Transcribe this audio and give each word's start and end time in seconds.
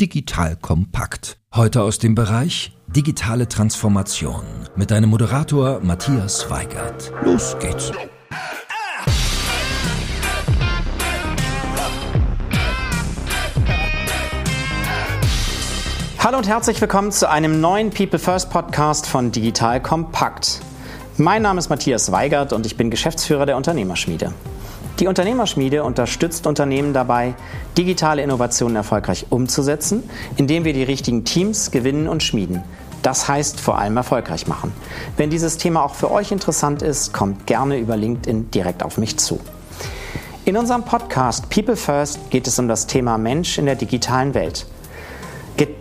Digital 0.00 0.56
Kompakt. 0.56 1.38
Heute 1.54 1.80
aus 1.80 1.98
dem 1.98 2.14
Bereich 2.14 2.76
Digitale 2.86 3.48
Transformation 3.48 4.44
mit 4.76 4.90
deinem 4.90 5.08
Moderator 5.08 5.80
Matthias 5.80 6.50
Weigert. 6.50 7.10
Los 7.24 7.56
geht's. 7.58 7.92
Hallo 16.18 16.36
und 16.36 16.46
herzlich 16.46 16.78
willkommen 16.78 17.10
zu 17.10 17.30
einem 17.30 17.62
neuen 17.62 17.88
People 17.88 18.18
First 18.18 18.50
Podcast 18.50 19.06
von 19.06 19.32
Digital 19.32 19.80
Kompakt. 19.80 20.60
Mein 21.16 21.40
Name 21.40 21.58
ist 21.58 21.70
Matthias 21.70 22.12
Weigert 22.12 22.52
und 22.52 22.66
ich 22.66 22.76
bin 22.76 22.90
Geschäftsführer 22.90 23.46
der 23.46 23.56
Unternehmerschmiede. 23.56 24.34
Die 24.98 25.08
Unternehmerschmiede 25.08 25.84
unterstützt 25.84 26.46
Unternehmen 26.46 26.94
dabei, 26.94 27.34
digitale 27.76 28.22
Innovationen 28.22 28.76
erfolgreich 28.76 29.26
umzusetzen, 29.28 30.02
indem 30.36 30.64
wir 30.64 30.72
die 30.72 30.82
richtigen 30.82 31.24
Teams 31.24 31.70
gewinnen 31.70 32.08
und 32.08 32.22
schmieden. 32.22 32.62
Das 33.02 33.28
heißt 33.28 33.60
vor 33.60 33.78
allem 33.78 33.96
erfolgreich 33.98 34.46
machen. 34.46 34.72
Wenn 35.18 35.28
dieses 35.28 35.58
Thema 35.58 35.84
auch 35.84 35.94
für 35.94 36.10
euch 36.10 36.32
interessant 36.32 36.80
ist, 36.82 37.12
kommt 37.12 37.46
gerne 37.46 37.78
über 37.78 37.96
LinkedIn 37.96 38.50
direkt 38.50 38.82
auf 38.82 38.96
mich 38.96 39.18
zu. 39.18 39.38
In 40.46 40.56
unserem 40.56 40.84
Podcast 40.84 41.50
People 41.50 41.76
First 41.76 42.30
geht 42.30 42.46
es 42.46 42.58
um 42.58 42.66
das 42.66 42.86
Thema 42.86 43.18
Mensch 43.18 43.58
in 43.58 43.66
der 43.66 43.74
digitalen 43.74 44.32
Welt. 44.32 44.66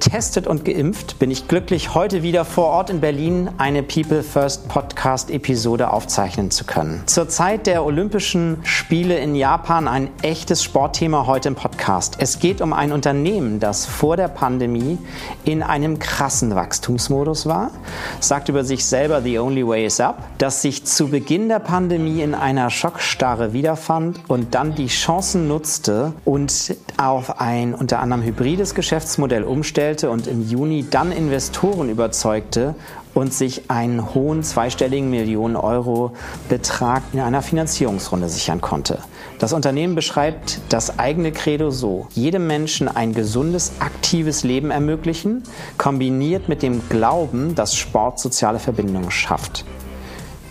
Getestet 0.06 0.46
und 0.46 0.66
geimpft 0.66 1.18
bin 1.18 1.32
ich 1.32 1.48
glücklich, 1.48 1.96
heute 1.96 2.22
wieder 2.22 2.46
vor 2.46 2.66
Ort 2.66 2.92
in 2.92 3.02
Berlin 3.02 3.50
eine 3.58 3.82
People 3.82 4.22
First 4.22 4.70
Podcast 4.70 5.32
Episode 5.32 5.92
aufzeichnen 5.92 6.52
zu 6.52 6.64
können. 6.64 7.02
Zur 7.08 7.28
Zeit 7.28 7.66
der 7.66 7.84
Olympischen 7.84 8.60
Spiele 8.62 9.18
in 9.18 9.34
Japan 9.34 9.88
ein 9.88 10.12
echtes 10.22 10.62
Sportthema 10.62 11.26
heute 11.26 11.48
im 11.48 11.56
Podcast. 11.56 12.18
Es 12.20 12.38
geht 12.38 12.62
um 12.62 12.72
ein 12.72 12.92
Unternehmen, 12.92 13.60
das 13.60 13.88
vor 13.88 14.16
der 14.16 14.28
Pandemie 14.28 15.00
in 15.44 15.64
einem 15.64 15.98
krassen 15.98 16.54
Wachstumsmodus 16.54 17.48
war, 17.48 17.72
sagt 18.20 18.48
über 18.48 18.64
sich 18.64 18.86
selber 18.86 19.24
The 19.24 19.40
Only 19.40 19.68
Way 19.68 19.88
is 19.88 20.00
Up, 20.00 20.22
das 20.38 20.62
sich 20.62 20.86
zu 20.86 21.08
Beginn 21.08 21.50
der 21.50 21.60
Pandemie 21.60 22.22
in 22.22 22.36
einer 22.36 22.70
Schockstarre 22.70 23.54
wiederfand 23.54 24.20
und 24.28 24.54
dann 24.54 24.76
die 24.76 24.86
Chancen 24.86 25.48
nutzte 25.48 26.14
und 26.26 26.76
auf 26.98 27.42
ein 27.42 27.74
unter 27.74 28.00
anderem 28.00 28.22
hybrides 28.22 28.76
Geschäftsmodell 28.76 29.44
umstellte 29.44 29.96
umstellte 30.06 30.10
und 30.10 30.28
im 30.28 30.48
Juni 30.48 30.86
dann 30.90 31.12
Investoren 31.12 31.90
überzeugte 31.90 32.76
und 33.14 33.34
sich 33.34 33.70
einen 33.70 34.14
hohen 34.14 34.44
zweistelligen 34.44 35.10
Millionen 35.10 35.56
Euro 35.56 36.12
Betrag 36.50 37.04
in 37.14 37.20
einer 37.20 37.42
Finanzierungsrunde 37.42 38.30
sichern 38.30 38.62
konnte. 38.62 39.00
Das 39.40 39.54
Unternehmen 39.54 39.96
beschreibt 39.96 40.60
das 40.70 41.00
eigene 41.00 41.32
Credo 41.32 41.72
so, 41.72 42.08
jedem 42.14 42.48
Menschen 42.48 42.88
ein 42.88 43.14
gesundes, 43.14 43.74
aktives 43.80 44.44
Leben 44.44 44.72
ermöglichen, 44.72 45.44
kombiniert 45.78 46.50
mit 46.50 46.62
dem 46.62 46.82
Glauben, 46.90 47.56
dass 47.56 47.76
Sport 47.76 48.20
soziale 48.20 48.60
Verbindungen 48.60 49.12
schafft. 49.12 49.66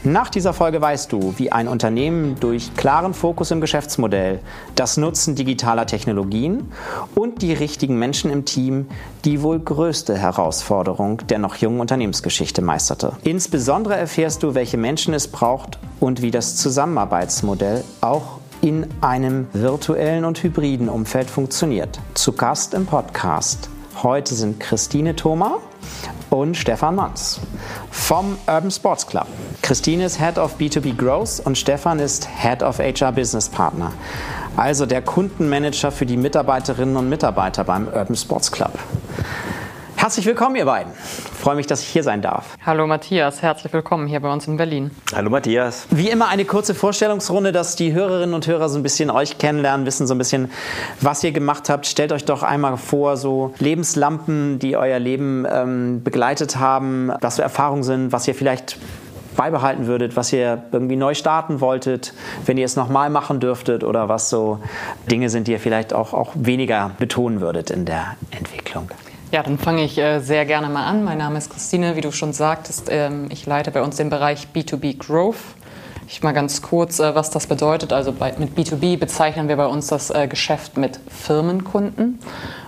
Nach 0.06 0.28
dieser 0.28 0.52
Folge 0.52 0.82
weißt 0.82 1.10
du, 1.12 1.32
wie 1.38 1.50
ein 1.50 1.66
Unternehmen 1.66 2.36
durch 2.38 2.74
klaren 2.76 3.14
Fokus 3.14 3.50
im 3.50 3.62
Geschäftsmodell, 3.62 4.40
das 4.74 4.98
Nutzen 4.98 5.34
digitaler 5.34 5.86
Technologien 5.86 6.70
und 7.14 7.40
die 7.40 7.54
richtigen 7.54 7.98
Menschen 7.98 8.30
im 8.30 8.44
Team 8.44 8.86
die 9.24 9.40
wohl 9.40 9.58
größte 9.58 10.18
Herausforderung 10.18 11.26
der 11.28 11.38
noch 11.38 11.56
jungen 11.56 11.80
Unternehmensgeschichte 11.80 12.60
meisterte. 12.60 13.12
Insbesondere 13.22 13.96
erfährst 13.96 14.42
du, 14.42 14.54
welche 14.54 14.76
Menschen 14.76 15.14
es 15.14 15.26
braucht 15.26 15.78
und 16.00 16.20
wie 16.20 16.30
das 16.30 16.56
Zusammenarbeitsmodell 16.56 17.82
auch 18.02 18.40
in 18.60 18.86
einem 19.00 19.46
virtuellen 19.54 20.26
und 20.26 20.42
hybriden 20.42 20.90
Umfeld 20.90 21.30
funktioniert. 21.30 21.98
Zu 22.12 22.32
Gast 22.32 22.74
im 22.74 22.84
Podcast. 22.84 23.70
Heute 24.02 24.34
sind 24.34 24.58
Christine 24.58 25.14
Thoma 25.14 25.58
und 26.28 26.56
Stefan 26.56 26.96
Manns 26.96 27.40
vom 27.90 28.36
Urban 28.46 28.70
Sports 28.70 29.06
Club. 29.06 29.26
Christine 29.62 30.04
ist 30.04 30.18
Head 30.18 30.36
of 30.36 30.56
B2B 30.58 30.96
Growth 30.96 31.40
und 31.44 31.56
Stefan 31.56 32.00
ist 32.00 32.28
Head 32.28 32.62
of 32.62 32.80
HR 32.80 33.12
Business 33.12 33.48
Partner. 33.48 33.92
Also 34.56 34.84
der 34.84 35.00
Kundenmanager 35.00 35.92
für 35.92 36.06
die 36.06 36.16
Mitarbeiterinnen 36.16 36.96
und 36.96 37.08
Mitarbeiter 37.08 37.64
beim 37.64 37.86
Urban 37.86 38.16
Sports 38.16 38.50
Club. 38.50 38.72
Herzlich 40.04 40.26
willkommen, 40.26 40.54
ihr 40.56 40.66
beiden. 40.66 40.92
Ich 40.92 41.40
freue 41.40 41.56
mich, 41.56 41.66
dass 41.66 41.80
ich 41.80 41.88
hier 41.88 42.02
sein 42.02 42.20
darf. 42.20 42.58
Hallo 42.66 42.86
Matthias, 42.86 43.40
herzlich 43.40 43.72
willkommen 43.72 44.06
hier 44.06 44.20
bei 44.20 44.30
uns 44.30 44.46
in 44.46 44.58
Berlin. 44.58 44.90
Hallo 45.14 45.30
Matthias. 45.30 45.86
Wie 45.88 46.10
immer 46.10 46.28
eine 46.28 46.44
kurze 46.44 46.74
Vorstellungsrunde, 46.74 47.52
dass 47.52 47.74
die 47.74 47.94
Hörerinnen 47.94 48.34
und 48.34 48.46
Hörer 48.46 48.68
so 48.68 48.78
ein 48.78 48.82
bisschen 48.82 49.10
euch 49.10 49.38
kennenlernen, 49.38 49.86
wissen 49.86 50.06
so 50.06 50.14
ein 50.14 50.18
bisschen, 50.18 50.50
was 51.00 51.24
ihr 51.24 51.32
gemacht 51.32 51.70
habt. 51.70 51.86
Stellt 51.86 52.12
euch 52.12 52.26
doch 52.26 52.42
einmal 52.42 52.76
vor, 52.76 53.16
so 53.16 53.54
Lebenslampen, 53.60 54.58
die 54.58 54.76
euer 54.76 54.98
Leben 54.98 55.46
ähm, 55.50 56.02
begleitet 56.04 56.58
haben, 56.58 57.10
was 57.22 57.36
so 57.36 57.42
Erfahrungen 57.42 57.82
sind, 57.82 58.12
was 58.12 58.28
ihr 58.28 58.34
vielleicht 58.34 58.76
beibehalten 59.38 59.86
würdet, 59.86 60.16
was 60.16 60.30
ihr 60.34 60.64
irgendwie 60.70 60.96
neu 60.96 61.14
starten 61.14 61.62
wolltet, 61.62 62.12
wenn 62.44 62.58
ihr 62.58 62.66
es 62.66 62.76
nochmal 62.76 63.08
machen 63.08 63.40
dürftet 63.40 63.82
oder 63.82 64.10
was 64.10 64.28
so 64.28 64.58
Dinge 65.10 65.30
sind, 65.30 65.48
die 65.48 65.52
ihr 65.52 65.60
vielleicht 65.60 65.94
auch, 65.94 66.12
auch 66.12 66.32
weniger 66.34 66.90
betonen 66.98 67.40
würdet 67.40 67.70
in 67.70 67.86
der 67.86 68.18
Entwicklung. 68.32 68.90
Ja, 69.34 69.42
dann 69.42 69.58
fange 69.58 69.82
ich 69.82 69.98
äh, 69.98 70.20
sehr 70.20 70.46
gerne 70.46 70.68
mal 70.68 70.86
an. 70.86 71.02
Mein 71.02 71.18
Name 71.18 71.38
ist 71.38 71.50
Christine, 71.50 71.96
wie 71.96 72.00
du 72.00 72.12
schon 72.12 72.32
sagtest. 72.32 72.86
Ähm, 72.88 73.26
ich 73.30 73.46
leite 73.46 73.72
bei 73.72 73.82
uns 73.82 73.96
den 73.96 74.08
Bereich 74.08 74.46
B2B 74.54 74.96
Growth. 74.96 75.56
Ich 76.06 76.22
mal 76.22 76.30
ganz 76.30 76.62
kurz, 76.62 77.00
äh, 77.00 77.16
was 77.16 77.30
das 77.30 77.48
bedeutet. 77.48 77.92
Also 77.92 78.14
mit 78.38 78.56
B2B 78.56 78.96
bezeichnen 78.96 79.48
wir 79.48 79.56
bei 79.56 79.66
uns 79.66 79.88
das 79.88 80.10
äh, 80.10 80.28
Geschäft 80.28 80.76
mit 80.76 81.00
Firmenkunden. 81.08 82.20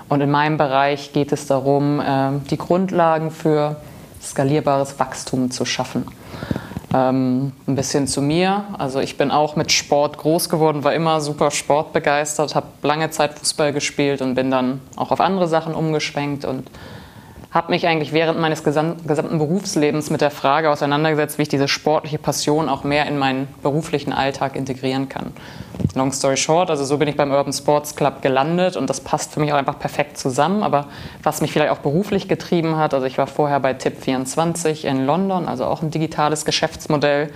Und 0.08 0.20
in 0.20 0.30
meinem 0.32 0.56
Bereich 0.56 1.12
geht 1.12 1.30
es 1.30 1.46
darum, 1.46 2.00
äh, 2.00 2.32
die 2.50 2.58
Grundlagen 2.58 3.30
für 3.30 3.76
skalierbares 4.20 4.98
Wachstum 4.98 5.52
zu 5.52 5.66
schaffen. 5.66 6.04
Ähm, 6.96 7.52
ein 7.66 7.74
bisschen 7.74 8.06
zu 8.06 8.22
mir. 8.22 8.64
Also 8.78 9.00
ich 9.00 9.18
bin 9.18 9.30
auch 9.30 9.54
mit 9.54 9.70
Sport 9.70 10.16
groß 10.16 10.48
geworden, 10.48 10.82
war 10.82 10.94
immer 10.94 11.20
super 11.20 11.50
sportbegeistert, 11.50 12.54
habe 12.54 12.68
lange 12.82 13.10
Zeit 13.10 13.38
Fußball 13.38 13.74
gespielt 13.74 14.22
und 14.22 14.34
bin 14.34 14.50
dann 14.50 14.80
auch 14.96 15.10
auf 15.10 15.20
andere 15.20 15.46
Sachen 15.46 15.74
umgeschwenkt 15.74 16.46
und 16.46 16.70
habe 17.56 17.70
mich 17.70 17.86
eigentlich 17.86 18.12
während 18.12 18.38
meines 18.38 18.62
gesamten 18.62 19.38
Berufslebens 19.38 20.10
mit 20.10 20.20
der 20.20 20.30
Frage 20.30 20.70
auseinandergesetzt, 20.70 21.38
wie 21.38 21.42
ich 21.42 21.48
diese 21.48 21.68
sportliche 21.68 22.18
Passion 22.18 22.68
auch 22.68 22.84
mehr 22.84 23.06
in 23.06 23.16
meinen 23.16 23.48
beruflichen 23.62 24.12
Alltag 24.12 24.56
integrieren 24.56 25.08
kann. 25.08 25.32
Long 25.94 26.12
story 26.12 26.36
short, 26.36 26.68
also 26.68 26.84
so 26.84 26.98
bin 26.98 27.08
ich 27.08 27.16
beim 27.16 27.30
Urban 27.30 27.54
Sports 27.54 27.96
Club 27.96 28.20
gelandet 28.20 28.76
und 28.76 28.90
das 28.90 29.00
passt 29.00 29.32
für 29.32 29.40
mich 29.40 29.54
auch 29.54 29.56
einfach 29.56 29.78
perfekt 29.78 30.18
zusammen. 30.18 30.62
Aber 30.62 30.88
was 31.22 31.40
mich 31.40 31.50
vielleicht 31.50 31.70
auch 31.70 31.78
beruflich 31.78 32.28
getrieben 32.28 32.76
hat, 32.76 32.92
also 32.92 33.06
ich 33.06 33.16
war 33.16 33.26
vorher 33.26 33.58
bei 33.58 33.72
Tip24 33.72 34.84
in 34.84 35.06
London, 35.06 35.48
also 35.48 35.64
auch 35.64 35.80
ein 35.80 35.90
digitales 35.90 36.44
Geschäftsmodell 36.44 37.30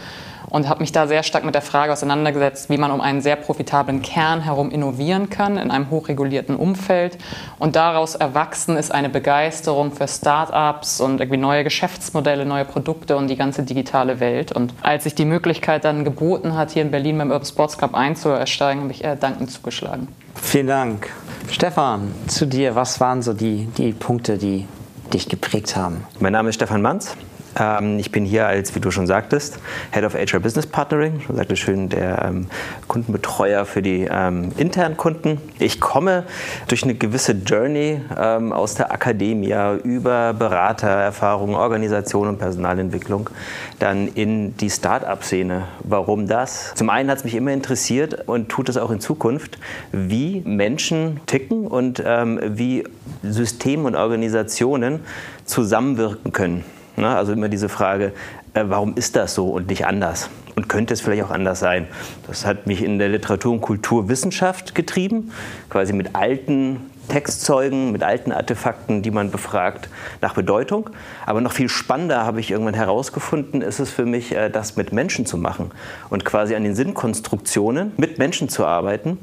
und 0.50 0.68
habe 0.68 0.80
mich 0.80 0.92
da 0.92 1.06
sehr 1.06 1.22
stark 1.22 1.44
mit 1.44 1.54
der 1.54 1.62
Frage 1.62 1.92
auseinandergesetzt, 1.92 2.68
wie 2.68 2.76
man 2.76 2.90
um 2.90 3.00
einen 3.00 3.22
sehr 3.22 3.36
profitablen 3.36 4.02
Kern 4.02 4.40
herum 4.42 4.70
innovieren 4.70 5.30
kann 5.30 5.56
in 5.56 5.70
einem 5.70 5.90
hochregulierten 5.90 6.56
Umfeld. 6.56 7.18
Und 7.58 7.76
daraus 7.76 8.14
erwachsen 8.14 8.76
ist 8.76 8.92
eine 8.92 9.08
Begeisterung 9.08 9.92
für 9.92 10.08
Start-ups 10.08 11.00
und 11.00 11.20
irgendwie 11.20 11.38
neue 11.38 11.64
Geschäftsmodelle, 11.64 12.44
neue 12.44 12.64
Produkte 12.64 13.16
und 13.16 13.28
die 13.28 13.36
ganze 13.36 13.62
digitale 13.62 14.20
Welt. 14.20 14.52
Und 14.52 14.74
als 14.82 15.04
sich 15.04 15.14
die 15.14 15.24
Möglichkeit 15.24 15.84
dann 15.84 16.04
geboten 16.04 16.56
hat, 16.56 16.70
hier 16.70 16.82
in 16.82 16.90
Berlin 16.90 17.18
beim 17.18 17.30
Urban 17.30 17.46
Sports 17.46 17.78
Club 17.78 17.94
einzusteigen, 17.94 18.82
habe 18.82 18.92
ich 18.92 19.04
eher 19.04 19.16
dankend 19.16 19.50
zugeschlagen. 19.50 20.08
Vielen 20.34 20.66
Dank. 20.66 21.10
Stefan, 21.50 22.14
zu 22.26 22.46
dir, 22.46 22.74
was 22.74 23.00
waren 23.00 23.22
so 23.22 23.32
die, 23.32 23.66
die 23.76 23.92
Punkte, 23.92 24.38
die 24.38 24.66
dich 25.12 25.28
geprägt 25.28 25.76
haben? 25.76 26.04
Mein 26.20 26.32
Name 26.32 26.50
ist 26.50 26.56
Stefan 26.56 26.82
Manz. 26.82 27.16
Ähm, 27.58 27.98
ich 27.98 28.12
bin 28.12 28.24
hier 28.24 28.46
als, 28.46 28.74
wie 28.74 28.80
du 28.80 28.90
schon 28.90 29.06
sagtest, 29.06 29.58
Head 29.92 30.04
of 30.04 30.14
HR 30.14 30.40
Business 30.40 30.66
Partnering, 30.66 31.20
schon 31.20 31.36
sagte 31.36 31.56
schön, 31.56 31.88
der 31.88 32.22
ähm, 32.24 32.46
Kundenbetreuer 32.88 33.64
für 33.64 33.82
die 33.82 34.08
ähm, 34.10 34.52
internen 34.56 34.96
Kunden. 34.96 35.40
Ich 35.58 35.80
komme 35.80 36.24
durch 36.68 36.82
eine 36.82 36.94
gewisse 36.94 37.32
Journey 37.32 38.00
ähm, 38.18 38.52
aus 38.52 38.74
der 38.74 38.92
Akademie 38.92 39.54
über 39.82 40.32
Beratererfahrung, 40.32 41.54
Organisation 41.54 42.28
und 42.28 42.38
Personalentwicklung 42.38 43.30
dann 43.78 44.08
in 44.08 44.56
die 44.56 44.70
Start-up-Szene. 44.70 45.66
Warum 45.82 46.26
das? 46.26 46.74
Zum 46.74 46.90
einen 46.90 47.10
hat 47.10 47.18
es 47.18 47.24
mich 47.24 47.34
immer 47.34 47.52
interessiert 47.52 48.28
und 48.28 48.48
tut 48.48 48.68
es 48.68 48.76
auch 48.76 48.90
in 48.90 49.00
Zukunft, 49.00 49.58
wie 49.92 50.42
Menschen 50.44 51.20
ticken 51.26 51.66
und 51.66 52.02
ähm, 52.04 52.40
wie 52.44 52.84
Systeme 53.22 53.84
und 53.84 53.96
Organisationen 53.96 55.00
zusammenwirken 55.44 56.32
können. 56.32 56.64
Ne? 57.00 57.16
Also 57.16 57.32
immer 57.32 57.48
diese 57.48 57.68
Frage, 57.68 58.12
äh, 58.54 58.64
warum 58.66 58.96
ist 58.96 59.16
das 59.16 59.34
so 59.34 59.48
und 59.48 59.68
nicht 59.68 59.86
anders? 59.86 60.30
Und 60.56 60.68
könnte 60.68 60.92
es 60.92 61.00
vielleicht 61.00 61.24
auch 61.24 61.30
anders 61.30 61.60
sein? 61.60 61.86
Das 62.26 62.44
hat 62.44 62.66
mich 62.66 62.82
in 62.82 62.98
der 62.98 63.08
Literatur- 63.08 63.52
und 63.52 63.60
Kulturwissenschaft 63.60 64.74
getrieben, 64.74 65.32
quasi 65.70 65.92
mit 65.92 66.14
alten 66.14 66.90
Textzeugen, 67.08 67.92
mit 67.92 68.02
alten 68.02 68.30
Artefakten, 68.30 69.02
die 69.02 69.10
man 69.10 69.30
befragt, 69.30 69.88
nach 70.20 70.34
Bedeutung. 70.34 70.90
Aber 71.26 71.40
noch 71.40 71.52
viel 71.52 71.68
spannender 71.68 72.24
habe 72.24 72.40
ich 72.40 72.50
irgendwann 72.50 72.74
herausgefunden, 72.74 73.62
ist 73.62 73.80
es 73.80 73.90
für 73.90 74.06
mich, 74.06 74.34
äh, 74.34 74.50
das 74.50 74.76
mit 74.76 74.92
Menschen 74.92 75.26
zu 75.26 75.36
machen 75.36 75.70
und 76.08 76.24
quasi 76.24 76.54
an 76.54 76.64
den 76.64 76.74
Sinnkonstruktionen 76.74 77.92
mit 77.96 78.18
Menschen 78.18 78.48
zu 78.48 78.64
arbeiten 78.64 79.18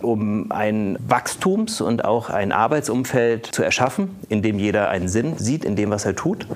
um 0.00 0.50
ein 0.50 0.98
Wachstums- 1.06 1.80
und 1.80 2.04
auch 2.04 2.28
ein 2.28 2.50
Arbeitsumfeld 2.50 3.46
zu 3.46 3.62
erschaffen, 3.62 4.16
in 4.28 4.42
dem 4.42 4.58
jeder 4.58 4.88
einen 4.88 5.06
Sinn 5.06 5.38
sieht 5.38 5.64
in 5.64 5.76
dem, 5.76 5.90
was 5.90 6.04
er 6.04 6.16
tut 6.16 6.48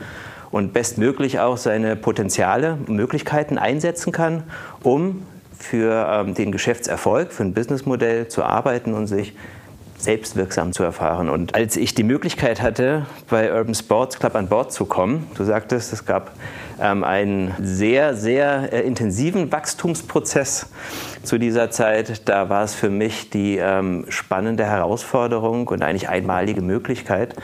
und 0.57 0.73
bestmöglich 0.73 1.39
auch 1.39 1.59
seine 1.59 1.97
Potenziale 1.97 2.79
und 2.87 2.97
Möglichkeiten 2.97 3.59
einsetzen 3.59 4.11
kann, 4.11 4.43
um 4.83 5.23
für 5.59 6.09
ähm, 6.11 6.35
den 6.35 6.51
Geschäftserfolg, 6.51 7.33
für 7.33 7.45
ein 7.45 7.53
Businessmodell 7.53 8.29
zu 8.29 8.43
arbeiten 8.43 8.95
und 8.95 9.07
sich 9.07 9.35
selbstwirksam 9.99 10.73
zu 10.73 10.83
erfahren. 10.83 11.29
Und 11.29 11.55
als 11.55 11.77
ich 11.77 11.95
die 11.95 12.03
Möglichkeit 12.03 12.61
hatte, 12.61 13.07
bei 13.29 13.53
Urban 13.53 13.75
Sports 13.75 14.19
Club 14.19 14.35
an 14.35 14.49
Bord 14.49 14.73
zu 14.73 14.85
kommen, 14.85 15.27
du 15.37 15.45
sagtest, 15.45 15.93
es 15.93 16.05
gab 16.05 16.33
ähm, 16.81 17.05
einen 17.05 17.55
sehr, 17.61 18.15
sehr 18.15 18.73
äh, 18.73 18.81
intensiven 18.83 19.51
Wachstumsprozess 19.51 20.71
zu 21.23 21.39
dieser 21.39 21.71
Zeit. 21.71 22.29
Da 22.29 22.49
war 22.49 22.65
es 22.65 22.75
für 22.75 22.91
mich 22.91 23.31
die 23.31 23.57
ähm, 23.57 24.05
spannende 24.09 24.65
Herausforderung 24.65 25.69
und 25.69 25.83
eigentlich 25.83 26.09
einmalige 26.09 26.61
Möglichkeit 26.61 27.35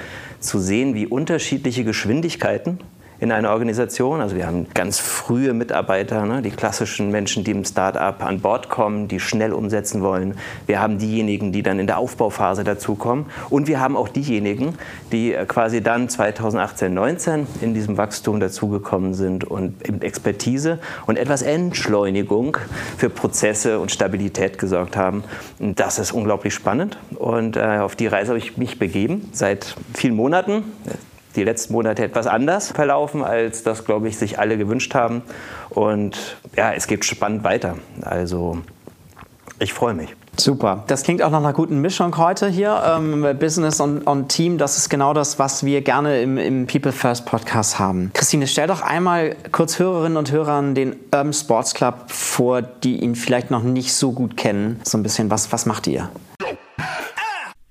zu 0.40 0.58
sehen, 0.58 0.94
wie 0.94 1.06
unterschiedliche 1.06 1.84
Geschwindigkeiten 1.84 2.78
in 3.22 3.30
einer 3.30 3.50
Organisation. 3.50 4.20
Also 4.20 4.34
wir 4.34 4.48
haben 4.48 4.66
ganz 4.74 4.98
frühe 4.98 5.54
Mitarbeiter, 5.54 6.26
ne, 6.26 6.42
die 6.42 6.50
klassischen 6.50 7.12
Menschen, 7.12 7.44
die 7.44 7.52
im 7.52 7.64
Start-up 7.64 8.24
an 8.24 8.40
Bord 8.40 8.68
kommen, 8.68 9.06
die 9.06 9.20
schnell 9.20 9.52
umsetzen 9.52 10.02
wollen. 10.02 10.34
Wir 10.66 10.80
haben 10.80 10.98
diejenigen, 10.98 11.52
die 11.52 11.62
dann 11.62 11.78
in 11.78 11.86
der 11.86 11.98
Aufbauphase 11.98 12.64
dazukommen. 12.64 13.26
Und 13.48 13.68
wir 13.68 13.78
haben 13.78 13.96
auch 13.96 14.08
diejenigen, 14.08 14.74
die 15.12 15.34
äh, 15.34 15.46
quasi 15.46 15.80
dann 15.80 16.08
2018, 16.08 16.92
19 16.92 17.46
in 17.60 17.74
diesem 17.74 17.96
Wachstum 17.96 18.40
dazugekommen 18.40 19.14
sind 19.14 19.44
und 19.44 20.02
Expertise 20.02 20.80
und 21.06 21.16
etwas 21.16 21.42
Entschleunigung 21.42 22.56
für 22.98 23.08
Prozesse 23.08 23.78
und 23.78 23.92
Stabilität 23.92 24.58
gesorgt 24.58 24.96
haben. 24.96 25.22
Das 25.60 26.00
ist 26.00 26.10
unglaublich 26.10 26.54
spannend. 26.54 26.98
Und 27.14 27.56
äh, 27.56 27.78
auf 27.78 27.94
die 27.94 28.08
Reise 28.08 28.30
habe 28.30 28.38
ich 28.38 28.56
mich 28.56 28.80
begeben 28.80 29.28
seit 29.32 29.76
vielen 29.94 30.16
Monaten 30.16 30.64
die 31.36 31.44
letzten 31.44 31.72
Monate 31.72 32.04
etwas 32.04 32.26
anders 32.26 32.72
verlaufen, 32.72 33.22
als 33.22 33.62
das, 33.62 33.84
glaube 33.84 34.08
ich, 34.08 34.18
sich 34.18 34.38
alle 34.38 34.56
gewünscht 34.58 34.94
haben. 34.94 35.22
Und 35.70 36.36
ja, 36.56 36.72
es 36.72 36.86
geht 36.86 37.04
spannend 37.04 37.44
weiter. 37.44 37.76
Also 38.02 38.58
ich 39.58 39.72
freue 39.72 39.94
mich. 39.94 40.14
Super. 40.38 40.84
Das 40.86 41.02
klingt 41.02 41.22
auch 41.22 41.30
nach 41.30 41.38
einer 41.38 41.52
guten 41.52 41.80
Mischung 41.80 42.16
heute 42.16 42.48
hier. 42.48 42.82
Ähm, 42.84 43.26
Business 43.38 43.80
und, 43.80 44.00
und, 44.02 44.28
Team, 44.28 44.56
das 44.56 44.78
ist 44.78 44.88
genau 44.88 45.12
das, 45.12 45.38
was 45.38 45.64
wir 45.64 45.82
gerne 45.82 46.22
im, 46.22 46.38
im, 46.38 46.66
People 46.66 46.90
First 46.90 47.26
Podcast 47.26 47.78
haben. 47.78 48.10
Christine, 48.14 48.46
stell 48.46 48.66
doch 48.66 48.80
einmal 48.80 49.36
kurz 49.52 49.78
Hörerinnen 49.78 50.16
und 50.16 50.32
Hörern 50.32 50.74
den 50.74 50.96
Urban 51.12 51.32
Sports 51.32 51.74
Club 51.74 52.10
vor, 52.10 52.62
die 52.62 53.02
ihn 53.02 53.14
vielleicht 53.14 53.50
noch 53.50 53.62
nicht 53.62 53.92
so 53.92 54.12
gut 54.12 54.36
kennen. 54.36 54.80
So 54.84 54.96
ein 54.96 55.02
bisschen, 55.02 55.30
was, 55.30 55.52
was 55.52 55.66
macht 55.66 55.86
ihr? 55.86 56.08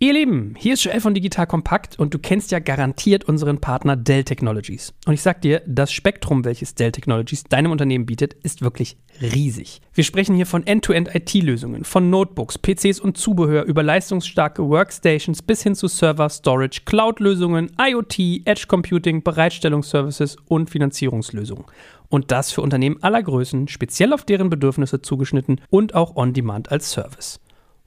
Ihr 0.04 0.14
Lieben, 0.14 0.56
hier 0.58 0.74
ist 0.74 0.84
Joel 0.84 1.00
von 1.00 1.14
Digital 1.14 1.46
Kompakt 1.46 2.00
und 2.00 2.12
du 2.12 2.18
kennst 2.18 2.50
ja 2.50 2.58
garantiert 2.58 3.26
unseren 3.26 3.62
Partner 3.62 3.96
Dell 3.96 4.24
Technologies. 4.24 4.96
Und 5.06 5.14
ich 5.14 5.22
sag 5.22 5.42
dir, 5.42 5.62
das 5.68 5.92
Spektrum, 5.92 6.44
welches 6.44 6.74
Dell 6.74 6.92
Technologies 6.92 7.44
deinem 7.44 7.70
Unternehmen 7.70 8.08
bietet, 8.08 8.34
ist 8.42 8.64
wirklich 8.64 8.98
riesig. 9.22 9.80
Wir 9.94 10.04
sprechen 10.04 10.36
hier 10.36 10.48
von 10.48 10.66
End-to-End-IT-Lösungen, 10.66 11.84
von 11.84 12.10
Notebooks, 12.10 12.58
PCs 12.58 13.00
und 13.00 13.16
Zubehör 13.16 13.66
über 13.66 13.84
leistungsstarke 13.84 14.68
Workstations 14.68 15.44
bis 15.44 15.62
hin 15.62 15.76
zu 15.76 15.88
Server, 15.88 16.30
Storage, 16.30 16.82
Cloud-Lösungen, 16.84 17.72
IoT, 17.80 18.42
Edge 18.46 18.66
Computing, 18.68 19.22
Bereitstellungsservices 19.22 20.36
und 20.48 20.72
Finanzierungslösungen. 20.72 21.66
Und 22.10 22.32
das 22.32 22.52
für 22.52 22.64
Unternehmen 22.64 22.98
aller 23.04 23.22
Größen, 23.22 23.68
speziell 23.68 24.14
auf 24.14 24.26
deren 24.26 24.50
Bedürfnisse 24.50 25.04
zugeschnitten 25.04 25.62
und 25.70 25.94
auch 25.94 26.16
on-demand 26.16 26.72
als 26.72 26.90
Service. 26.90 27.40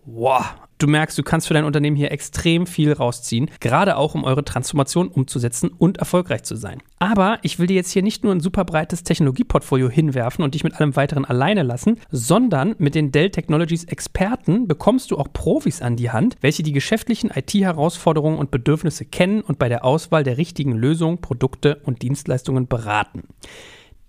Wow, 0.07 0.45
Du 0.79 0.87
merkst, 0.89 1.17
du 1.17 1.23
kannst 1.23 1.47
für 1.47 1.55
dein 1.55 1.65
Unternehmen 1.65 1.97
hier 1.97 2.11
extrem 2.11 2.67
viel 2.67 2.93
rausziehen, 2.93 3.51
gerade 3.61 3.97
auch 3.97 4.15
um 4.15 4.25
eure 4.25 4.45
Transformation 4.45 5.09
umzusetzen 5.09 5.71
und 5.71 5.99
erfolgreich 5.99 6.43
zu 6.43 6.57
sein. 6.57 6.83
Aber 6.99 7.39
ich 7.43 7.59
will 7.59 7.69
dir 7.69 7.77
jetzt 7.77 7.93
hier 7.93 8.03
nicht 8.03 8.25
nur 8.25 8.33
ein 8.35 8.41
super 8.41 8.65
breites 8.65 9.05
Technologieportfolio 9.05 9.89
hinwerfen 9.89 10.45
und 10.45 10.55
dich 10.55 10.65
mit 10.65 10.75
allem 10.75 10.97
weiteren 10.97 11.25
alleine 11.25 11.63
lassen, 11.63 12.01
sondern 12.11 12.75
mit 12.79 12.95
den 12.95 13.13
Dell 13.13 13.31
Technologies 13.31 13.85
Experten 13.85 14.67
bekommst 14.67 15.11
du 15.11 15.19
auch 15.19 15.33
Profis 15.33 15.81
an 15.81 15.97
die 15.97 16.11
Hand, 16.11 16.37
welche 16.41 16.63
die 16.63 16.73
geschäftlichen 16.73 17.31
IT-Herausforderungen 17.31 18.39
und 18.39 18.51
Bedürfnisse 18.51 19.05
kennen 19.05 19.43
und 19.43 19.59
bei 19.59 19.69
der 19.69 19.85
Auswahl 19.85 20.25
der 20.25 20.39
richtigen 20.39 20.73
Lösungen, 20.73 21.21
Produkte 21.21 21.81
und 21.85 22.03
Dienstleistungen 22.03 22.67
beraten. 22.67 23.29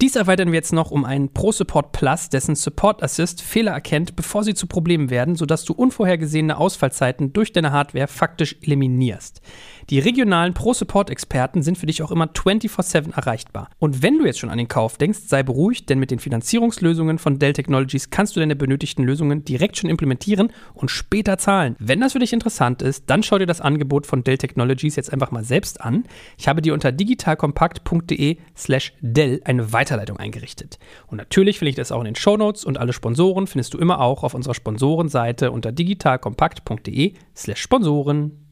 Dies 0.01 0.17
erweitern 0.17 0.49
wir 0.51 0.55
jetzt 0.55 0.73
noch 0.73 0.91
um 0.91 1.05
einen 1.05 1.31
Pro 1.31 1.53
Support 1.53 1.93
Plus, 1.93 2.27
dessen 2.27 2.55
Support 2.55 3.01
Assist 3.01 3.41
Fehler 3.41 3.71
erkennt, 3.71 4.17
bevor 4.17 4.43
sie 4.43 4.53
zu 4.53 4.67
Problemen 4.67 5.09
werden, 5.09 5.35
sodass 5.37 5.63
du 5.63 5.71
unvorhergesehene 5.71 6.57
Ausfallzeiten 6.57 7.31
durch 7.31 7.53
deine 7.53 7.71
Hardware 7.71 8.07
faktisch 8.07 8.57
eliminierst. 8.61 9.41
Die 9.91 9.99
regionalen 9.99 10.55
Pro-Support-Experten 10.55 11.61
sind 11.61 11.77
für 11.77 11.85
dich 11.85 12.01
auch 12.01 12.09
immer 12.09 12.25
24-7 12.25 13.15
erreichbar. 13.15 13.69
Und 13.77 14.01
wenn 14.01 14.17
du 14.17 14.25
jetzt 14.25 14.39
schon 14.39 14.49
an 14.49 14.57
den 14.57 14.67
Kauf 14.67 14.97
denkst, 14.97 15.19
sei 15.27 15.43
beruhigt, 15.43 15.89
denn 15.89 15.99
mit 15.99 16.09
den 16.09 16.17
Finanzierungslösungen 16.17 17.19
von 17.19 17.37
Dell 17.37 17.53
Technologies 17.53 18.09
kannst 18.09 18.35
du 18.35 18.39
deine 18.39 18.55
benötigten 18.55 19.03
Lösungen 19.03 19.45
direkt 19.45 19.77
schon 19.77 19.91
implementieren 19.91 20.51
und 20.73 20.89
später 20.89 21.37
zahlen. 21.37 21.75
Wenn 21.77 21.99
das 21.99 22.13
für 22.13 22.19
dich 22.19 22.33
interessant 22.33 22.81
ist, 22.81 23.11
dann 23.11 23.21
schau 23.21 23.37
dir 23.37 23.45
das 23.45 23.61
Angebot 23.61 24.07
von 24.07 24.23
Dell 24.23 24.39
Technologies 24.39 24.95
jetzt 24.95 25.13
einfach 25.13 25.29
mal 25.29 25.43
selbst 25.43 25.81
an. 25.81 26.05
Ich 26.35 26.47
habe 26.47 26.63
dir 26.63 26.73
unter 26.73 26.91
digitalkompakt.de 26.91 28.37
slash 28.57 28.93
Dell 29.01 29.41
eine 29.45 29.71
Weiterleitung 29.71 30.17
eingerichtet. 30.17 30.79
Und 31.05 31.17
natürlich 31.17 31.59
finde 31.59 31.69
ich 31.69 31.75
das 31.75 31.91
auch 31.91 31.99
in 31.99 32.05
den 32.05 32.15
Shownotes 32.15 32.65
und 32.65 32.79
alle 32.79 32.91
Sponsoren 32.91 33.45
findest 33.45 33.75
du 33.75 33.77
immer 33.77 34.01
auch 34.01 34.23
auf 34.23 34.33
unserer 34.33 34.55
Sponsorenseite 34.55 35.51
unter 35.51 35.71
digitalkompakt.de 35.71 37.13
slash 37.35 37.61
Sponsoren. 37.61 38.44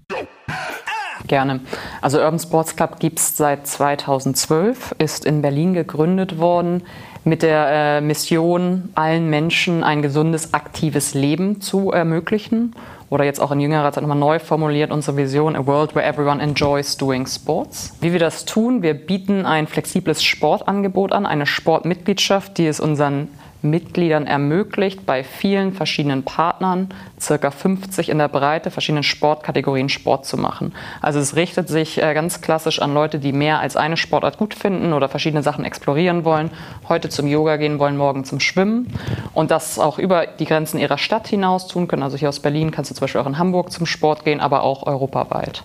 Gerne. 1.27 1.61
Also 2.01 2.19
Urban 2.19 2.39
Sports 2.39 2.75
Club 2.75 2.99
gibt 2.99 3.19
es 3.19 3.37
seit 3.37 3.65
2012, 3.65 4.95
ist 4.97 5.25
in 5.25 5.41
Berlin 5.41 5.73
gegründet 5.73 6.37
worden 6.37 6.83
mit 7.23 7.41
der 7.41 7.67
äh, 7.69 8.01
Mission, 8.01 8.89
allen 8.95 9.29
Menschen 9.29 9.83
ein 9.83 10.01
gesundes, 10.01 10.53
aktives 10.53 11.13
Leben 11.13 11.61
zu 11.61 11.91
ermöglichen. 11.91 12.75
Oder 13.09 13.25
jetzt 13.25 13.39
auch 13.39 13.51
in 13.51 13.59
jüngerer 13.59 13.91
Zeit 13.91 14.01
nochmal 14.01 14.17
neu 14.17 14.39
formuliert 14.39 14.91
unsere 14.91 15.15
Vision, 15.15 15.55
a 15.55 15.65
world 15.65 15.95
where 15.95 16.05
everyone 16.05 16.41
enjoys 16.41 16.97
doing 16.97 17.27
sports. 17.27 17.95
Wie 18.01 18.11
wir 18.11 18.19
das 18.19 18.43
tun, 18.43 18.81
wir 18.81 18.95
bieten 18.95 19.45
ein 19.45 19.67
flexibles 19.67 20.23
Sportangebot 20.23 21.11
an, 21.11 21.25
eine 21.25 21.45
Sportmitgliedschaft, 21.45 22.57
die 22.57 22.65
es 22.65 22.79
unseren 22.79 23.29
Mitgliedern 23.63 24.27
ermöglicht, 24.27 25.05
bei 25.05 25.23
vielen 25.23 25.73
verschiedenen 25.73 26.23
Partnern, 26.23 26.89
circa 27.19 27.49
50 27.49 28.09
in 28.09 28.17
der 28.17 28.27
Breite, 28.27 28.71
verschiedenen 28.71 29.03
Sportkategorien 29.03 29.89
Sport 29.89 30.25
zu 30.25 30.37
machen. 30.37 30.73
Also 31.01 31.19
es 31.19 31.35
richtet 31.35 31.69
sich 31.69 32.01
äh, 32.01 32.13
ganz 32.13 32.41
klassisch 32.41 32.81
an 32.81 32.93
Leute, 32.93 33.19
die 33.19 33.31
mehr 33.31 33.59
als 33.59 33.75
eine 33.75 33.97
Sportart 33.97 34.37
gut 34.37 34.53
finden 34.53 34.93
oder 34.93 35.09
verschiedene 35.09 35.43
Sachen 35.43 35.65
explorieren 35.65 36.25
wollen, 36.25 36.51
heute 36.89 37.09
zum 37.09 37.27
Yoga 37.27 37.57
gehen 37.57 37.79
wollen, 37.79 37.97
morgen 37.97 38.25
zum 38.25 38.39
Schwimmen 38.39 38.93
und 39.33 39.49
das 39.49 39.79
auch 39.79 39.97
über 39.97 40.27
die 40.27 40.45
Grenzen 40.45 40.79
ihrer 40.79 40.97
Stadt 40.97 41.27
hinaus 41.27 41.67
tun 41.67 41.87
können. 41.87 42.03
Also 42.03 42.17
hier 42.17 42.29
aus 42.29 42.39
Berlin 42.39 42.71
kannst 42.71 42.91
du 42.91 42.95
zum 42.95 43.05
Beispiel 43.05 43.21
auch 43.21 43.27
in 43.27 43.37
Hamburg 43.37 43.71
zum 43.71 43.85
Sport 43.85 44.25
gehen, 44.25 44.39
aber 44.39 44.63
auch 44.63 44.85
europaweit. 44.85 45.63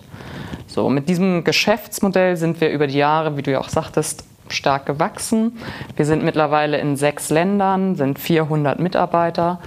So, 0.67 0.87
mit 0.87 1.09
diesem 1.09 1.43
Geschäftsmodell 1.43 2.37
sind 2.37 2.61
wir 2.61 2.69
über 2.69 2.87
die 2.87 2.97
Jahre, 2.97 3.35
wie 3.35 3.41
du 3.41 3.51
ja 3.51 3.59
auch 3.59 3.69
sagtest, 3.69 4.23
stark 4.53 4.85
gewachsen. 4.85 5.57
Wir 5.95 6.05
sind 6.05 6.23
mittlerweile 6.23 6.77
in 6.77 6.95
sechs 6.95 7.29
Ländern, 7.29 7.95
sind 7.95 8.19
400 8.19 8.79
Mitarbeiter 8.79 9.59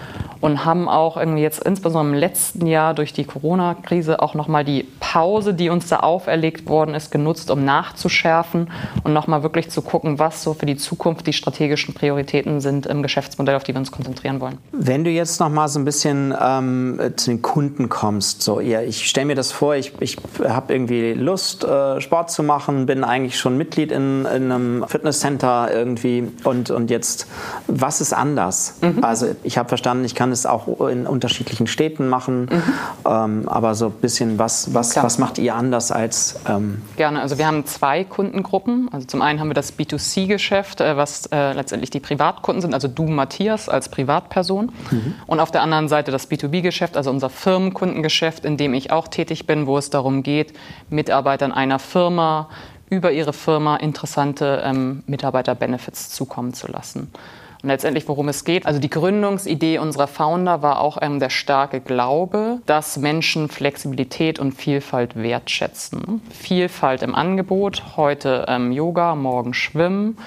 und 0.43 0.65
haben 0.65 0.89
auch 0.89 1.17
irgendwie 1.17 1.43
jetzt 1.43 1.63
insbesondere 1.63 2.15
im 2.15 2.21
letzten 2.21 2.67
Jahr 2.67 2.95
durch 2.95 3.13
die 3.13 3.25
Corona-Krise 3.25 4.21
auch 4.21 4.35
nochmal 4.35 4.65
die 4.65 4.89
Pause, 4.99 5.55
die 5.55 5.71
uns 5.71 5.89
da 5.89 6.01
auferlegt 6.01 6.69
worden 6.69 6.95
ist, 6.95 7.13
genutzt, 7.13 7.51
um 7.51 7.65
nachzuschärfen 7.65 8.69
und 9.05 9.13
nochmal 9.13 9.45
wirklich 9.45 9.71
zu 9.71 9.83
gucken, 9.83 10.19
was 10.19 10.43
so 10.43 10.53
für 10.53 10.67
die 10.67 10.77
Zukunft 10.77 11.29
die 11.29 11.33
strategischen 11.33 11.95
Prioritäten 11.95 12.61
sind 12.61 12.87
im 12.87 13.03
Geschäftsmodell, 13.05 13.55
auf 13.55 13.63
die 13.63 13.73
wir 13.73 13.79
uns 13.79 13.93
konzentrieren 13.93 14.41
wollen. 14.41 14.59
Wenn 14.73 15.05
du 15.05 15.11
jetzt 15.11 15.39
nochmal 15.39 15.69
so 15.69 15.79
ein 15.79 15.85
bisschen 15.85 16.35
ähm, 16.39 17.01
zu 17.15 17.31
den 17.31 17.41
Kunden 17.41 17.89
kommst, 17.89 18.43
so 18.43 18.59
ja, 18.59 18.83
ich 18.83 19.09
stelle 19.09 19.27
mir 19.27 19.37
das 19.37 19.53
vor, 19.53 19.77
ich, 19.77 19.93
ich 20.01 20.17
habe 20.45 20.73
irgendwie 20.73 21.13
Lust, 21.13 21.63
äh, 21.63 22.01
Sport 22.01 22.33
zu 22.33 22.43
machen, 22.43 22.87
bin 22.87 23.05
eigentlich 23.05 23.39
schon 23.39 23.57
Mitglied 23.57 23.93
in, 23.93 24.25
in 24.25 24.51
einem 24.51 24.72
Fitnesscenter 24.87 25.71
irgendwie 25.73 26.31
und, 26.45 26.71
und 26.71 26.91
jetzt, 26.91 27.27
was 27.67 28.01
ist 28.01 28.13
anders? 28.13 28.79
Mhm. 28.81 29.05
Also 29.05 29.35
ich 29.43 29.59
habe 29.59 29.69
verstanden, 29.69 30.05
ich 30.05 30.15
kann 30.15 30.33
es 30.33 30.47
auch 30.47 30.89
in 30.89 31.07
unterschiedlichen 31.07 31.67
Städten 31.67 32.09
machen. 32.09 32.43
Mhm. 32.43 32.63
Ähm, 33.07 33.49
aber 33.49 33.75
so 33.75 33.87
ein 33.87 33.93
bisschen, 33.93 34.39
was, 34.39 34.75
was, 34.75 34.97
was 34.97 35.19
macht 35.19 35.39
ihr 35.39 35.55
anders 35.55 35.93
als. 35.93 36.41
Ähm 36.49 36.83
Gerne, 36.97 37.21
also 37.21 37.39
wir 37.39 37.47
haben 37.47 37.65
zwei 37.67 38.05
Kundengruppen. 38.05 38.89
Also 38.93 39.07
zum 39.07 39.23
einen 39.23 39.41
haben 39.41 39.49
wir 39.49 39.55
das 39.55 39.77
B2C-Geschäft, 39.79 40.81
äh, 40.81 40.97
was 40.97 41.27
äh, 41.27 41.53
letztendlich 41.53 41.91
die 41.91 42.01
Privatkunden 42.01 42.63
sind, 42.63 42.75
also 42.75 42.89
du, 42.89 43.05
Matthias, 43.05 43.69
als 43.69 43.89
Privatperson. 43.89 44.73
Mhm. 44.91 45.15
Und 45.27 45.41
auf 45.41 45.51
der 45.51 45.63
anderen 45.63 45.89
Seite 45.89 46.11
das 46.11 46.31
B2B-Geschäft, 46.31 46.97
also 46.97 47.11
unser 47.11 47.31
Firmenkundengeschäft, 47.31 48.45
in 48.45 48.57
dem 48.57 48.75
ich 48.75 48.91
auch 48.91 49.09
tätig 49.09 49.47
bin, 49.47 49.67
wo 49.67 49.79
es 49.79 49.91
darum 49.91 50.23
geht, 50.23 50.53
Mitarbeitern 50.91 51.53
einer 51.53 51.79
Firma 51.79 52.49
über 52.93 53.11
ihre 53.11 53.33
Firma 53.33 53.77
interessante 53.77 54.63
ähm, 54.63 55.03
Mitarbeiter-Benefits 55.07 56.11
zukommen 56.11 56.53
zu 56.53 56.71
lassen. 56.71 57.11
Und 57.63 57.69
letztendlich, 57.71 58.07
worum 58.07 58.29
es 58.29 58.45
geht, 58.45 58.67
also 58.67 58.79
die 58.81 58.91
Gründungsidee 58.91 59.79
unserer 59.79 60.09
Founder 60.09 60.61
war 60.61 60.79
auch 60.79 60.99
ähm, 61.01 61.19
der 61.19 61.31
starke 61.31 61.81
Glaube, 61.81 62.59
dass 62.67 62.99
Menschen 62.99 63.49
Flexibilität 63.49 64.39
und 64.39 64.53
Vielfalt 64.53 65.17
wertschätzen. 65.17 66.21
Vielfalt 66.31 67.03
im 67.03 67.15
Angebot, 67.15 67.97
heute 67.97 68.45
ähm, 68.47 68.73
Yoga, 68.73 69.15
morgen 69.15 69.55
Schwimmen 69.55 70.19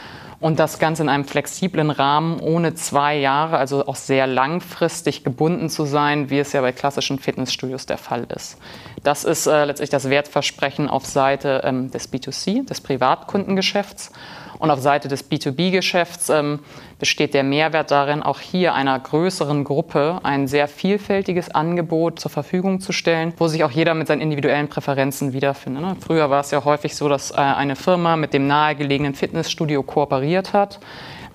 und 0.46 0.60
das 0.60 0.78
Ganze 0.78 1.02
in 1.02 1.10
einem 1.10 1.26
flexiblen 1.26 1.90
Rahmen, 1.90 2.40
ohne 2.40 2.76
zwei 2.76 3.18
Jahre, 3.18 3.58
also 3.58 3.88
auch 3.88 3.96
sehr 3.96 4.28
langfristig 4.28 5.24
gebunden 5.24 5.72
zu 5.72 5.86
sein, 5.86 6.30
wie 6.30 6.38
es 6.38 6.54
ja 6.54 6.62
bei 6.62 6.72
klassischen 6.72 7.18
Fitnessstudios 7.18 7.88
der 7.88 7.98
Fall 7.98 8.28
ist. 8.30 8.60
Das 9.02 9.24
ist 9.24 9.48
äh, 9.48 9.66
letztlich 9.66 9.90
das 9.90 10.08
Wertversprechen 10.08 10.88
auf 10.88 11.04
Seite 11.08 11.62
ähm, 11.64 11.90
des 11.90 12.14
B2C, 12.14 12.64
des 12.64 12.80
Privatkundengeschäfts. 12.80 14.12
Und 14.60 14.72
auf 14.72 14.80
Seite 14.80 15.08
des 15.08 15.30
B2B-Geschäfts 15.30 16.30
ähm, 16.30 16.60
besteht 17.00 17.34
der 17.34 17.44
Mehrwert 17.44 17.92
darin, 17.92 18.24
auch 18.24 18.40
hier 18.40 18.74
einer 18.74 18.98
größeren 18.98 19.64
Gruppe 19.64 20.20
ein 20.24 20.48
sehr 20.48 20.68
vielfältiges 20.68 21.54
Angebot 21.54 22.20
zur 22.20 22.32
Verfügung 22.32 22.80
zu 22.80 22.92
stellen, 22.92 23.34
wo 23.38 23.48
sich 23.48 23.64
auch 23.64 23.72
jeder 23.72 23.94
mit 23.94 24.08
seinen 24.08 24.22
individuellen 24.22 24.70
Präferenzen 24.70 25.34
wiederfindet. 25.34 25.84
Ne? 25.84 25.96
Früher 26.06 26.30
war 26.30 26.42
es 26.42 26.52
ja 26.52 26.64
häufig 26.64 26.96
so, 26.96 27.10
dass 27.10 27.32
äh, 27.32 27.36
eine 27.36 27.76
Firma 27.76 28.16
mit 28.16 28.34
dem 28.34 28.48
nahegelegenen 28.48 29.14
Fitnessstudio 29.14 29.84
kooperiert 29.84 30.54
hat 30.54 30.80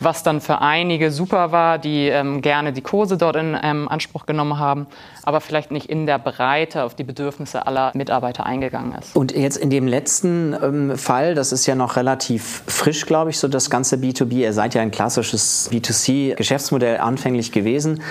was 0.01 0.23
dann 0.23 0.41
für 0.41 0.61
einige 0.61 1.11
super 1.11 1.53
war, 1.53 1.79
die 1.79 2.09
ähm, 2.09 2.41
gerne 2.41 2.73
die 2.73 2.81
Kurse 2.81 3.19
dort 3.19 3.37
in 3.37 3.57
ähm, 3.63 3.87
Anspruch 3.87 4.27
genommen 4.27 4.59
haben, 4.59 4.87
aber 5.25 5.41
vielleicht 5.41 5.71
nicht 5.71 5.87
in 5.87 6.07
der 6.07 6.19
Breite 6.19 6.85
auf 6.85 6.95
die 6.95 7.05
Bedürfnisse 7.05 7.67
aller 7.67 7.93
Mitarbeiter 7.95 8.47
eingegangen 8.47 8.95
ist. 8.99 9.17
Und 9.17 9.33
jetzt 9.33 9.57
in 9.57 9.71
dem 9.71 9.87
letzten 9.87 10.55
ähm, 10.63 10.97
Fall, 10.97 11.35
das 11.35 11.53
ist 11.53 11.67
ja 11.67 11.75
noch 11.75 11.97
relativ 11.97 12.63
frisch, 12.67 13.07
glaube 13.07 13.31
ich, 13.31 13.39
so 13.39 13.49
das 13.49 13.71
ganze 13.71 13.97
B2B. 13.97 14.33
Ihr 14.33 14.53
seid 14.53 14.75
ja 14.75 14.83
ein 14.83 14.91
klassisches 14.91 15.69
B2C-Geschäftsmodell 15.73 16.99
anfänglich 16.99 17.53
gewesen. 17.53 18.03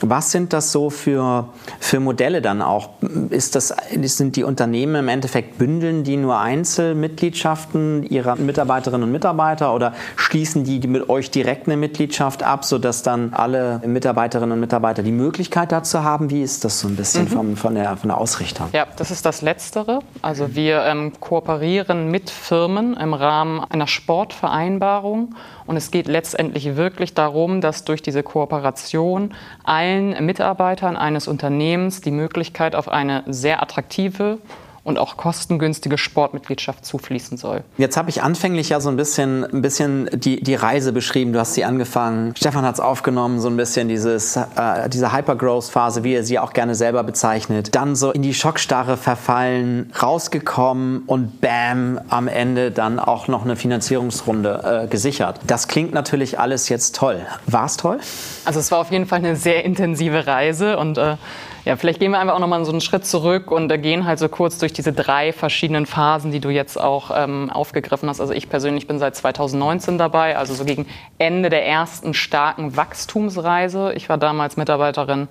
Was 0.00 0.30
sind 0.30 0.52
das 0.52 0.72
so 0.72 0.90
für, 0.90 1.48
für 1.80 2.00
Modelle 2.00 2.42
dann 2.42 2.62
auch? 2.62 2.90
Ist 3.30 3.54
das, 3.54 3.74
sind 4.00 4.36
die 4.36 4.44
Unternehmen 4.44 4.96
im 4.96 5.08
Endeffekt 5.08 5.58
bündeln 5.58 6.04
die 6.04 6.16
nur 6.16 6.38
Einzelmitgliedschaften 6.38 8.04
ihrer 8.04 8.36
Mitarbeiterinnen 8.36 9.04
und 9.04 9.12
Mitarbeiter 9.12 9.74
oder 9.74 9.94
schließen 10.16 10.64
die 10.64 10.86
mit 10.86 11.08
euch 11.08 11.30
direkt 11.30 11.66
eine 11.66 11.76
Mitgliedschaft 11.76 12.42
ab, 12.42 12.64
sodass 12.64 13.02
dann 13.02 13.32
alle 13.32 13.80
Mitarbeiterinnen 13.84 14.52
und 14.52 14.60
Mitarbeiter 14.60 15.02
die 15.02 15.12
Möglichkeit 15.12 15.72
dazu 15.72 16.02
haben? 16.02 16.30
Wie 16.30 16.42
ist 16.42 16.51
das 16.60 16.80
so 16.80 16.88
ein 16.88 16.96
bisschen 16.96 17.24
mhm. 17.24 17.28
vom, 17.28 17.56
von, 17.56 17.74
der, 17.74 17.96
von 17.96 18.08
der 18.08 18.18
Ausrichtung? 18.18 18.68
Ja, 18.72 18.86
das 18.96 19.10
ist 19.10 19.26
das 19.26 19.42
Letztere. 19.42 20.00
Also 20.20 20.54
wir 20.54 20.82
ähm, 20.84 21.12
kooperieren 21.20 22.10
mit 22.10 22.30
Firmen 22.30 22.96
im 22.96 23.14
Rahmen 23.14 23.60
einer 23.60 23.86
Sportvereinbarung 23.86 25.34
und 25.66 25.76
es 25.76 25.90
geht 25.90 26.06
letztendlich 26.06 26.76
wirklich 26.76 27.14
darum, 27.14 27.60
dass 27.60 27.84
durch 27.84 28.02
diese 28.02 28.22
Kooperation 28.22 29.34
allen 29.64 30.24
Mitarbeitern 30.24 30.96
eines 30.96 31.28
Unternehmens 31.28 32.00
die 32.00 32.10
Möglichkeit 32.10 32.74
auf 32.74 32.88
eine 32.88 33.24
sehr 33.26 33.62
attraktive 33.62 34.38
und 34.84 34.98
auch 34.98 35.16
kostengünstige 35.16 35.96
Sportmitgliedschaft 35.96 36.84
zufließen 36.84 37.38
soll. 37.38 37.62
Jetzt 37.78 37.96
habe 37.96 38.10
ich 38.10 38.22
anfänglich 38.22 38.70
ja 38.70 38.80
so 38.80 38.88
ein 38.88 38.96
bisschen, 38.96 39.44
ein 39.44 39.62
bisschen 39.62 40.10
die, 40.12 40.42
die 40.42 40.54
Reise 40.54 40.92
beschrieben. 40.92 41.32
Du 41.32 41.38
hast 41.38 41.54
sie 41.54 41.64
angefangen. 41.64 42.34
Stefan 42.36 42.64
hat 42.64 42.74
es 42.74 42.80
aufgenommen, 42.80 43.40
so 43.40 43.48
ein 43.48 43.56
bisschen 43.56 43.88
dieses, 43.88 44.36
äh, 44.36 44.88
diese 44.88 45.12
Hypergrowth-Phase, 45.12 46.02
wie 46.02 46.14
er 46.14 46.24
sie 46.24 46.38
auch 46.38 46.52
gerne 46.52 46.74
selber 46.74 47.04
bezeichnet. 47.04 47.74
Dann 47.74 47.94
so 47.94 48.10
in 48.10 48.22
die 48.22 48.34
Schockstarre 48.34 48.96
verfallen, 48.96 49.92
rausgekommen 50.00 51.04
und 51.06 51.40
bam, 51.40 52.00
am 52.08 52.26
Ende 52.26 52.72
dann 52.72 52.98
auch 52.98 53.28
noch 53.28 53.44
eine 53.44 53.54
Finanzierungsrunde 53.54 54.82
äh, 54.84 54.86
gesichert. 54.88 55.38
Das 55.46 55.68
klingt 55.68 55.94
natürlich 55.94 56.40
alles 56.40 56.68
jetzt 56.68 56.96
toll. 56.96 57.20
War 57.46 57.66
es 57.66 57.76
toll? 57.76 58.00
Also 58.44 58.58
es 58.58 58.72
war 58.72 58.80
auf 58.80 58.90
jeden 58.90 59.06
Fall 59.06 59.20
eine 59.20 59.36
sehr 59.36 59.64
intensive 59.64 60.26
Reise 60.26 60.76
und 60.76 60.98
äh, 60.98 61.16
ja, 61.64 61.76
vielleicht 61.76 62.00
gehen 62.00 62.10
wir 62.10 62.18
einfach 62.18 62.34
auch 62.34 62.40
nochmal 62.40 62.64
so 62.64 62.72
einen 62.72 62.80
Schritt 62.80 63.06
zurück 63.06 63.50
und 63.50 63.70
äh, 63.70 63.78
gehen 63.78 64.04
halt 64.04 64.18
so 64.18 64.28
kurz 64.28 64.58
durch 64.58 64.72
diese 64.72 64.92
drei 64.92 65.32
verschiedenen 65.32 65.86
Phasen, 65.86 66.32
die 66.32 66.40
du 66.40 66.50
jetzt 66.50 66.80
auch 66.80 67.10
ähm, 67.14 67.50
aufgegriffen 67.50 68.08
hast. 68.08 68.20
Also 68.20 68.32
ich 68.32 68.48
persönlich 68.48 68.86
bin 68.86 68.98
seit 68.98 69.14
2019 69.14 69.96
dabei, 69.96 70.36
also 70.36 70.54
so 70.54 70.64
gegen 70.64 70.86
Ende 71.18 71.50
der 71.50 71.66
ersten 71.66 72.14
starken 72.14 72.76
Wachstumsreise. 72.76 73.92
Ich 73.94 74.08
war 74.08 74.18
damals 74.18 74.56
Mitarbeiterin 74.56 75.28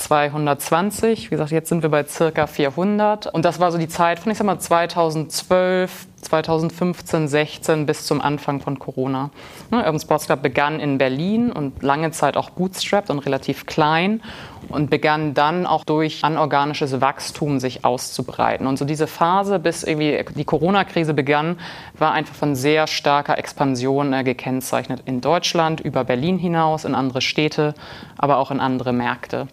220. 0.00 1.26
Wie 1.26 1.30
gesagt, 1.30 1.50
jetzt 1.50 1.68
sind 1.68 1.82
wir 1.82 1.90
bei 1.90 2.04
circa 2.04 2.46
400. 2.46 3.26
Und 3.26 3.44
das 3.44 3.60
war 3.60 3.70
so 3.70 3.78
die 3.78 3.88
Zeit 3.88 4.18
von, 4.18 4.32
ich 4.32 4.38
sag 4.38 4.46
mal, 4.46 4.58
2012, 4.58 6.06
2015, 6.22 7.28
16 7.28 7.86
bis 7.86 8.06
zum 8.06 8.20
Anfang 8.20 8.60
von 8.60 8.78
Corona. 8.78 9.30
Ne, 9.70 9.78
Urban 9.78 10.00
Sports 10.00 10.26
Club 10.26 10.42
begann 10.42 10.80
in 10.80 10.98
Berlin 10.98 11.52
und 11.52 11.82
lange 11.82 12.10
Zeit 12.10 12.36
auch 12.36 12.50
bootstrapped 12.50 13.10
und 13.10 13.20
relativ 13.20 13.66
klein 13.66 14.22
und 14.68 14.90
begann 14.90 15.34
dann 15.34 15.66
auch 15.66 15.84
durch 15.84 16.24
anorganisches 16.24 17.00
Wachstum 17.00 17.60
sich 17.60 17.84
auszubreiten. 17.84 18.66
Und 18.66 18.78
so 18.78 18.84
diese 18.84 19.06
Phase, 19.06 19.58
bis 19.58 19.82
irgendwie 19.82 20.24
die 20.34 20.44
Corona-Krise 20.44 21.14
begann, 21.14 21.58
war 21.98 22.12
einfach 22.12 22.34
von 22.34 22.54
sehr 22.54 22.86
starker 22.86 23.38
Expansion 23.38 24.12
äh, 24.12 24.24
gekennzeichnet 24.24 25.02
in 25.04 25.20
Deutschland, 25.20 25.80
über 25.80 26.04
Berlin 26.04 26.38
hinaus, 26.38 26.84
in 26.84 26.94
andere 26.94 27.20
Städte, 27.20 27.74
aber 28.16 28.38
auch 28.38 28.50
in 28.50 28.60
andere 28.60 28.92
Märkte. 28.92 29.48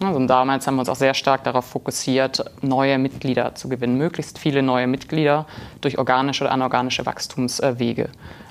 Also 0.00 0.24
damals 0.26 0.66
haben 0.66 0.76
wir 0.76 0.80
uns 0.80 0.88
auch 0.88 0.96
sehr 0.96 1.14
stark 1.14 1.42
darauf 1.44 1.64
fokussiert, 1.64 2.44
neue 2.62 2.98
Mitglieder 2.98 3.54
zu 3.56 3.68
gewinnen, 3.68 3.98
möglichst 3.98 4.38
viele 4.38 4.62
neue 4.62 4.86
Mitglieder 4.86 5.46
durch 5.80 5.98
organische 5.98 6.44
oder 6.44 6.52
anorganische 6.52 7.04
Wachstumswege. 7.04 8.10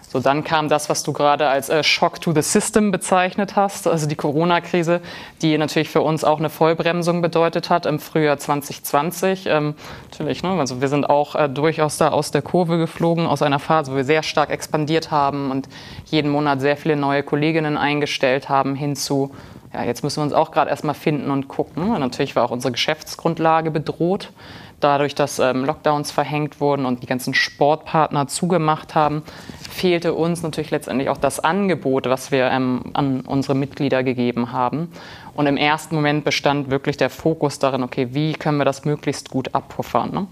So, 0.09 0.21
dann 0.21 0.45
kam 0.45 0.69
das, 0.69 0.87
was 0.87 1.03
du 1.03 1.11
gerade 1.11 1.49
als 1.49 1.67
äh, 1.67 1.83
Shock 1.83 2.21
to 2.21 2.33
the 2.33 2.41
System 2.41 2.91
bezeichnet 2.91 3.57
hast, 3.57 3.87
also 3.87 4.07
die 4.07 4.15
Corona-Krise, 4.15 5.01
die 5.41 5.57
natürlich 5.57 5.89
für 5.89 5.99
uns 5.99 6.23
auch 6.23 6.39
eine 6.39 6.49
Vollbremsung 6.49 7.21
bedeutet 7.21 7.69
hat 7.69 7.85
im 7.85 7.99
Frühjahr 7.99 8.37
2020. 8.37 9.47
Ähm, 9.47 9.75
natürlich, 10.09 10.43
ne? 10.43 10.51
also 10.51 10.79
wir 10.79 10.87
sind 10.87 11.09
auch 11.09 11.35
äh, 11.35 11.49
durchaus 11.49 11.97
da 11.97 12.09
aus 12.09 12.31
der 12.31 12.41
Kurve 12.41 12.77
geflogen, 12.77 13.27
aus 13.27 13.41
einer 13.41 13.59
Phase, 13.59 13.91
wo 13.91 13.97
wir 13.97 14.05
sehr 14.05 14.23
stark 14.23 14.49
expandiert 14.49 15.11
haben 15.11 15.51
und 15.51 15.67
jeden 16.05 16.31
Monat 16.31 16.61
sehr 16.61 16.77
viele 16.77 16.95
neue 16.95 17.21
Kolleginnen 17.21 17.75
eingestellt 17.75 18.47
haben, 18.47 18.75
hinzu 18.75 19.35
ja, 19.77 19.83
jetzt 19.83 20.03
müssen 20.03 20.17
wir 20.17 20.23
uns 20.23 20.33
auch 20.33 20.51
gerade 20.51 20.69
erstmal 20.69 20.95
finden 20.95 21.29
und 21.29 21.47
gucken. 21.47 21.91
Und 21.91 21.99
natürlich 21.99 22.35
war 22.35 22.43
auch 22.43 22.51
unsere 22.51 22.71
Geschäftsgrundlage 22.71 23.69
bedroht. 23.69 24.31
Dadurch, 24.79 25.15
dass 25.15 25.39
ähm, 25.39 25.65
Lockdowns 25.65 26.11
verhängt 26.11 26.61
wurden 26.61 26.85
und 26.85 27.01
die 27.01 27.07
ganzen 27.07 27.33
Sportpartner 27.33 28.27
zugemacht 28.27 28.95
haben, 28.95 29.23
fehlte 29.69 30.13
uns 30.13 30.43
natürlich 30.43 30.69
letztendlich 30.71 31.09
auch 31.09 31.17
das 31.17 31.39
Angebot, 31.39 32.07
was 32.07 32.31
wir 32.31 32.45
ähm, 32.51 32.85
an 32.93 33.21
unsere 33.21 33.55
Mitglieder 33.55 34.03
gegeben 34.03 34.51
haben. 34.51 34.91
Und 35.35 35.45
im 35.47 35.57
ersten 35.57 35.95
Moment 35.95 36.25
bestand 36.25 36.69
wirklich 36.69 36.97
der 36.97 37.09
Fokus 37.09 37.59
darin, 37.59 37.83
okay, 37.83 38.09
wie 38.11 38.33
können 38.33 38.57
wir 38.57 38.65
das 38.65 38.85
möglichst 38.85 39.29
gut 39.29 39.53
abpuffern. 39.53 40.11
Ne? 40.11 40.27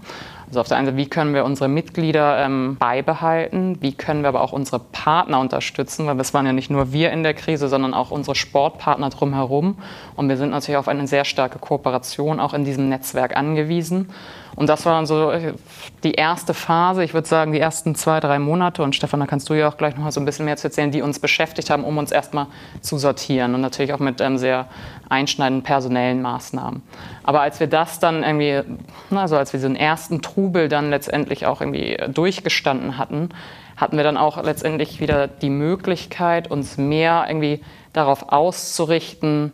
Also 0.48 0.60
auf 0.60 0.68
der 0.68 0.76
einen 0.76 0.86
Seite, 0.86 0.96
wie 0.96 1.08
können 1.08 1.34
wir 1.34 1.44
unsere 1.44 1.68
Mitglieder 1.68 2.38
ähm, 2.44 2.76
beibehalten, 2.78 3.78
wie 3.80 3.92
können 3.92 4.22
wir 4.22 4.28
aber 4.28 4.42
auch 4.42 4.52
unsere 4.52 4.78
Partner 4.78 5.40
unterstützen, 5.40 6.06
weil 6.06 6.18
es 6.20 6.34
waren 6.34 6.46
ja 6.46 6.52
nicht 6.52 6.70
nur 6.70 6.92
wir 6.92 7.10
in 7.10 7.24
der 7.24 7.34
Krise, 7.34 7.68
sondern 7.68 7.94
auch 7.94 8.12
unsere 8.12 8.36
Sportpartner 8.36 9.10
drumherum. 9.10 9.76
Und 10.14 10.28
wir 10.28 10.36
sind 10.36 10.50
natürlich 10.50 10.78
auf 10.78 10.86
eine 10.86 11.08
sehr 11.08 11.24
starke 11.24 11.58
Kooperation 11.58 12.38
auch 12.38 12.54
in 12.54 12.64
diesem 12.64 12.88
Netzwerk 12.88 13.36
angewiesen. 13.36 14.10
Und 14.56 14.70
das 14.70 14.86
war 14.86 15.04
so 15.04 15.30
äh, 15.30 15.52
die 16.02 16.12
erste 16.12 16.54
Phase, 16.54 17.04
ich 17.04 17.12
würde 17.12 17.28
sagen 17.28 17.52
die 17.52 17.60
ersten 17.60 17.94
zwei, 17.94 18.20
drei 18.20 18.38
Monate. 18.38 18.82
Und 18.82 18.96
Stefan, 18.96 19.20
da 19.20 19.26
kannst 19.26 19.48
du 19.50 19.54
ja 19.54 19.68
auch 19.68 19.76
gleich 19.76 19.94
noch 19.94 20.04
mal 20.04 20.10
so 20.10 20.20
ein 20.20 20.24
bisschen 20.24 20.46
mehr 20.46 20.56
zu 20.56 20.68
erzählen, 20.68 20.90
die 20.90 21.02
uns 21.02 21.18
beschäftigt 21.18 21.68
haben, 21.68 21.84
um 21.84 21.98
uns 21.98 22.10
erstmal 22.10 22.46
zu 22.80 22.96
sortieren. 22.96 23.54
Und 23.54 23.60
natürlich 23.60 23.92
auch 23.92 23.98
mit 23.98 24.20
ähm, 24.22 24.38
sehr 24.38 24.66
einschneidenden 25.10 25.62
personellen 25.62 26.22
Maßnahmen. 26.22 26.82
Aber 27.22 27.42
als 27.42 27.60
wir 27.60 27.66
das 27.66 28.00
dann 28.00 28.22
irgendwie, 28.22 28.62
also 29.14 29.36
als 29.36 29.52
wir 29.52 29.58
diesen 29.58 29.76
ersten 29.76 30.22
Trubel 30.22 30.68
dann 30.68 30.88
letztendlich 30.88 31.44
auch 31.44 31.60
irgendwie 31.60 31.98
durchgestanden 32.08 32.96
hatten, 32.96 33.28
hatten 33.76 33.98
wir 33.98 34.04
dann 34.04 34.16
auch 34.16 34.42
letztendlich 34.42 35.00
wieder 35.00 35.28
die 35.28 35.50
Möglichkeit, 35.50 36.50
uns 36.50 36.78
mehr 36.78 37.26
irgendwie 37.28 37.60
darauf 37.92 38.32
auszurichten, 38.32 39.52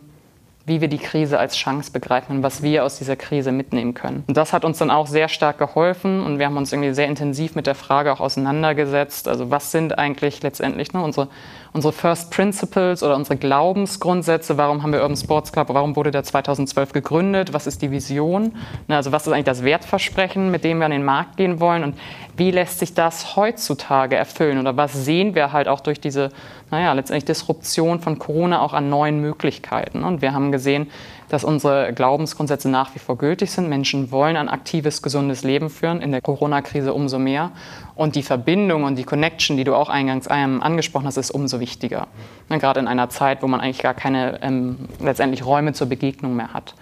wie 0.65 0.79
wir 0.79 0.87
die 0.87 0.97
Krise 0.97 1.39
als 1.39 1.57
Chance 1.57 1.91
begreifen 1.91 2.37
und 2.37 2.43
was 2.43 2.63
wir 2.63 2.85
aus 2.85 2.97
dieser 2.97 3.17
Krise 3.17 3.51
mitnehmen 3.51 3.93
können. 3.93 4.23
Und 4.27 4.37
das 4.37 4.53
hat 4.53 4.63
uns 4.63 4.77
dann 4.77 4.91
auch 4.91 5.07
sehr 5.07 5.27
stark 5.27 5.57
geholfen 5.57 6.23
und 6.23 6.39
wir 6.39 6.45
haben 6.45 6.55
uns 6.55 6.71
irgendwie 6.71 6.93
sehr 6.93 7.07
intensiv 7.07 7.55
mit 7.55 7.67
der 7.67 7.75
Frage 7.75 8.13
auch 8.13 8.21
auseinandergesetzt, 8.21 9.27
also 9.27 9.51
was 9.51 9.71
sind 9.71 9.97
eigentlich 9.99 10.41
letztendlich 10.41 10.93
ne, 10.93 11.03
unsere, 11.03 11.27
unsere 11.73 11.91
First 11.91 12.31
Principles 12.31 13.03
oder 13.03 13.17
unsere 13.17 13.35
Glaubensgrundsätze, 13.35 14.57
warum 14.57 14.83
haben 14.83 14.93
wir 14.93 15.01
Urban 15.01 15.17
Sports 15.17 15.51
Club, 15.51 15.67
warum 15.69 15.97
wurde 15.97 16.11
der 16.11 16.23
2012 16.23 16.93
gegründet, 16.93 17.51
was 17.51 17.67
ist 17.67 17.81
die 17.81 17.91
Vision, 17.91 18.53
ne, 18.87 18.95
also 18.95 19.11
was 19.11 19.27
ist 19.27 19.33
eigentlich 19.33 19.43
das 19.43 19.63
Wertversprechen, 19.63 20.49
mit 20.49 20.63
dem 20.63 20.79
wir 20.79 20.85
an 20.85 20.91
den 20.91 21.03
Markt 21.03 21.35
gehen 21.35 21.59
wollen? 21.59 21.83
Und 21.83 21.95
wie 22.35 22.51
lässt 22.51 22.79
sich 22.79 22.93
das 22.93 23.35
heutzutage 23.35 24.15
erfüllen 24.15 24.59
oder 24.59 24.75
was 24.77 24.93
sehen 24.93 25.35
wir 25.35 25.51
halt 25.51 25.67
auch 25.67 25.79
durch 25.79 25.99
diese 25.99 26.31
naja, 26.73 26.93
letztendlich 26.93 27.25
Disruption 27.25 27.99
von 27.99 28.17
Corona 28.17 28.59
auch 28.59 28.73
an 28.73 28.89
neuen 28.89 29.21
Möglichkeiten. 29.21 30.03
Und 30.03 30.23
wir 30.23 30.33
haben 30.33 30.51
gesehen, 30.51 30.89
dass 31.29 31.43
unsere 31.43 31.93
Glaubensgrundsätze 31.93 32.67
nach 32.67 32.95
wie 32.95 32.99
vor 32.99 33.15
gültig 33.15 33.51
sind. 33.51 33.69
Menschen 33.69 34.09
wollen 34.09 34.35
ein 34.35 34.49
aktives, 34.49 35.03
gesundes 35.03 35.43
Leben 35.43 35.69
führen, 35.69 36.01
in 36.01 36.11
der 36.11 36.21
Corona-Krise 36.21 36.91
umso 36.95 37.19
mehr. 37.19 37.51
Und 37.93 38.15
die 38.15 38.23
Verbindung 38.23 38.85
und 38.85 38.95
die 38.95 39.03
Connection, 39.03 39.55
die 39.55 39.65
du 39.65 39.75
auch 39.75 39.87
eingangs 39.87 40.27
angesprochen 40.27 41.05
hast, 41.05 41.17
ist 41.17 41.29
umso 41.29 41.59
wichtiger. 41.59 42.07
Ne, 42.49 42.57
gerade 42.57 42.79
in 42.79 42.87
einer 42.87 43.07
Zeit, 43.09 43.43
wo 43.43 43.47
man 43.47 43.61
eigentlich 43.61 43.83
gar 43.83 43.93
keine 43.93 44.41
ähm, 44.41 44.89
letztendlich 44.99 45.45
Räume 45.45 45.73
zur 45.73 45.87
Begegnung 45.87 46.35
mehr 46.35 46.55
hat. 46.55 46.73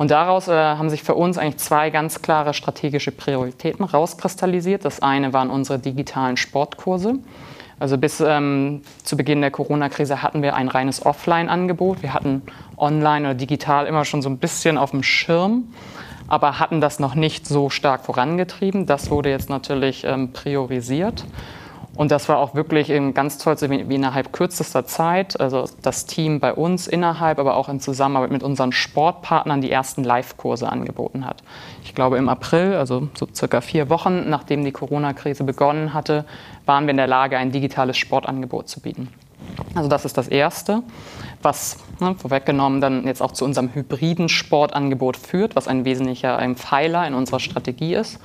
Und 0.00 0.10
daraus 0.10 0.48
äh, 0.48 0.52
haben 0.54 0.88
sich 0.88 1.02
für 1.02 1.14
uns 1.14 1.36
eigentlich 1.36 1.58
zwei 1.58 1.90
ganz 1.90 2.22
klare 2.22 2.54
strategische 2.54 3.12
Prioritäten 3.12 3.84
rauskristallisiert. 3.84 4.86
Das 4.86 5.02
eine 5.02 5.34
waren 5.34 5.50
unsere 5.50 5.78
digitalen 5.78 6.38
Sportkurse. 6.38 7.16
Also 7.78 7.98
bis 7.98 8.18
ähm, 8.20 8.80
zu 9.04 9.18
Beginn 9.18 9.42
der 9.42 9.50
Corona-Krise 9.50 10.22
hatten 10.22 10.40
wir 10.40 10.54
ein 10.54 10.68
reines 10.68 11.04
Offline-Angebot. 11.04 12.02
Wir 12.02 12.14
hatten 12.14 12.40
online 12.78 13.26
oder 13.28 13.34
digital 13.34 13.84
immer 13.84 14.06
schon 14.06 14.22
so 14.22 14.30
ein 14.30 14.38
bisschen 14.38 14.78
auf 14.78 14.92
dem 14.92 15.02
Schirm, 15.02 15.64
aber 16.28 16.58
hatten 16.58 16.80
das 16.80 16.98
noch 16.98 17.14
nicht 17.14 17.46
so 17.46 17.68
stark 17.68 18.06
vorangetrieben. 18.06 18.86
Das 18.86 19.10
wurde 19.10 19.28
jetzt 19.28 19.50
natürlich 19.50 20.04
ähm, 20.04 20.32
priorisiert. 20.32 21.26
Und 22.00 22.10
das 22.10 22.30
war 22.30 22.38
auch 22.38 22.54
wirklich 22.54 22.90
ganz 23.12 23.36
toll, 23.36 23.56
wie 23.60 23.94
innerhalb 23.94 24.32
kürzester 24.32 24.86
Zeit, 24.86 25.38
also 25.38 25.66
das 25.82 26.06
Team 26.06 26.40
bei 26.40 26.54
uns 26.54 26.86
innerhalb, 26.86 27.38
aber 27.38 27.58
auch 27.58 27.68
in 27.68 27.78
Zusammenarbeit 27.78 28.30
mit 28.30 28.42
unseren 28.42 28.72
Sportpartnern 28.72 29.60
die 29.60 29.70
ersten 29.70 30.02
Live-Kurse 30.02 30.66
angeboten 30.66 31.26
hat. 31.26 31.42
Ich 31.84 31.94
glaube 31.94 32.16
im 32.16 32.30
April, 32.30 32.74
also 32.76 33.10
so 33.12 33.28
circa 33.34 33.60
vier 33.60 33.90
Wochen, 33.90 34.30
nachdem 34.30 34.64
die 34.64 34.72
Corona-Krise 34.72 35.44
begonnen 35.44 35.92
hatte, 35.92 36.24
waren 36.64 36.86
wir 36.86 36.92
in 36.92 36.96
der 36.96 37.06
Lage, 37.06 37.36
ein 37.36 37.52
digitales 37.52 37.98
Sportangebot 37.98 38.66
zu 38.70 38.80
bieten. 38.80 39.10
Also 39.74 39.90
das 39.90 40.06
ist 40.06 40.16
das 40.16 40.28
Erste, 40.28 40.82
was 41.42 41.76
ne, 42.00 42.14
vorweggenommen 42.14 42.80
dann 42.80 43.06
jetzt 43.06 43.20
auch 43.20 43.32
zu 43.32 43.44
unserem 43.44 43.74
hybriden 43.74 44.30
Sportangebot 44.30 45.18
führt, 45.18 45.54
was 45.54 45.68
ein 45.68 45.84
wesentlicher 45.84 46.38
ein 46.38 46.56
Pfeiler 46.56 47.06
in 47.06 47.12
unserer 47.12 47.40
Strategie 47.40 47.94
ist. 47.94 48.18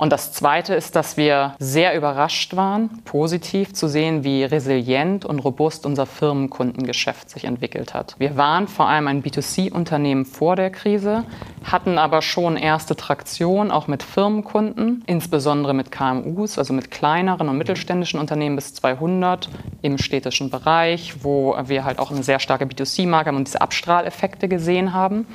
Und 0.00 0.14
das 0.14 0.32
Zweite 0.32 0.74
ist, 0.74 0.96
dass 0.96 1.18
wir 1.18 1.52
sehr 1.58 1.94
überrascht 1.94 2.56
waren, 2.56 2.88
positiv 3.04 3.74
zu 3.74 3.86
sehen, 3.86 4.24
wie 4.24 4.44
resilient 4.44 5.26
und 5.26 5.40
robust 5.40 5.84
unser 5.84 6.06
Firmenkundengeschäft 6.06 7.28
sich 7.28 7.44
entwickelt 7.44 7.92
hat. 7.92 8.14
Wir 8.16 8.38
waren 8.38 8.66
vor 8.66 8.88
allem 8.88 9.08
ein 9.08 9.22
B2C-Unternehmen 9.22 10.24
vor 10.24 10.56
der 10.56 10.70
Krise, 10.70 11.24
hatten 11.64 11.98
aber 11.98 12.22
schon 12.22 12.56
erste 12.56 12.96
Traktion 12.96 13.70
auch 13.70 13.88
mit 13.88 14.02
Firmenkunden, 14.02 15.04
insbesondere 15.06 15.74
mit 15.74 15.90
KMUs, 15.92 16.56
also 16.56 16.72
mit 16.72 16.90
kleineren 16.90 17.50
und 17.50 17.58
mittelständischen 17.58 18.18
Unternehmen 18.18 18.56
bis 18.56 18.72
200 18.72 19.50
im 19.82 19.98
städtischen 19.98 20.48
Bereich, 20.48 21.24
wo 21.24 21.54
wir 21.66 21.84
halt 21.84 21.98
auch 21.98 22.10
eine 22.10 22.22
sehr 22.22 22.38
starke 22.38 22.64
B2C-Marke 22.64 23.28
haben 23.28 23.36
und 23.36 23.48
diese 23.48 23.60
Abstrahleffekte 23.60 24.48
gesehen 24.48 24.94
haben. 24.94 25.26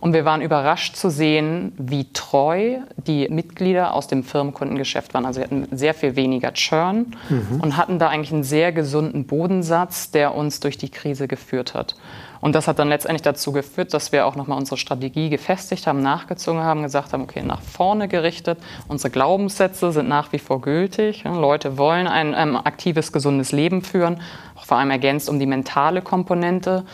Und 0.00 0.12
wir 0.12 0.24
waren 0.24 0.42
überrascht 0.42 0.96
zu 0.96 1.10
sehen, 1.10 1.72
wie 1.76 2.12
treu 2.12 2.78
die 2.96 3.28
Mitglieder 3.28 3.94
aus 3.94 4.06
dem 4.06 4.22
Firmenkundengeschäft 4.22 5.12
waren. 5.12 5.26
Also 5.26 5.40
wir 5.40 5.44
hatten 5.44 5.66
sehr 5.72 5.94
viel 5.94 6.14
weniger 6.14 6.52
Churn 6.52 7.16
mhm. 7.28 7.60
und 7.60 7.76
hatten 7.76 7.98
da 7.98 8.08
eigentlich 8.08 8.32
einen 8.32 8.44
sehr 8.44 8.70
gesunden 8.72 9.26
Bodensatz, 9.26 10.10
der 10.10 10.34
uns 10.34 10.60
durch 10.60 10.78
die 10.78 10.90
Krise 10.90 11.26
geführt 11.26 11.74
hat. 11.74 11.96
Und 12.40 12.54
das 12.54 12.68
hat 12.68 12.78
dann 12.78 12.88
letztendlich 12.88 13.22
dazu 13.22 13.50
geführt, 13.52 13.92
dass 13.94 14.12
wir 14.12 14.26
auch 14.26 14.36
nochmal 14.36 14.58
unsere 14.58 14.76
Strategie 14.76 15.28
gefestigt 15.28 15.86
haben, 15.86 16.00
nachgezogen 16.02 16.62
haben, 16.62 16.82
gesagt 16.82 17.12
haben, 17.12 17.22
okay, 17.22 17.42
nach 17.42 17.60
vorne 17.60 18.06
gerichtet, 18.06 18.58
unsere 18.86 19.10
Glaubenssätze 19.10 19.90
sind 19.90 20.08
nach 20.08 20.32
wie 20.32 20.38
vor 20.38 20.60
gültig. 20.60 21.24
Leute 21.24 21.78
wollen 21.78 22.06
ein 22.06 22.34
ähm, 22.36 22.56
aktives, 22.56 23.12
gesundes 23.12 23.50
Leben 23.50 23.82
führen, 23.82 24.20
auch 24.54 24.66
vor 24.66 24.76
allem 24.76 24.90
ergänzt 24.90 25.28
um 25.28 25.40
die 25.40 25.46
mentale 25.46 26.02
Komponente. 26.02 26.84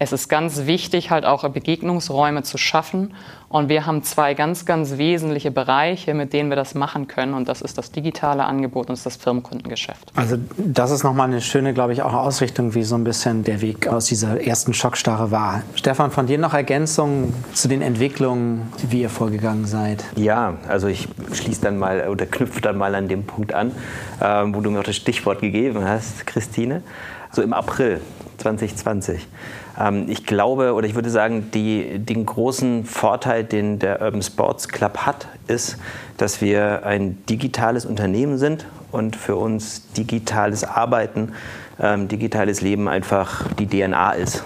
Es 0.00 0.12
ist 0.12 0.28
ganz 0.28 0.66
wichtig, 0.66 1.10
halt 1.10 1.24
auch 1.24 1.48
Begegnungsräume 1.48 2.42
zu 2.42 2.58
schaffen. 2.58 3.14
Und 3.48 3.68
wir 3.68 3.86
haben 3.86 4.02
zwei 4.02 4.34
ganz, 4.34 4.66
ganz 4.66 4.98
wesentliche 4.98 5.52
Bereiche, 5.52 6.14
mit 6.14 6.32
denen 6.32 6.48
wir 6.48 6.56
das 6.56 6.74
machen 6.74 7.06
können. 7.06 7.34
Und 7.34 7.48
das 7.48 7.62
ist 7.62 7.78
das 7.78 7.92
digitale 7.92 8.44
Angebot 8.44 8.90
und 8.90 9.06
das 9.06 9.14
Firmenkundengeschäft. 9.14 10.10
Also 10.16 10.36
das 10.56 10.90
ist 10.90 11.04
nochmal 11.04 11.28
eine 11.28 11.40
schöne, 11.40 11.72
glaube 11.72 11.92
ich, 11.92 12.02
auch 12.02 12.12
Ausrichtung, 12.12 12.74
wie 12.74 12.82
so 12.82 12.96
ein 12.96 13.04
bisschen 13.04 13.44
der 13.44 13.60
Weg 13.60 13.86
aus 13.86 14.06
dieser 14.06 14.44
ersten 14.44 14.74
Schockstarre 14.74 15.30
war. 15.30 15.62
Stefan, 15.76 16.10
von 16.10 16.26
dir 16.26 16.38
noch 16.38 16.54
Ergänzungen 16.54 17.32
zu 17.52 17.68
den 17.68 17.80
Entwicklungen, 17.80 18.72
wie 18.88 19.02
ihr 19.02 19.10
vorgegangen 19.10 19.66
seid? 19.66 20.04
Ja, 20.16 20.54
also 20.68 20.88
ich 20.88 21.06
schließe 21.32 21.60
dann 21.60 21.78
mal 21.78 22.08
oder 22.08 22.26
knüpfe 22.26 22.60
dann 22.60 22.76
mal 22.76 22.96
an 22.96 23.06
dem 23.06 23.24
Punkt 23.24 23.54
an, 23.54 23.70
äh, 24.18 24.24
wo 24.48 24.60
du 24.60 24.72
mir 24.72 24.80
auch 24.80 24.84
das 24.84 24.96
Stichwort 24.96 25.40
gegeben 25.40 25.84
hast, 25.84 26.26
Christine. 26.26 26.82
So 27.30 27.42
im 27.42 27.52
April 27.52 28.00
2020 28.38 29.20
ähm, 29.22 29.63
ich 30.06 30.24
glaube 30.24 30.74
oder 30.74 30.86
ich 30.86 30.94
würde 30.94 31.10
sagen, 31.10 31.50
die, 31.52 31.98
den 31.98 32.26
großen 32.26 32.84
Vorteil, 32.84 33.42
den 33.42 33.80
der 33.80 34.00
Urban 34.00 34.22
Sports 34.22 34.68
Club 34.68 34.98
hat, 34.98 35.26
ist, 35.48 35.78
dass 36.16 36.40
wir 36.40 36.86
ein 36.86 37.24
digitales 37.26 37.84
Unternehmen 37.84 38.38
sind 38.38 38.66
und 38.92 39.16
für 39.16 39.34
uns 39.34 39.90
digitales 39.92 40.62
Arbeiten, 40.62 41.32
ähm, 41.80 42.06
digitales 42.06 42.60
Leben 42.60 42.86
einfach 42.86 43.44
die 43.58 43.66
DNA 43.66 44.12
ist. 44.12 44.44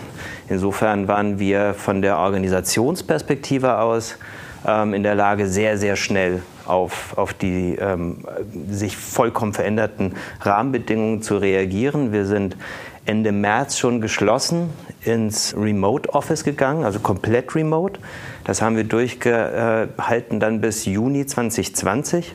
Insofern 0.49 1.09
waren 1.09 1.39
wir 1.39 1.75
von 1.75 2.01
der 2.01 2.17
Organisationsperspektive 2.17 3.79
aus 3.79 4.17
ähm, 4.67 4.95
in 4.95 5.03
der 5.03 5.15
Lage, 5.15 5.47
sehr, 5.47 5.77
sehr 5.77 5.97
schnell 5.97 6.43
auf, 6.67 7.17
auf 7.17 7.35
die 7.35 7.77
ähm, 7.77 8.25
sich 8.71 8.97
vollkommen 8.97 9.53
veränderten 9.53 10.15
Rahmenbedingungen 10.41 11.23
zu 11.23 11.37
reagieren. 11.37 12.13
Wir 12.13 12.27
sind 12.27 12.57
Ende 13.09 13.33
März 13.33 13.79
schon 13.79 14.03
geschlossen 14.03 14.69
ins 15.03 15.55
Remote 15.57 16.11
Office 16.11 16.45
gegangen, 16.45 16.85
also 16.85 17.01
komplett 17.01 17.55
remote. 17.55 17.99
Das 18.45 18.61
haben 18.61 18.77
wir 18.77 18.85
durchgehalten 18.85 20.41
dann 20.41 20.61
bis 20.61 20.85
Juni 20.85 21.25
2020. 21.25 22.35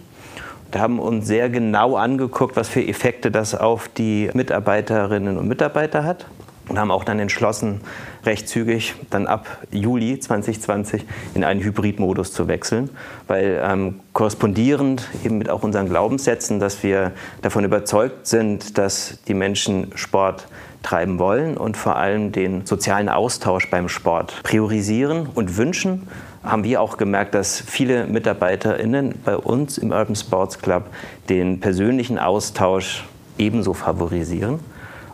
Wir 0.72 0.82
haben 0.82 0.98
uns 0.98 1.28
sehr 1.28 1.52
genau 1.52 1.96
angeguckt, 1.96 2.56
was 2.56 2.70
für 2.70 2.82
Effekte 2.84 3.30
das 3.30 3.54
auf 3.54 3.88
die 3.88 4.32
Mitarbeiterinnen 4.34 5.38
und 5.38 5.48
Mitarbeiter 5.48 6.04
hat 6.04 6.26
und 6.68 6.80
haben 6.80 6.90
auch 6.90 7.04
dann 7.04 7.20
entschlossen, 7.20 7.82
recht 8.26 8.48
zügig 8.48 8.96
dann 9.10 9.28
ab 9.28 9.60
Juli 9.72 10.20
2020 10.20 11.06
in 11.34 11.44
einen 11.44 11.62
Hybridmodus 11.62 12.34
zu 12.34 12.48
wechseln, 12.48 12.90
weil 13.28 13.62
ähm, 13.64 14.00
korrespondierend 14.14 15.10
eben 15.24 15.38
mit 15.38 15.50
auch 15.50 15.64
unseren 15.64 15.90
Glaubenssätzen, 15.90 16.60
dass 16.60 16.84
wir 16.84 17.12
davon 17.42 17.64
überzeugt 17.66 18.28
sind, 18.28 18.78
dass 18.78 19.20
die 19.28 19.34
Menschen 19.34 19.92
Sport 19.96 20.48
treiben 20.82 21.18
wollen 21.18 21.58
und 21.58 21.78
vor 21.78 21.96
allem 21.96 22.32
den 22.32 22.66
sozialen 22.66 23.10
Austausch 23.10 23.70
beim 23.70 23.90
Sport 23.90 24.42
priorisieren 24.44 25.28
und 25.34 25.58
wünschen, 25.58 26.08
haben 26.44 26.66
wir 26.66 26.82
auch 26.82 26.98
gemerkt, 26.98 27.36
dass 27.36 27.62
viele 27.62 28.06
MitarbeiterInnen 28.06 29.16
bei 29.24 29.38
uns 29.38 29.78
im 29.78 29.92
Urban 29.92 30.16
Sports 30.16 30.60
Club 30.60 30.88
den 31.30 31.62
persönlichen 31.62 32.20
Austausch 32.20 33.06
ebenso 33.38 33.74
favorisieren 33.74 34.60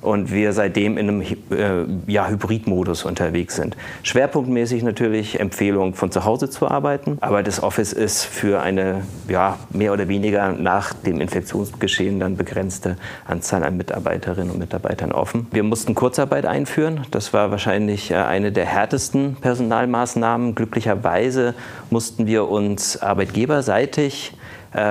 und 0.01 0.31
wir 0.31 0.53
seitdem 0.53 0.97
in 0.97 1.09
einem 1.09 1.21
äh, 1.21 1.31
ja, 2.07 2.27
Hybridmodus 2.27 3.03
unterwegs 3.05 3.55
sind. 3.55 3.75
Schwerpunktmäßig 4.03 4.83
natürlich 4.83 5.39
Empfehlung 5.39 5.93
von 5.93 6.11
zu 6.11 6.25
Hause 6.25 6.49
zu 6.49 6.67
arbeiten, 6.67 7.17
aber 7.21 7.43
das 7.43 7.61
Office 7.61 7.93
ist 7.93 8.23
für 8.23 8.61
eine 8.61 9.03
ja, 9.27 9.57
mehr 9.71 9.93
oder 9.93 10.07
weniger 10.07 10.51
nach 10.53 10.93
dem 10.93 11.21
Infektionsgeschehen 11.21 12.19
dann 12.19 12.37
begrenzte 12.37 12.97
Anzahl 13.25 13.63
an 13.63 13.77
Mitarbeiterinnen 13.77 14.51
und 14.51 14.59
Mitarbeitern 14.59 15.11
offen. 15.11 15.47
Wir 15.51 15.63
mussten 15.63 15.95
Kurzarbeit 15.95 16.45
einführen. 16.45 17.05
Das 17.11 17.33
war 17.33 17.51
wahrscheinlich 17.51 18.11
äh, 18.11 18.15
eine 18.15 18.51
der 18.51 18.65
härtesten 18.65 19.35
Personalmaßnahmen. 19.35 20.55
Glücklicherweise 20.55 21.53
mussten 21.89 22.27
wir 22.27 22.49
uns 22.49 23.01
arbeitgeberseitig 23.01 24.33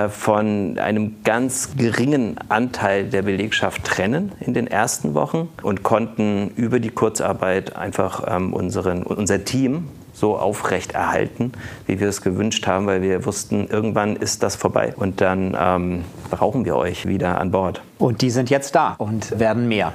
von 0.09 0.77
einem 0.77 1.23
ganz 1.23 1.77
geringen 1.77 2.35
Anteil 2.49 3.05
der 3.05 3.21
Belegschaft 3.21 3.85
trennen 3.85 4.33
in 4.41 4.53
den 4.53 4.67
ersten 4.67 5.13
Wochen 5.13 5.47
und 5.63 5.83
konnten 5.83 6.49
über 6.55 6.79
die 6.79 6.89
Kurzarbeit 6.89 7.77
einfach 7.77 8.23
ähm, 8.27 8.53
unseren, 8.53 9.03
unser 9.03 9.45
Team 9.45 9.87
so 10.19 10.37
aufrechterhalten, 10.37 11.53
wie 11.87 11.99
wir 11.99 12.09
es 12.09 12.21
gewünscht 12.21 12.67
haben, 12.67 12.87
weil 12.87 13.01
wir 13.01 13.25
wussten, 13.25 13.67
irgendwann 13.67 14.15
ist 14.15 14.43
das 14.43 14.55
vorbei 14.55 14.93
und 14.95 15.21
dann 15.21 15.57
ähm, 15.59 16.03
brauchen 16.29 16.65
wir 16.65 16.75
euch 16.75 17.07
wieder 17.07 17.39
an 17.39 17.51
Bord. 17.51 17.81
Und 17.97 18.21
die 18.21 18.29
sind 18.29 18.49
jetzt 18.49 18.75
da 18.75 18.95
und 18.97 19.39
werden 19.39 19.67
mehr. 19.67 19.93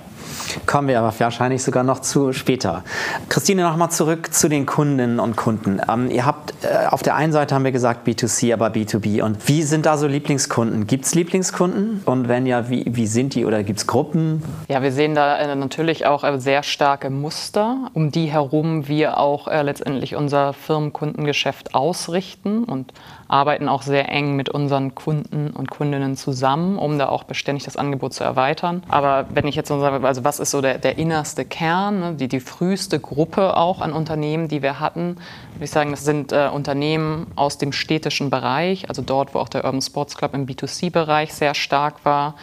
Kommen 0.66 0.88
wir 0.88 0.98
aber 0.98 1.12
wahrscheinlich 1.18 1.62
sogar 1.62 1.84
noch 1.84 2.00
zu 2.00 2.32
später. 2.32 2.84
Christine, 3.28 3.62
nochmal 3.62 3.90
zurück 3.90 4.32
zu 4.32 4.48
den 4.48 4.66
Kundinnen 4.66 5.20
und 5.20 5.36
Kunden. 5.36 5.80
Ähm, 5.88 6.10
ihr 6.10 6.26
habt 6.26 6.54
äh, 6.62 6.86
auf 6.86 7.02
der 7.02 7.14
einen 7.14 7.32
Seite 7.32 7.54
haben 7.54 7.64
wir 7.64 7.72
gesagt 7.72 8.06
B2C, 8.06 8.52
aber 8.52 8.68
B2B. 8.68 9.22
Und 9.22 9.48
wie 9.48 9.62
sind 9.62 9.86
da 9.86 9.96
so 9.96 10.06
Lieblingskunden? 10.06 10.86
Gibt 10.86 11.04
es 11.06 11.14
Lieblingskunden? 11.14 12.02
Und 12.04 12.28
wenn 12.28 12.46
ja, 12.46 12.68
wie, 12.70 12.84
wie 12.86 13.06
sind 13.06 13.34
die 13.34 13.44
oder 13.44 13.62
gibt 13.62 13.80
es 13.80 13.86
Gruppen? 13.86 14.42
Ja, 14.68 14.82
wir 14.82 14.92
sehen 14.92 15.14
da 15.14 15.36
äh, 15.38 15.54
natürlich 15.54 16.06
auch 16.06 16.24
äh, 16.24 16.38
sehr 16.38 16.62
starke 16.62 17.10
Muster, 17.10 17.90
um 17.94 18.10
die 18.10 18.26
herum 18.26 18.88
wir 18.88 19.18
auch 19.18 19.48
äh, 19.48 19.62
letztendlich 19.62 20.16
unser 20.16 20.52
Firmenkundengeschäft 20.52 21.74
ausrichten 21.74 22.64
und 22.64 22.92
arbeiten 23.28 23.68
auch 23.68 23.82
sehr 23.82 24.08
eng 24.10 24.36
mit 24.36 24.48
unseren 24.48 24.94
Kunden 24.94 25.50
und 25.50 25.70
Kundinnen 25.70 26.16
zusammen, 26.16 26.78
um 26.78 26.98
da 26.98 27.08
auch 27.08 27.24
beständig 27.24 27.64
das 27.64 27.76
Angebot 27.76 28.14
zu 28.14 28.24
erweitern. 28.24 28.82
Aber 28.88 29.26
wenn 29.32 29.46
ich 29.46 29.54
jetzt 29.54 29.68
so 29.68 29.80
sage, 29.80 30.06
also 30.06 30.24
was 30.24 30.40
ist 30.40 30.50
so 30.50 30.60
der, 30.60 30.78
der 30.78 30.98
innerste 30.98 31.44
Kern, 31.44 32.00
ne, 32.00 32.14
die, 32.14 32.28
die 32.28 32.40
früheste 32.40 33.00
Gruppe 33.00 33.56
auch 33.56 33.80
an 33.80 33.92
Unternehmen, 33.92 34.48
die 34.48 34.62
wir 34.62 34.80
hatten, 34.80 35.16
würde 35.54 35.64
ich 35.64 35.70
sagen, 35.70 35.90
das 35.90 36.04
sind 36.04 36.32
äh, 36.32 36.48
Unternehmen 36.52 37.26
aus 37.36 37.58
dem 37.58 37.72
städtischen 37.72 38.30
Bereich, 38.30 38.88
also 38.88 39.02
dort, 39.02 39.34
wo 39.34 39.38
auch 39.38 39.48
der 39.48 39.64
Urban 39.64 39.82
Sports 39.82 40.16
Club 40.16 40.34
im 40.34 40.46
B2C-Bereich 40.46 41.32
sehr 41.32 41.54
stark 41.54 42.04
war. 42.04 42.34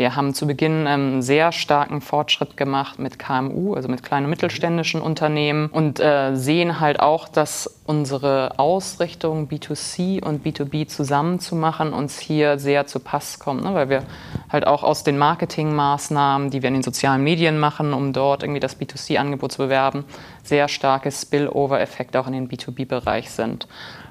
Wir 0.00 0.16
haben 0.16 0.32
zu 0.32 0.46
Beginn 0.46 0.86
einen 0.86 1.16
ähm, 1.16 1.22
sehr 1.22 1.52
starken 1.52 2.00
Fortschritt 2.00 2.56
gemacht 2.56 2.98
mit 2.98 3.18
KMU, 3.18 3.74
also 3.74 3.86
mit 3.86 4.02
kleinen 4.02 4.24
und 4.24 4.30
mittelständischen 4.30 5.02
Unternehmen 5.02 5.66
und 5.66 6.00
äh, 6.00 6.34
sehen 6.34 6.80
halt 6.80 7.00
auch, 7.00 7.28
dass 7.28 7.82
unsere 7.84 8.58
Ausrichtung 8.58 9.46
B2C 9.46 10.24
und 10.24 10.42
B2B 10.42 10.86
zusammenzumachen 10.86 11.92
uns 11.92 12.18
hier 12.18 12.58
sehr 12.58 12.86
zu 12.86 12.98
Pass 12.98 13.40
kommt, 13.40 13.62
ne? 13.62 13.74
weil 13.74 13.90
wir 13.90 14.04
halt 14.48 14.66
auch 14.66 14.84
aus 14.84 15.04
den 15.04 15.18
Marketingmaßnahmen, 15.18 16.48
die 16.48 16.62
wir 16.62 16.68
in 16.68 16.74
den 16.76 16.82
sozialen 16.82 17.22
Medien 17.22 17.58
machen, 17.58 17.92
um 17.92 18.14
dort 18.14 18.42
irgendwie 18.42 18.60
das 18.60 18.80
B2C-Angebot 18.80 19.52
zu 19.52 19.58
bewerben, 19.58 20.06
sehr 20.42 20.68
starke 20.68 21.12
Spillover-Effekte 21.12 22.18
auch 22.18 22.26
in 22.26 22.32
den 22.32 22.48
B2B-Bereich 22.48 23.30
sind. 23.30 23.68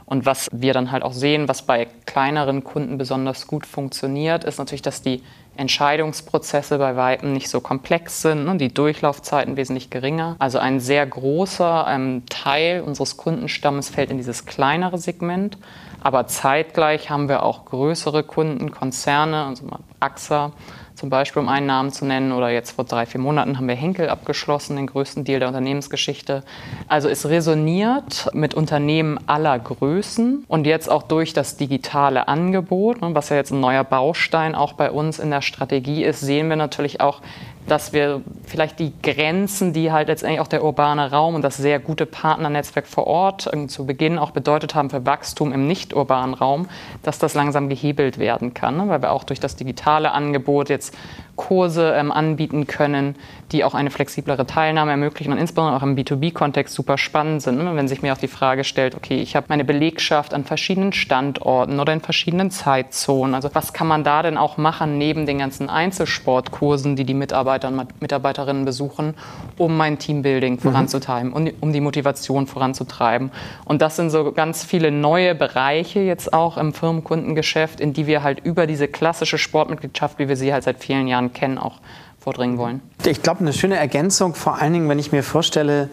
Und 0.10 0.26
was 0.26 0.48
wir 0.52 0.74
dann 0.74 0.92
halt 0.92 1.04
auch 1.04 1.14
sehen, 1.14 1.48
was 1.48 1.62
bei 1.62 1.86
kleineren 2.08 2.64
Kunden 2.64 2.98
besonders 2.98 3.46
gut 3.46 3.68
funktioniert, 3.68 4.44
ist 4.44 4.58
natürlich, 4.58 4.82
dass 4.82 5.04
die 5.04 5.22
Entscheidungsprozesse 5.56 6.80
bei 6.80 6.96
Weitem 6.96 7.32
nicht 7.32 7.48
so 7.48 7.62
komplex 7.62 8.24
sind, 8.24 8.46
ne, 8.46 8.58
die 8.58 8.74
Durchlaufzeiten 8.74 9.56
wesentlich 9.56 9.92
geringer. 9.92 10.36
Also 10.40 10.58
ein 10.58 10.80
sehr 10.80 11.06
großer 11.06 11.86
ähm, 11.88 12.24
Teil 12.28 12.82
unseres 12.82 13.18
Kundenstammes 13.18 13.90
fällt 13.90 14.10
in 14.10 14.18
dieses 14.18 14.48
kleinere 14.48 14.98
Segment. 14.98 15.60
Aber 16.02 16.26
zeitgleich 16.26 17.12
haben 17.12 17.30
wir 17.30 17.44
auch 17.44 17.66
größere 17.66 18.24
Kunden, 18.24 18.72
Konzerne, 18.72 19.46
also 19.46 19.66
AXA, 20.00 20.54
zum 21.00 21.10
Beispiel 21.10 21.42
um 21.42 21.48
einen 21.48 21.66
Namen 21.66 21.92
zu 21.92 22.06
nennen. 22.06 22.34
Oder 22.34 22.50
jetzt 22.50 22.72
vor 22.72 22.84
drei, 22.84 23.06
vier 23.06 23.22
Monaten 23.22 23.58
haben 23.58 23.68
wir 23.68 23.76
Henkel 23.76 24.10
abgeschlossen, 24.10 24.76
den 24.76 24.88
größten 24.88 25.24
Deal 25.24 25.40
der 25.40 25.48
Unternehmensgeschichte. 25.48 26.44
Also 26.88 27.08
es 27.08 27.28
resoniert 27.28 28.30
mit 28.34 28.54
Unternehmen 28.54 29.18
aller 29.26 29.58
Größen 29.58 30.44
und 30.48 30.68
jetzt 30.68 30.90
auch 30.90 31.04
durch 31.04 31.34
das 31.34 31.56
digitale 31.56 32.28
Angebot, 32.28 33.02
ne, 33.02 33.16
was 33.16 33.30
ja 33.30 33.38
jetzt 33.38 33.52
ein 33.52 33.62
neuer 33.62 33.86
Baustein 33.86 34.56
auch 34.56 34.74
bei 34.74 34.92
uns 34.92 35.20
in 35.20 35.32
der 35.32 35.42
Strategie 35.42 36.04
ist, 36.04 36.20
sehen 36.20 36.50
wir 36.50 36.58
natürlich 36.58 37.00
auch, 37.00 37.22
dass 37.70 37.94
wir 37.94 38.22
vielleicht 38.46 38.80
die 38.80 38.92
Grenzen, 39.02 39.74
die 39.74 39.92
halt 39.92 40.08
letztendlich 40.08 40.42
auch 40.42 40.48
der 40.48 40.64
urbane 40.64 41.12
Raum 41.12 41.36
und 41.36 41.42
das 41.42 41.58
sehr 41.58 41.80
gute 41.80 42.06
Partnernetzwerk 42.06 42.88
vor 42.88 43.08
Ort 43.08 43.50
zu 43.68 43.86
Beginn 43.86 44.18
auch 44.18 44.32
bedeutet 44.32 44.76
haben 44.76 44.90
für 44.90 45.06
Wachstum 45.06 45.54
im 45.54 45.68
nicht-urbanen 45.68 46.34
Raum, 46.34 46.68
dass 47.04 47.20
das 47.20 47.34
langsam 47.34 47.70
gehebelt 47.70 48.18
werden 48.18 48.54
kann, 48.54 48.78
ne? 48.78 48.88
weil 48.88 49.02
wir 49.02 49.12
auch 49.12 49.24
durch 49.24 49.40
das 49.40 49.56
digitale 49.56 50.12
Angebot 50.12 50.70
jetzt 50.70 50.96
Kurse 51.40 51.94
ähm, 51.96 52.12
anbieten 52.12 52.68
können, 52.68 53.16
die 53.54 53.64
auch 53.64 53.74
eine 53.74 53.92
flexiblere 53.92 54.46
Teilnahme 54.46 54.92
ermöglichen 54.92 55.32
und 55.32 55.40
insbesondere 55.40 55.78
auch 55.78 55.84
im 55.84 55.96
B2B-Kontext 55.96 56.76
super 56.76 56.98
spannend 56.98 57.42
sind. 57.42 57.64
Ne? 57.64 57.76
Wenn 57.76 57.88
sich 57.88 58.02
mir 58.02 58.12
auch 58.12 58.18
die 58.18 58.28
Frage 58.28 58.66
stellt, 58.66 58.94
okay, 58.94 59.22
ich 59.22 59.38
habe 59.38 59.46
meine 59.48 59.64
Belegschaft 59.64 60.34
an 60.34 60.44
verschiedenen 60.44 60.92
Standorten 60.92 61.80
oder 61.80 61.94
in 61.94 62.02
verschiedenen 62.02 62.52
Zeitzonen. 62.52 63.36
Also 63.36 63.50
was 63.54 63.72
kann 63.72 63.88
man 63.88 64.04
da 64.04 64.22
denn 64.22 64.38
auch 64.38 64.58
machen 64.58 64.98
neben 64.98 65.26
den 65.26 65.38
ganzen 65.38 65.70
Einzelsportkursen, 65.70 66.98
die 66.98 67.06
die 67.06 67.14
Mitarbeiter 67.14 67.70
und 67.70 68.02
Mitarbeiterinnen 68.02 68.66
besuchen, 68.66 69.14
um 69.58 69.78
mein 69.78 69.98
Teambuilding 69.98 70.56
mhm. 70.56 70.60
voranzutreiben, 70.60 71.32
um, 71.32 71.50
um 71.62 71.72
die 71.72 71.82
Motivation 71.82 72.48
voranzutreiben. 72.48 73.32
Und 73.64 73.82
das 73.82 73.96
sind 73.96 74.10
so 74.10 74.34
ganz 74.34 74.66
viele 74.66 74.92
neue 74.92 75.36
Bereiche 75.36 76.02
jetzt 76.02 76.34
auch 76.34 76.58
im 76.58 76.74
Firmenkundengeschäft, 76.74 77.80
in 77.80 77.94
die 77.94 78.08
wir 78.08 78.24
halt 78.24 78.42
über 78.44 78.68
diese 78.68 78.90
klassische 78.90 79.38
Sportmitgliedschaft, 79.38 80.20
wie 80.20 80.28
wir 80.28 80.36
sie 80.36 80.52
halt 80.52 80.66
seit 80.66 80.80
vielen 80.80 81.08
Jahren 81.08 81.29
kennen, 81.30 81.58
auch 81.58 81.80
vordringen 82.20 82.58
wollen. 82.58 82.82
Ich 83.06 83.24
glaube, 83.24 83.40
eine 83.42 83.54
schöne 83.54 83.78
Ergänzung, 83.78 84.36
vor 84.36 84.62
allen 84.62 84.74
Dingen, 84.74 84.90
wenn 84.90 85.00
ich 85.00 85.12
mir 85.12 85.24
vorstelle, 85.24 85.90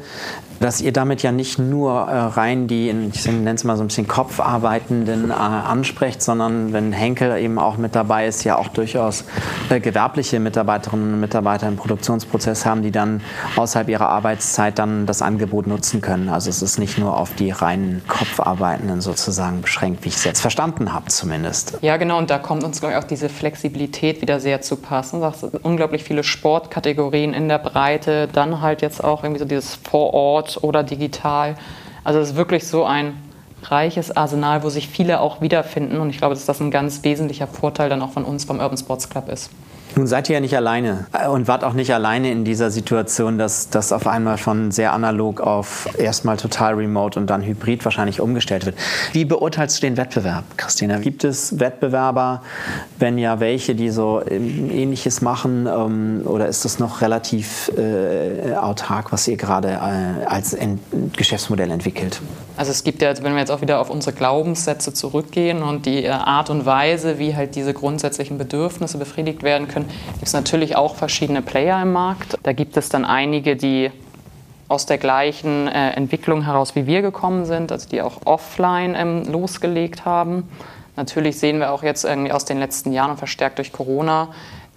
dass 0.60 0.80
ihr 0.80 0.92
damit 0.92 1.22
ja 1.22 1.32
nicht 1.32 1.58
nur 1.58 1.92
äh, 1.92 2.18
rein 2.18 2.66
die, 2.66 2.88
ich 3.12 3.26
nenne 3.26 3.52
es 3.52 3.64
mal 3.64 3.76
so 3.76 3.84
ein 3.84 3.88
bisschen 3.88 4.08
Kopfarbeitenden 4.08 5.30
äh, 5.30 5.34
ansprecht, 5.34 6.22
sondern 6.22 6.72
wenn 6.72 6.92
Henkel 6.92 7.36
eben 7.38 7.58
auch 7.58 7.76
mit 7.76 7.94
dabei 7.94 8.26
ist, 8.26 8.44
ja 8.44 8.56
auch 8.56 8.68
durchaus 8.68 9.24
äh, 9.70 9.80
gewerbliche 9.80 10.40
Mitarbeiterinnen 10.40 11.14
und 11.14 11.20
Mitarbeiter 11.20 11.68
im 11.68 11.76
Produktionsprozess 11.76 12.64
haben, 12.64 12.82
die 12.82 12.90
dann 12.90 13.20
außerhalb 13.56 13.88
ihrer 13.88 14.08
Arbeitszeit 14.08 14.78
dann 14.78 15.06
das 15.06 15.22
Angebot 15.22 15.66
nutzen 15.66 16.00
können. 16.00 16.28
Also 16.28 16.50
es 16.50 16.62
ist 16.62 16.78
nicht 16.78 16.98
nur 16.98 17.16
auf 17.16 17.34
die 17.34 17.50
reinen 17.50 18.02
Kopfarbeitenden 18.08 19.00
sozusagen 19.00 19.60
beschränkt, 19.60 20.04
wie 20.04 20.08
ich 20.08 20.16
es 20.16 20.24
jetzt 20.24 20.40
verstanden 20.40 20.92
habe 20.92 21.06
zumindest. 21.06 21.78
Ja, 21.82 21.96
genau, 21.96 22.18
und 22.18 22.30
da 22.30 22.38
kommt 22.38 22.64
uns, 22.64 22.80
glaube 22.80 22.94
ich, 22.94 22.98
auch 22.98 23.04
diese 23.04 23.28
Flexibilität 23.28 24.22
wieder 24.22 24.40
sehr 24.40 24.62
zu 24.62 24.76
passen. 24.76 25.20
Das 25.20 25.40
sind 25.40 25.64
unglaublich 25.64 26.04
viele 26.04 26.15
Sportkategorien 26.22 27.34
in 27.34 27.48
der 27.48 27.58
Breite, 27.58 28.28
dann 28.32 28.60
halt 28.60 28.82
jetzt 28.82 29.02
auch 29.02 29.22
irgendwie 29.22 29.40
so 29.40 29.44
dieses 29.44 29.74
Vorort 29.74 30.58
oder 30.62 30.82
digital. 30.82 31.56
Also 32.04 32.20
es 32.20 32.30
ist 32.30 32.36
wirklich 32.36 32.66
so 32.66 32.84
ein 32.84 33.14
reiches 33.62 34.16
Arsenal, 34.16 34.62
wo 34.62 34.68
sich 34.68 34.88
viele 34.88 35.20
auch 35.20 35.40
wiederfinden. 35.40 35.98
Und 36.00 36.10
ich 36.10 36.18
glaube, 36.18 36.34
dass 36.34 36.46
das 36.46 36.60
ein 36.60 36.70
ganz 36.70 37.02
wesentlicher 37.02 37.46
Vorteil 37.46 37.88
dann 37.88 38.02
auch 38.02 38.10
von 38.10 38.24
uns 38.24 38.46
beim 38.46 38.60
Urban 38.60 38.78
Sports 38.78 39.08
Club 39.08 39.28
ist. 39.28 39.50
Nun 39.96 40.06
seid 40.06 40.28
ihr 40.28 40.34
ja 40.34 40.40
nicht 40.40 40.54
alleine 40.54 41.06
äh, 41.12 41.26
und 41.26 41.48
wart 41.48 41.64
auch 41.64 41.72
nicht 41.72 41.94
alleine 41.94 42.30
in 42.30 42.44
dieser 42.44 42.70
Situation, 42.70 43.38
dass 43.38 43.70
das 43.70 43.92
auf 43.92 44.06
einmal 44.06 44.36
von 44.36 44.70
sehr 44.70 44.92
analog 44.92 45.40
auf 45.40 45.88
erstmal 45.98 46.36
total 46.36 46.74
remote 46.74 47.18
und 47.18 47.28
dann 47.28 47.42
hybrid 47.42 47.82
wahrscheinlich 47.82 48.20
umgestellt 48.20 48.66
wird. 48.66 48.76
Wie 49.12 49.24
beurteilst 49.24 49.78
du 49.78 49.86
den 49.86 49.96
Wettbewerb, 49.96 50.44
Christina? 50.58 50.98
Gibt 50.98 51.24
es 51.24 51.58
Wettbewerber, 51.58 52.42
wenn 52.98 53.16
ja 53.16 53.40
welche, 53.40 53.74
die 53.74 53.88
so 53.88 54.20
ähm, 54.28 54.70
ähnliches 54.70 55.22
machen 55.22 55.66
ähm, 55.66 56.26
oder 56.26 56.46
ist 56.46 56.66
das 56.66 56.78
noch 56.78 57.00
relativ 57.00 57.72
äh, 57.78 58.54
autark, 58.54 59.12
was 59.12 59.26
ihr 59.26 59.38
gerade 59.38 59.68
äh, 59.68 60.26
als 60.26 60.54
Geschäftsmodell 61.16 61.70
entwickelt? 61.70 62.20
Also 62.58 62.70
es 62.70 62.84
gibt 62.84 63.00
ja, 63.02 63.12
wenn 63.22 63.32
wir 63.32 63.40
jetzt 63.40 63.50
auch 63.50 63.60
wieder 63.60 63.80
auf 63.80 63.90
unsere 63.90 64.14
Glaubenssätze 64.14 64.92
zurückgehen 64.92 65.62
und 65.62 65.84
die 65.86 66.08
Art 66.08 66.48
und 66.48 66.64
Weise, 66.64 67.18
wie 67.18 67.34
halt 67.34 67.54
diese 67.54 67.74
grundsätzlichen 67.74 68.38
Bedürfnisse 68.38 68.96
befriedigt 68.96 69.42
werden 69.42 69.68
können, 69.68 69.85
gibt 69.86 70.26
es 70.26 70.32
natürlich 70.32 70.76
auch 70.76 70.96
verschiedene 70.96 71.42
Player 71.42 71.80
im 71.82 71.92
Markt. 71.92 72.38
Da 72.42 72.52
gibt 72.52 72.76
es 72.76 72.88
dann 72.88 73.04
einige, 73.04 73.56
die 73.56 73.90
aus 74.68 74.86
der 74.86 74.98
gleichen 74.98 75.68
äh, 75.68 75.90
Entwicklung 75.90 76.42
heraus 76.42 76.74
wie 76.74 76.86
wir 76.86 77.02
gekommen 77.02 77.44
sind, 77.44 77.70
also 77.70 77.88
die 77.88 78.02
auch 78.02 78.20
offline 78.24 78.94
ähm, 78.96 79.24
losgelegt 79.24 80.04
haben. 80.04 80.48
Natürlich 80.96 81.38
sehen 81.38 81.58
wir 81.58 81.72
auch 81.72 81.82
jetzt 81.82 82.04
irgendwie 82.04 82.32
aus 82.32 82.44
den 82.44 82.58
letzten 82.58 82.92
Jahren 82.92 83.12
und 83.12 83.18
verstärkt 83.18 83.58
durch 83.58 83.72
Corona, 83.72 84.28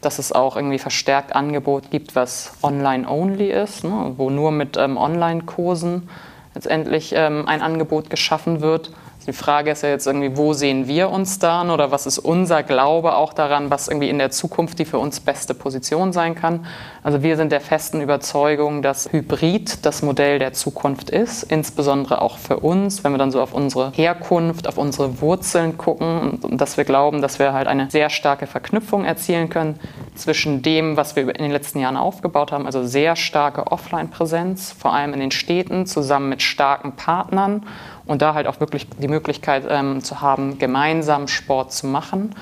dass 0.01 0.19
es 0.19 0.31
auch 0.31 0.55
irgendwie 0.55 0.79
verstärkt 0.79 1.35
Angebot 1.35 1.91
gibt, 1.91 2.15
was 2.15 2.53
online-only 2.61 3.51
ist, 3.51 3.83
ne, 3.83 4.13
wo 4.17 4.29
nur 4.29 4.51
mit 4.51 4.77
ähm, 4.77 4.97
Online-Kursen 4.97 6.09
letztendlich 6.55 7.13
ähm, 7.15 7.47
ein 7.47 7.61
Angebot 7.61 8.09
geschaffen 8.09 8.61
wird. 8.61 8.91
Die 9.29 9.33
Frage 9.33 9.69
ist 9.69 9.83
ja 9.83 9.89
jetzt 9.89 10.07
irgendwie, 10.07 10.35
wo 10.37 10.53
sehen 10.53 10.87
wir 10.87 11.11
uns 11.11 11.37
dann 11.37 11.69
oder 11.69 11.91
was 11.91 12.07
ist 12.07 12.17
unser 12.17 12.63
Glaube 12.63 13.15
auch 13.15 13.31
daran, 13.31 13.69
was 13.69 13.87
irgendwie 13.87 14.09
in 14.09 14.17
der 14.17 14.31
Zukunft 14.31 14.79
die 14.79 14.85
für 14.85 14.97
uns 14.97 15.19
beste 15.19 15.53
Position 15.53 16.11
sein 16.13 16.33
kann. 16.33 16.65
Also 17.03 17.21
wir 17.21 17.37
sind 17.37 17.51
der 17.51 17.61
festen 17.61 18.01
Überzeugung, 18.01 18.81
dass 18.81 19.13
Hybrid 19.13 19.85
das 19.85 20.01
Modell 20.01 20.39
der 20.39 20.53
Zukunft 20.53 21.11
ist, 21.11 21.43
insbesondere 21.43 22.23
auch 22.23 22.39
für 22.39 22.57
uns, 22.61 23.03
wenn 23.03 23.11
wir 23.11 23.19
dann 23.19 23.29
so 23.29 23.39
auf 23.39 23.53
unsere 23.53 23.91
Herkunft, 23.91 24.67
auf 24.67 24.79
unsere 24.79 25.21
Wurzeln 25.21 25.77
gucken 25.77 26.39
und 26.41 26.59
dass 26.59 26.77
wir 26.77 26.83
glauben, 26.83 27.21
dass 27.21 27.37
wir 27.37 27.53
halt 27.53 27.67
eine 27.67 27.91
sehr 27.91 28.09
starke 28.09 28.47
Verknüpfung 28.47 29.05
erzielen 29.05 29.51
können 29.51 29.79
zwischen 30.15 30.63
dem, 30.63 30.97
was 30.97 31.15
wir 31.15 31.27
in 31.27 31.43
den 31.43 31.51
letzten 31.51 31.79
Jahren 31.79 31.97
aufgebaut 31.97 32.51
haben, 32.51 32.65
also 32.65 32.83
sehr 32.83 33.15
starke 33.15 33.67
Offline-Präsenz, 33.67 34.71
vor 34.71 34.91
allem 34.91 35.13
in 35.13 35.19
den 35.19 35.29
Städten, 35.29 35.85
zusammen 35.85 36.29
mit 36.29 36.41
starken 36.41 36.93
Partnern 36.93 37.61
und 38.09 38.23
da 38.23 38.33
halt 38.33 38.47
auch 38.47 38.59
wirklich 38.59 38.87
die 38.97 39.07
Möglichkeit 39.07 39.65
ähm, 39.69 40.03
zu 40.03 40.19
haben, 40.19 40.57
gemeinsam 40.57 41.27
Sport 41.27 41.71
zu 41.71 41.85
machen 41.85 42.33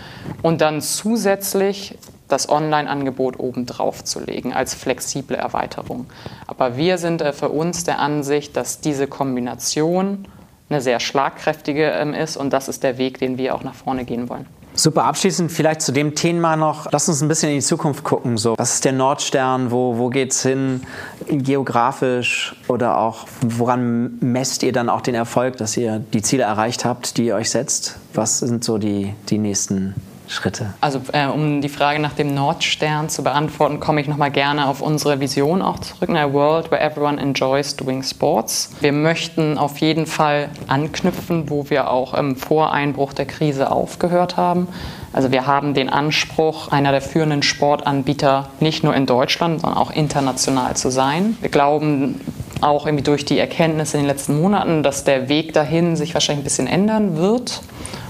und 0.42 0.62
dann 0.62 0.82
zusätzlich 0.82 1.98
das 2.30 2.48
Online-Angebot 2.48 3.38
obendrauf 3.38 4.02
zu 4.02 4.22
legen 4.22 4.54
als 4.54 4.74
flexible 4.74 5.36
Erweiterung. 5.36 6.06
Aber 6.48 6.78
wir 6.78 6.98
sind 6.98 7.22
äh, 7.22 7.34
für 7.34 7.50
uns 7.50 7.84
der 7.84 8.00
Ansicht, 8.00 8.56
dass 8.56 8.80
diese 8.80 9.08
Kombination 9.08 10.26
eine 10.70 10.80
sehr 10.80 11.02
schlagkräftige 11.02 11.92
ähm, 11.92 12.14
ist 12.14 12.38
und 12.38 12.54
das 12.54 12.70
ist 12.70 12.84
der 12.84 12.98
Weg, 12.98 13.20
den 13.20 13.38
wir 13.38 13.54
auch 13.54 13.64
nach 13.64 13.76
vorne 13.76 14.06
gehen 14.06 14.30
wollen. 14.30 14.46
Super, 14.80 15.06
abschließend 15.06 15.52
vielleicht 15.52 15.82
zu 15.82 15.92
dem 15.92 16.14
Thema 16.14 16.56
noch. 16.56 16.86
Lass 16.92 17.10
uns 17.10 17.22
ein 17.22 17.28
bisschen 17.28 17.50
in 17.50 17.56
die 17.56 17.66
Zukunft 17.66 18.04
gucken. 18.04 18.38
So, 18.38 18.54
was 18.60 18.76
ist 18.76 18.86
der 18.86 18.92
Nordstern? 18.92 19.72
Wo, 19.72 19.98
wo 19.98 20.12
es 20.12 20.44
hin? 20.44 20.82
Geografisch 21.28 22.56
oder 22.68 23.00
auch 23.00 23.26
woran 23.42 24.20
messt 24.20 24.62
ihr 24.62 24.72
dann 24.72 24.90
auch 24.90 25.02
den 25.02 25.16
Erfolg, 25.16 25.58
dass 25.58 25.76
ihr 25.78 25.98
die 26.14 26.22
Ziele 26.22 26.44
erreicht 26.44 26.86
habt, 26.86 27.18
die 27.18 27.26
ihr 27.26 27.36
euch 27.36 27.50
setzt? 27.50 27.98
Was 28.14 28.38
sind 28.38 28.64
so 28.64 28.78
die, 28.78 29.16
die 29.30 29.40
nächsten 29.40 29.96
Schritte? 30.28 30.74
Also 30.82 31.02
äh, 31.14 31.28
um 31.28 31.62
die 31.62 31.70
Frage 31.70 32.00
nach 32.00 32.14
dem 32.14 32.34
Nordstern 32.34 33.10
zu 33.10 33.24
beantworten, 33.24 33.80
komme 33.80 34.02
ich 34.02 34.08
nochmal 34.08 34.32
gerne 34.32 34.68
auf 34.68 34.82
unsere 34.82 35.20
Vision 35.20 35.62
auch 35.62 35.80
zurück. 35.80 36.10
A 36.10 36.34
world 36.34 36.72
where 36.72 36.82
everyone 36.82 37.20
enjoys 37.22 37.76
doing 37.76 38.04
sports. 38.04 38.72
Wir 38.82 38.92
möchten 38.92 39.58
auf 39.58 39.78
jeden 39.80 40.06
Fall 40.06 40.50
anknüpfen, 40.68 41.50
wo 41.50 41.70
wir 41.70 41.90
auch 41.90 42.14
im 42.14 42.36
Voreinbruch 42.36 43.14
der 43.14 43.26
Krise 43.26 43.72
aufgehört 43.72 44.38
haben. 44.38 44.68
Also 45.14 45.32
wir 45.32 45.48
haben 45.48 45.74
den 45.74 45.90
Anspruch, 45.90 46.70
einer 46.70 46.92
der 46.92 47.02
führenden 47.02 47.44
Sportanbieter 47.44 48.50
nicht 48.60 48.84
nur 48.84 48.96
in 48.96 49.06
Deutschland, 49.06 49.62
sondern 49.62 49.80
auch 49.80 49.92
international 49.92 50.76
zu 50.76 50.90
sein. 50.90 51.38
Wir 51.42 51.50
glauben 51.50 52.20
auch 52.62 52.86
irgendwie 52.86 53.04
durch 53.04 53.26
die 53.26 53.40
Erkenntnisse 53.40 53.98
in 53.98 54.04
den 54.04 54.10
letzten 54.10 54.42
Monaten, 54.42 54.84
dass 54.84 55.04
der 55.04 55.30
Weg 55.30 55.54
dahin 55.54 55.96
sich 55.96 56.14
wahrscheinlich 56.14 56.42
ein 56.42 56.44
bisschen 56.44 56.68
ändern 56.68 57.18
wird 57.18 57.62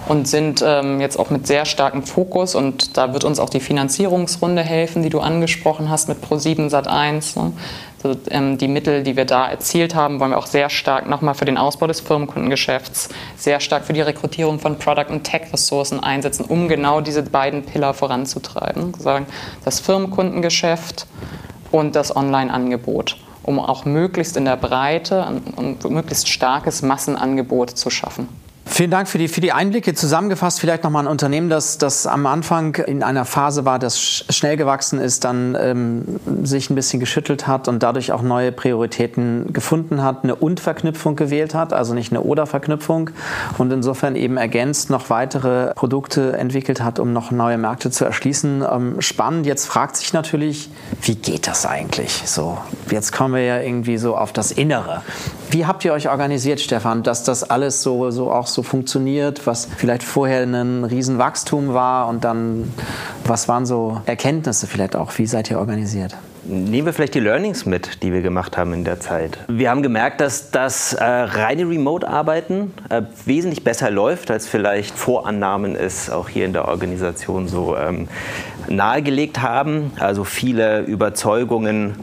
und 0.08 0.28
sind 0.28 0.63
ähm, 0.65 1.02
jetzt 1.02 1.20
auch 1.20 1.30
mit 1.30 1.48
sehr 1.48 1.65
starkem 1.65 2.04
Fokus 2.04 2.56
und 2.56 2.98
da 2.98 3.13
wird 3.13 3.24
uns 3.24 3.39
auch 3.39 3.50
die 3.50 3.60
Finanzierungsrunde 3.60 4.62
helfen, 4.62 5.04
die 5.04 5.10
du 5.10 5.20
angesprochen 5.20 5.89
hast 5.89 6.08
mit 6.08 6.24
Pro7 6.24 6.70
Sat1. 6.70 7.39
Ne? 7.39 7.54
Also, 8.02 8.20
ähm, 8.30 8.58
die 8.58 8.67
Mittel, 8.67 9.04
die 9.04 9.17
wir 9.17 9.26
da 9.26 9.50
erzielt 9.50 9.96
haben, 9.96 10.20
wollen 10.20 10.32
wir 10.32 10.38
auch 10.38 10.46
sehr 10.46 10.70
stark 10.70 11.10
nochmal 11.10 11.34
für 11.34 11.46
den 11.46 11.58
Ausbau 11.58 11.88
des 11.88 12.00
Firmenkundengeschäfts, 12.00 13.10
sehr 13.36 13.60
stark 13.60 13.86
für 13.86 13.93
die 13.93 14.02
Rekrutierung 14.02 14.60
von 14.60 14.78
Product- 14.78 15.12
und 15.12 15.24
Tech-Ressourcen 15.24 16.00
einsetzen, 16.00 16.46
um 16.46 16.67
genau 16.67 17.02
diese 17.02 17.24
beiden 17.24 17.63
Pillar 17.63 17.93
voranzutreiben. 17.93 18.93
Sagen, 18.93 19.26
das 19.65 19.80
Firmenkundengeschäft 19.80 21.08
und 21.72 21.96
das 21.96 22.15
Online-Angebot 22.15 23.17
um 23.43 23.60
auch 23.60 23.86
möglichst 23.86 24.36
in 24.36 24.43
der 24.43 24.58
Breite 24.58 25.26
ein 25.26 25.78
möglichst 25.88 26.28
starkes 26.28 26.82
Massenangebot 26.82 27.70
zu 27.70 27.89
schaffen. 27.89 28.28
Vielen 28.70 28.92
Dank 28.92 29.08
für 29.08 29.18
die, 29.18 29.28
für 29.28 29.42
die 29.42 29.54
Einblicke. 29.54 29.94
Zusammengefasst 29.94 30.60
vielleicht 30.60 30.84
nochmal 30.84 31.06
ein 31.06 31.08
Unternehmen, 31.08 31.50
das, 31.50 31.78
das 31.78 32.06
am 32.06 32.26
Anfang 32.26 32.76
in 32.76 33.02
einer 33.02 33.26
Phase 33.26 33.66
war, 33.66 33.80
das 33.80 34.00
schnell 34.00 34.58
gewachsen 34.58 35.00
ist, 35.00 35.24
dann 35.24 35.58
ähm, 35.60 36.20
sich 36.44 36.70
ein 36.70 36.76
bisschen 36.76 37.00
geschüttelt 37.00 37.48
hat 37.48 37.68
und 37.68 37.82
dadurch 37.82 38.12
auch 38.12 38.22
neue 38.22 38.52
Prioritäten 38.52 39.52
gefunden 39.54 40.04
hat, 40.04 40.24
eine 40.24 40.36
Und-Verknüpfung 40.36 41.16
gewählt 41.16 41.56
hat, 41.56 41.74
also 41.74 41.94
nicht 41.94 42.12
eine 42.12 42.22
Oder-Verknüpfung 42.22 43.10
und 43.58 43.72
insofern 43.72 44.16
eben 44.16 44.38
ergänzt 44.38 44.90
noch 44.90 45.10
weitere 45.10 45.74
Produkte 45.74 46.38
entwickelt 46.38 46.84
hat, 46.84 47.00
um 47.00 47.14
noch 47.14 47.32
neue 47.32 47.58
Märkte 47.58 47.90
zu 47.90 48.06
erschließen. 48.06 48.64
Ähm, 48.70 49.02
spannend. 49.02 49.46
Jetzt 49.46 49.66
fragt 49.66 49.96
sich 49.96 50.14
natürlich, 50.14 50.70
wie 51.02 51.16
geht 51.16 51.48
das 51.48 51.66
eigentlich 51.66 52.24
so? 52.26 52.58
Jetzt 52.92 53.12
kommen 53.12 53.34
wir 53.34 53.44
ja 53.44 53.60
irgendwie 53.60 53.98
so 53.98 54.18
auf 54.18 54.34
das 54.34 54.52
Innere. 54.52 55.02
Wie 55.50 55.66
habt 55.66 55.86
ihr 55.86 55.94
euch 55.94 56.10
organisiert, 56.10 56.60
Stefan, 56.60 57.04
dass 57.04 57.24
das 57.24 57.50
alles 57.50 57.82
so, 57.82 58.12
so 58.12 58.32
auch 58.32 58.48
so 58.48 58.57
funktioniert, 58.63 59.46
was 59.48 59.67
vielleicht 59.78 60.04
vorher 60.04 60.43
ein 60.43 60.84
Riesenwachstum 60.84 61.74
war 61.74 62.08
und 62.08 62.24
dann, 62.24 62.72
was 63.26 63.48
waren 63.48 63.65
so 63.65 64.02
Erkenntnisse 64.06 64.67
vielleicht 64.67 64.96
auch? 64.96 65.17
Wie 65.17 65.26
seid 65.26 65.50
ihr 65.52 65.60
organisiert? 65.60 66.15
Nehmen 66.50 66.86
wir 66.86 66.93
vielleicht 66.93 67.13
die 67.13 67.20
Learnings 67.20 67.65
mit, 67.65 68.04
die 68.04 68.13
wir 68.13 68.22
gemacht 68.22 68.56
haben 68.56 68.72
in 68.72 68.86
der 68.86 69.02
Zeit. 69.02 69.38
Wir 69.50 69.70
haben 69.70 69.84
gemerkt, 69.84 70.22
dass 70.22 70.50
das 70.50 70.93
äh, 70.93 71.04
reine 71.04 71.67
Remote-Arbeiten 71.67 72.74
äh, 72.89 73.02
wesentlich 73.26 73.65
besser 73.65 73.91
läuft, 73.91 74.32
als 74.32 74.48
vielleicht 74.48 74.98
Vorannahmen 74.98 75.76
es 75.76 76.10
auch 76.10 76.30
hier 76.30 76.46
in 76.46 76.54
der 76.54 76.70
Organisation 76.70 77.50
so 77.50 77.76
ähm, 77.76 78.08
nahegelegt 78.70 79.41
haben. 79.41 79.91
Also 80.00 80.24
viele 80.24 80.84
Überzeugungen 80.84 81.96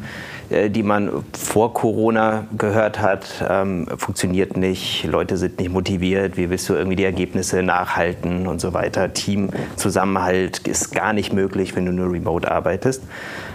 die 0.51 0.83
man 0.83 1.11
vor 1.33 1.75
Corona 1.75 2.47
gehört 2.57 3.01
hat, 3.01 3.45
ähm, 3.49 3.87
funktioniert 3.97 4.57
nicht, 4.57 5.05
Leute 5.05 5.37
sind 5.37 5.59
nicht 5.59 5.71
motiviert, 5.71 6.37
wie 6.37 6.51
willst 6.51 6.69
du 6.69 6.75
irgendwie 6.75 6.97
die 6.97 7.05
Ergebnisse 7.05 7.63
nachhalten 7.63 8.47
und 8.47 8.61
so 8.61 8.73
weiter. 8.73 9.13
Teamzusammenhalt 9.13 10.59
ist 10.67 10.93
gar 10.93 11.13
nicht 11.13 11.33
möglich, 11.33 11.75
wenn 11.77 11.87
du 11.87 11.93
nur 11.93 12.13
remote 12.13 12.51
arbeitest, 12.51 13.03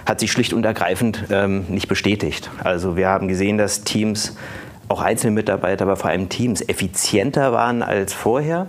hat 0.05 0.19
sich 0.19 0.31
schlicht 0.31 0.53
und 0.53 0.65
ergreifend 0.65 1.25
ähm, 1.31 1.65
nicht 1.69 1.87
bestätigt. 1.87 2.49
Also 2.63 2.95
wir 2.95 3.09
haben 3.09 3.27
gesehen, 3.27 3.57
dass 3.57 3.83
Teams 3.83 4.35
auch 4.89 5.01
einzelne 5.01 5.31
Mitarbeiter, 5.31 5.85
aber 5.85 5.95
vor 5.95 6.09
allem 6.09 6.29
Teams 6.29 6.61
effizienter 6.67 7.53
waren 7.53 7.83
als 7.83 8.13
vorher 8.13 8.67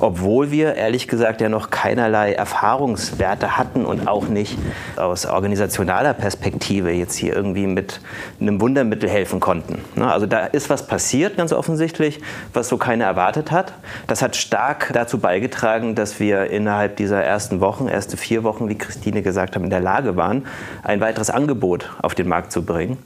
obwohl 0.00 0.50
wir 0.50 0.74
ehrlich 0.74 1.08
gesagt 1.08 1.40
ja 1.40 1.48
noch 1.48 1.70
keinerlei 1.70 2.32
Erfahrungswerte 2.32 3.56
hatten 3.56 3.84
und 3.84 4.08
auch 4.08 4.28
nicht 4.28 4.58
aus 4.96 5.26
organisationaler 5.26 6.14
Perspektive 6.14 6.90
jetzt 6.90 7.16
hier 7.16 7.34
irgendwie 7.34 7.66
mit 7.66 8.00
einem 8.40 8.60
Wundermittel 8.60 9.08
helfen 9.08 9.40
konnten. 9.40 9.80
Ne, 9.94 10.10
also 10.10 10.26
da 10.26 10.40
ist 10.46 10.70
was 10.70 10.86
passiert, 10.86 11.36
ganz 11.36 11.52
offensichtlich, 11.52 12.20
was 12.52 12.68
so 12.68 12.76
keiner 12.76 13.04
erwartet 13.04 13.50
hat. 13.50 13.72
Das 14.06 14.22
hat 14.22 14.36
stark 14.36 14.90
dazu 14.92 15.18
beigetragen, 15.18 15.94
dass 15.94 16.20
wir 16.20 16.50
innerhalb 16.50 16.96
dieser 16.96 17.22
ersten 17.22 17.60
Wochen, 17.60 17.88
erste 17.88 18.16
vier 18.16 18.44
Wochen, 18.44 18.68
wie 18.68 18.76
Christine 18.76 19.22
gesagt 19.22 19.56
hat, 19.56 19.62
in 19.62 19.70
der 19.70 19.80
Lage 19.80 20.16
waren, 20.16 20.46
ein 20.82 21.00
weiteres 21.00 21.30
Angebot 21.30 21.90
auf 22.02 22.14
den 22.14 22.28
Markt 22.28 22.52
zu 22.52 22.64
bringen 22.64 22.98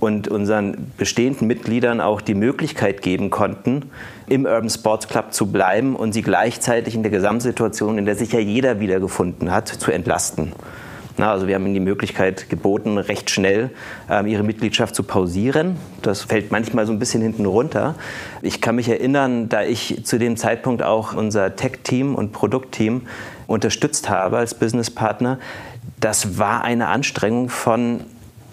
und 0.00 0.28
unseren 0.28 0.92
bestehenden 0.96 1.46
Mitgliedern 1.46 2.00
auch 2.00 2.20
die 2.20 2.34
Möglichkeit 2.34 3.02
geben 3.02 3.30
konnten, 3.30 3.90
im 4.28 4.44
Urban 4.44 4.70
Sports 4.70 5.08
Club 5.08 5.32
zu 5.32 5.46
bleiben 5.46 5.96
und 5.96 6.12
sie 6.12 6.22
gleichzeitig 6.22 6.94
in 6.94 7.02
der 7.02 7.12
Gesamtsituation, 7.12 7.98
in 7.98 8.06
der 8.06 8.16
sich 8.16 8.32
ja 8.32 8.40
jeder 8.40 8.80
wiedergefunden 8.80 9.50
hat, 9.52 9.68
zu 9.68 9.90
entlasten. 9.90 10.52
Na, 11.18 11.32
also 11.32 11.46
wir 11.46 11.54
haben 11.54 11.64
ihnen 11.64 11.74
die 11.74 11.80
Möglichkeit 11.80 12.50
geboten, 12.50 12.98
recht 12.98 13.30
schnell 13.30 13.70
ähm, 14.10 14.26
ihre 14.26 14.42
Mitgliedschaft 14.42 14.94
zu 14.94 15.02
pausieren. 15.02 15.76
Das 16.02 16.22
fällt 16.22 16.52
manchmal 16.52 16.86
so 16.86 16.92
ein 16.92 16.98
bisschen 16.98 17.22
hinten 17.22 17.46
runter. 17.46 17.94
Ich 18.42 18.60
kann 18.60 18.76
mich 18.76 18.88
erinnern, 18.90 19.48
da 19.48 19.62
ich 19.62 20.04
zu 20.04 20.18
dem 20.18 20.36
Zeitpunkt 20.36 20.82
auch 20.82 21.14
unser 21.14 21.56
Tech-Team 21.56 22.14
und 22.14 22.32
Produktteam 22.32 23.02
unterstützt 23.46 24.10
habe 24.10 24.36
als 24.36 24.54
Businesspartner, 24.54 25.38
das 26.00 26.38
war 26.38 26.62
eine 26.62 26.88
Anstrengung 26.88 27.48
von 27.48 28.00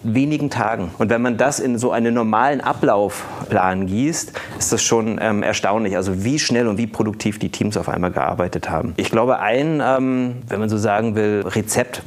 wenigen 0.04 0.50
Tagen. 0.50 0.90
Und 0.98 1.10
wenn 1.10 1.22
man 1.22 1.36
das 1.36 1.58
in 1.58 1.78
so 1.78 1.90
einen 1.90 2.14
normalen 2.14 2.60
Ablaufplan 2.60 3.86
gießt, 3.86 4.32
ist 4.58 4.72
das 4.72 4.82
schon 4.82 5.18
ähm, 5.20 5.42
erstaunlich, 5.42 5.96
also 5.96 6.24
wie 6.24 6.38
schnell 6.38 6.68
und 6.68 6.78
wie 6.78 6.86
produktiv 6.86 7.38
die 7.38 7.48
Teams 7.48 7.76
auf 7.76 7.88
einmal 7.88 8.10
gearbeitet 8.12 8.70
haben. 8.70 8.92
Ich 8.96 9.10
glaube, 9.10 9.40
ein, 9.40 9.82
ähm, 9.84 10.36
wenn 10.48 10.60
man 10.60 10.68
so 10.68 10.78
sagen 10.78 11.16
will, 11.16 11.42
Rezept, 11.46 12.02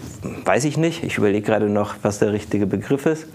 weiß 0.46 0.66
ich 0.66 0.78
nicht. 0.78 1.04
Ich 1.04 1.18
überlege 1.18 1.46
gerade 1.46 1.70
noch, 1.70 1.96
was 2.04 2.20
der 2.20 2.32
richtige 2.32 2.68
Begriff 2.68 3.06
ist. 3.06 3.28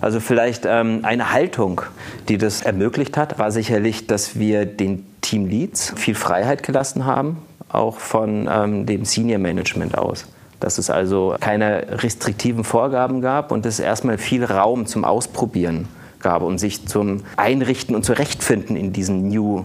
Also 0.00 0.20
vielleicht 0.20 0.64
ähm, 0.66 1.00
eine 1.02 1.32
Haltung, 1.32 1.82
die 2.28 2.38
das 2.38 2.62
ermöglicht 2.62 3.16
hat, 3.16 3.38
war 3.38 3.50
sicherlich, 3.50 4.06
dass 4.06 4.38
wir 4.38 4.66
den 4.66 5.06
Teamleads 5.22 5.94
viel 5.96 6.14
Freiheit 6.14 6.62
gelassen 6.62 7.06
haben, 7.06 7.38
auch 7.68 7.98
von 7.98 8.48
ähm, 8.52 8.86
dem 8.86 9.04
Senior 9.04 9.38
Management 9.38 9.96
aus 9.96 10.26
dass 10.60 10.78
es 10.78 10.90
also 10.90 11.36
keine 11.40 12.02
restriktiven 12.02 12.64
Vorgaben 12.64 13.20
gab 13.20 13.52
und 13.52 13.66
es 13.66 13.80
erstmal 13.80 14.18
viel 14.18 14.44
Raum 14.44 14.86
zum 14.86 15.04
Ausprobieren 15.04 15.88
gab 16.20 16.42
und 16.42 16.58
sich 16.58 16.86
zum 16.86 17.22
Einrichten 17.36 17.94
und 17.94 18.04
Zurechtfinden 18.04 18.76
in 18.76 18.92
diesem 18.92 19.28
New, 19.28 19.64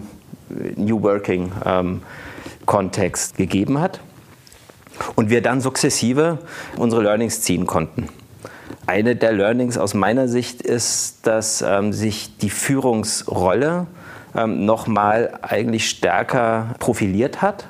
New 0.76 1.02
Working 1.02 1.52
ähm, 1.64 2.02
Kontext 2.66 3.36
gegeben 3.36 3.80
hat. 3.80 4.00
Und 5.14 5.30
wir 5.30 5.40
dann 5.40 5.62
sukzessive 5.62 6.38
unsere 6.76 7.02
Learnings 7.02 7.40
ziehen 7.40 7.66
konnten. 7.66 8.08
Eine 8.86 9.16
der 9.16 9.32
Learnings 9.32 9.78
aus 9.78 9.94
meiner 9.94 10.28
Sicht 10.28 10.60
ist, 10.60 11.26
dass 11.26 11.62
ähm, 11.62 11.92
sich 11.92 12.36
die 12.38 12.50
Führungsrolle 12.50 13.86
ähm, 14.36 14.66
nochmal 14.66 15.38
eigentlich 15.42 15.88
stärker 15.88 16.74
profiliert 16.78 17.40
hat 17.40 17.66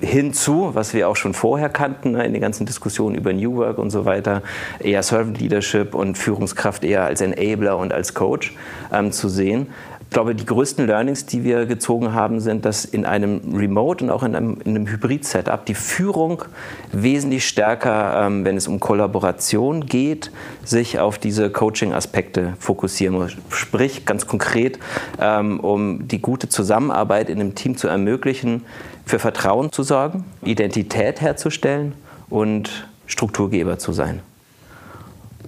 hinzu, 0.00 0.70
was 0.74 0.94
wir 0.94 1.08
auch 1.08 1.16
schon 1.16 1.34
vorher 1.34 1.68
kannten, 1.68 2.12
ne, 2.12 2.24
in 2.24 2.32
den 2.32 2.42
ganzen 2.42 2.66
Diskussionen 2.66 3.16
über 3.16 3.32
New 3.32 3.56
Work 3.56 3.78
und 3.78 3.90
so 3.90 4.04
weiter, 4.04 4.42
eher 4.80 5.02
Servant 5.02 5.40
Leadership 5.40 5.94
und 5.94 6.16
Führungskraft 6.16 6.84
eher 6.84 7.04
als 7.04 7.20
Enabler 7.20 7.76
und 7.78 7.92
als 7.92 8.14
Coach 8.14 8.54
ähm, 8.92 9.12
zu 9.12 9.28
sehen. 9.28 9.68
Ich 10.10 10.14
glaube, 10.14 10.34
die 10.34 10.46
größten 10.46 10.86
Learnings, 10.86 11.26
die 11.26 11.44
wir 11.44 11.66
gezogen 11.66 12.14
haben, 12.14 12.40
sind, 12.40 12.64
dass 12.64 12.86
in 12.86 13.04
einem 13.04 13.54
Remote 13.54 14.02
und 14.02 14.10
auch 14.10 14.22
in 14.22 14.34
einem, 14.34 14.56
einem 14.64 14.86
Hybrid-Setup 14.86 15.66
die 15.66 15.74
Führung 15.74 16.44
wesentlich 16.92 17.46
stärker, 17.46 18.26
ähm, 18.26 18.42
wenn 18.46 18.56
es 18.56 18.68
um 18.68 18.80
Kollaboration 18.80 19.84
geht, 19.84 20.30
sich 20.64 20.98
auf 20.98 21.18
diese 21.18 21.50
Coaching-Aspekte 21.50 22.54
fokussieren 22.58 23.16
muss. 23.16 23.36
Sprich, 23.50 24.06
ganz 24.06 24.26
konkret, 24.26 24.78
ähm, 25.20 25.60
um 25.60 26.08
die 26.08 26.22
gute 26.22 26.48
Zusammenarbeit 26.48 27.28
in 27.28 27.38
einem 27.38 27.54
Team 27.54 27.76
zu 27.76 27.86
ermöglichen, 27.86 28.62
für 29.08 29.18
Vertrauen 29.18 29.72
zu 29.72 29.82
sorgen, 29.82 30.24
Identität 30.42 31.20
herzustellen 31.20 31.94
und 32.28 32.88
Strukturgeber 33.06 33.78
zu 33.78 33.92
sein. 33.92 34.20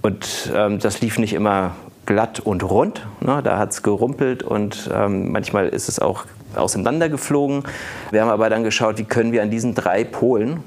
Und 0.01 0.51
ähm, 0.55 0.79
das 0.79 1.01
lief 1.01 1.19
nicht 1.19 1.33
immer 1.33 1.75
glatt 2.07 2.39
und 2.39 2.63
rund. 2.63 3.05
Ne? 3.19 3.41
Da 3.43 3.59
hat 3.59 3.71
es 3.71 3.83
gerumpelt 3.83 4.41
und 4.41 4.89
ähm, 4.91 5.31
manchmal 5.31 5.69
ist 5.69 5.89
es 5.89 5.99
auch 5.99 6.25
auseinandergeflogen. 6.55 7.63
Wir 8.09 8.21
haben 8.21 8.29
aber 8.29 8.49
dann 8.49 8.63
geschaut, 8.63 8.97
wie 8.97 9.03
können 9.03 9.31
wir 9.31 9.43
an 9.43 9.51
diesen 9.51 9.75
drei 9.75 10.03
Polen 10.03 10.63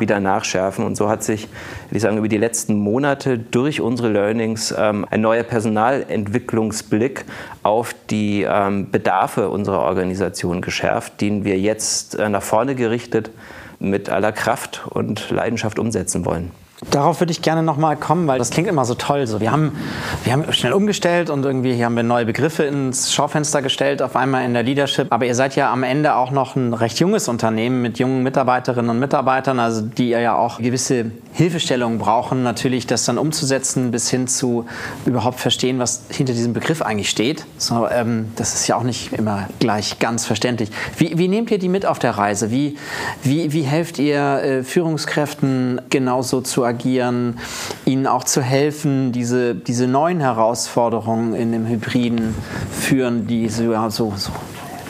wieder 0.00 0.20
nachschärfen. 0.20 0.84
Und 0.84 0.96
so 0.96 1.08
hat 1.08 1.22
sich, 1.22 1.48
ich 1.90 2.02
sagen, 2.02 2.18
über 2.18 2.28
die 2.28 2.38
letzten 2.38 2.74
Monate 2.78 3.38
durch 3.38 3.80
unsere 3.80 4.08
Learnings 4.10 4.74
ähm, 4.76 5.06
ein 5.10 5.20
neuer 5.20 5.42
Personalentwicklungsblick 5.42 7.24
auf 7.62 7.94
die 8.10 8.42
ähm, 8.42 8.90
Bedarfe 8.90 9.48
unserer 9.48 9.80
Organisation 9.80 10.60
geschärft, 10.60 11.20
den 11.20 11.44
wir 11.44 11.58
jetzt 11.58 12.18
äh, 12.18 12.28
nach 12.28 12.42
vorne 12.42 12.74
gerichtet 12.74 13.30
mit 13.78 14.10
aller 14.10 14.32
Kraft 14.32 14.86
und 14.88 15.30
Leidenschaft 15.30 15.78
umsetzen 15.78 16.24
wollen. 16.24 16.50
Darauf 16.92 17.20
würde 17.20 17.32
ich 17.32 17.42
gerne 17.42 17.64
nochmal 17.64 17.96
kommen, 17.96 18.28
weil 18.28 18.38
das 18.38 18.50
klingt 18.50 18.68
immer 18.68 18.84
so 18.84 18.94
toll. 18.94 19.26
So, 19.26 19.40
wir, 19.40 19.50
haben, 19.50 19.72
wir 20.22 20.32
haben 20.32 20.52
schnell 20.52 20.72
umgestellt 20.72 21.28
und 21.28 21.44
irgendwie 21.44 21.74
hier 21.74 21.86
haben 21.86 21.96
wir 21.96 22.04
neue 22.04 22.24
Begriffe 22.24 22.62
ins 22.62 23.12
Schaufenster 23.12 23.62
gestellt, 23.62 24.00
auf 24.00 24.14
einmal 24.14 24.44
in 24.44 24.54
der 24.54 24.62
Leadership. 24.62 25.08
Aber 25.10 25.26
ihr 25.26 25.34
seid 25.34 25.56
ja 25.56 25.72
am 25.72 25.82
Ende 25.82 26.14
auch 26.14 26.30
noch 26.30 26.54
ein 26.54 26.74
recht 26.74 27.00
junges 27.00 27.26
Unternehmen 27.26 27.82
mit 27.82 27.98
jungen 27.98 28.22
Mitarbeiterinnen 28.22 28.90
und 28.90 29.00
Mitarbeitern, 29.00 29.58
also 29.58 29.82
die 29.82 30.10
ja 30.10 30.36
auch 30.36 30.58
gewisse 30.58 31.10
Hilfestellungen 31.32 31.98
brauchen, 31.98 32.44
natürlich 32.44 32.86
das 32.86 33.04
dann 33.04 33.18
umzusetzen, 33.18 33.90
bis 33.90 34.08
hin 34.08 34.28
zu 34.28 34.64
überhaupt 35.04 35.40
verstehen, 35.40 35.80
was 35.80 36.04
hinter 36.10 36.32
diesem 36.32 36.52
Begriff 36.52 36.80
eigentlich 36.80 37.10
steht. 37.10 37.44
So, 37.56 37.88
ähm, 37.88 38.30
das 38.36 38.54
ist 38.54 38.68
ja 38.68 38.76
auch 38.76 38.84
nicht 38.84 39.12
immer 39.12 39.48
gleich 39.58 39.98
ganz 39.98 40.26
verständlich. 40.26 40.70
Wie, 40.96 41.18
wie 41.18 41.26
nehmt 41.26 41.50
ihr 41.50 41.58
die 41.58 41.68
mit 41.68 41.86
auf 41.86 41.98
der 41.98 42.12
Reise? 42.12 42.52
Wie, 42.52 42.76
wie, 43.24 43.52
wie 43.52 43.62
helft 43.62 43.98
ihr 43.98 44.20
äh, 44.20 44.62
Führungskräften 44.62 45.80
genauso 45.90 46.40
zu 46.40 46.67
agieren, 46.68 47.38
ihnen 47.84 48.06
auch 48.06 48.24
zu 48.24 48.42
helfen, 48.42 49.12
diese, 49.12 49.54
diese 49.54 49.86
neuen 49.86 50.20
Herausforderungen 50.20 51.34
in 51.34 51.52
dem 51.52 51.66
Hybriden 51.66 52.34
führen, 52.70 53.26
die 53.26 53.48
so, 53.48 53.72
so, 53.90 54.12
so 54.16 54.32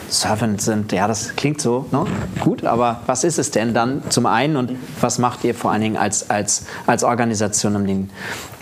Servant 0.09 0.61
sind. 0.61 0.91
Ja, 0.91 1.07
das 1.07 1.35
klingt 1.35 1.61
so 1.61 1.85
ne? 1.91 2.05
gut, 2.39 2.65
aber 2.65 3.01
was 3.05 3.23
ist 3.23 3.39
es 3.39 3.51
denn 3.51 3.73
dann 3.73 4.01
zum 4.09 4.25
einen 4.25 4.57
und 4.57 4.71
was 4.99 5.19
macht 5.19 5.43
ihr 5.43 5.55
vor 5.55 5.71
allen 5.71 5.81
Dingen 5.81 5.97
als, 5.97 6.29
als, 6.29 6.65
als 6.87 7.03
Organisation, 7.03 7.75
um, 7.75 7.85
den, 7.85 8.09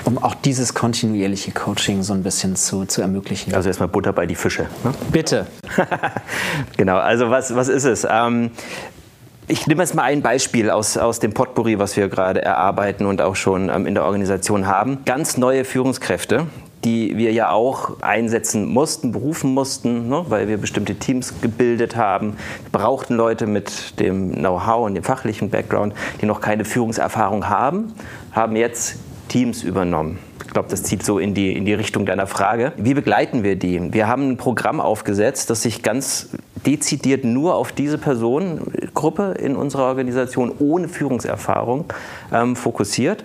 um 0.03 0.17
auch 0.17 0.35
dieses 0.35 0.73
kontinuierliche 0.73 1.51
Coaching 1.51 2.03
so 2.03 2.13
ein 2.13 2.23
bisschen 2.23 2.55
zu, 2.55 2.85
zu 2.85 3.01
ermöglichen? 3.01 3.53
Also 3.55 3.69
erstmal 3.69 3.89
Butter 3.89 4.13
bei 4.13 4.25
die 4.25 4.35
Fische. 4.35 4.63
Ne? 4.83 4.93
Bitte. 5.11 5.47
genau, 6.77 6.97
also 6.97 7.29
was, 7.29 7.55
was 7.55 7.69
ist 7.69 7.85
es? 7.85 8.05
Ähm, 8.09 8.51
ich 9.47 9.65
nehme 9.65 9.81
jetzt 9.81 9.95
mal 9.95 10.03
ein 10.03 10.21
Beispiel 10.21 10.69
aus, 10.69 10.97
aus 10.97 11.19
dem 11.19 11.33
Potpourri, 11.33 11.79
was 11.79 11.95
wir 11.95 12.09
gerade 12.09 12.41
erarbeiten 12.41 13.05
und 13.05 13.21
auch 13.21 13.35
schon 13.35 13.69
ähm, 13.69 13.85
in 13.85 13.93
der 13.93 14.03
Organisation 14.03 14.67
haben. 14.67 14.99
Ganz 15.05 15.37
neue 15.37 15.63
Führungskräfte, 15.63 16.47
die 16.83 17.17
wir 17.17 17.31
ja 17.31 17.51
auch 17.51 18.01
einsetzen 18.01 18.65
mussten, 18.65 19.13
berufen 19.13 19.53
mussten, 19.53 20.09
ne, 20.09 20.25
weil 20.27 20.49
wir 20.49 20.57
bestimmte 20.57 20.95
Teams 20.95 21.39
gebildet 21.41 21.95
haben. 21.95 22.35
Wir 22.63 22.79
brauchten 22.79 23.15
Leute 23.15 23.47
mit 23.47 23.99
dem 24.01 24.33
Know-how 24.33 24.85
und 24.85 24.95
dem 24.95 25.03
fachlichen 25.03 25.49
Background, 25.49 25.93
die 26.21 26.25
noch 26.25 26.41
keine 26.41 26.65
Führungserfahrung 26.65 27.47
haben, 27.47 27.93
haben 28.33 28.57
jetzt 28.57 28.97
Teams 29.29 29.63
übernommen. 29.63 30.19
Ich 30.45 30.53
glaube, 30.53 30.69
das 30.69 30.83
zieht 30.83 31.03
so 31.03 31.19
in 31.19 31.33
die, 31.33 31.53
in 31.53 31.65
die 31.65 31.73
Richtung 31.73 32.05
deiner 32.05 32.27
Frage. 32.27 32.73
Wie 32.77 32.93
begleiten 32.93 33.43
wir 33.43 33.55
die? 33.55 33.93
Wir 33.93 34.07
haben 34.07 34.29
ein 34.31 34.37
Programm 34.37 34.79
aufgesetzt, 34.81 35.49
das 35.49 35.61
sich 35.61 35.83
ganz 35.83 36.29
dezidiert 36.67 37.23
nur 37.23 37.55
auf 37.55 37.71
diese 37.71 37.97
Personengruppe 37.97 39.35
in 39.39 39.55
unserer 39.55 39.83
Organisation 39.83 40.51
ohne 40.59 40.89
Führungserfahrung 40.89 41.85
ähm, 42.31 42.55
fokussiert 42.55 43.23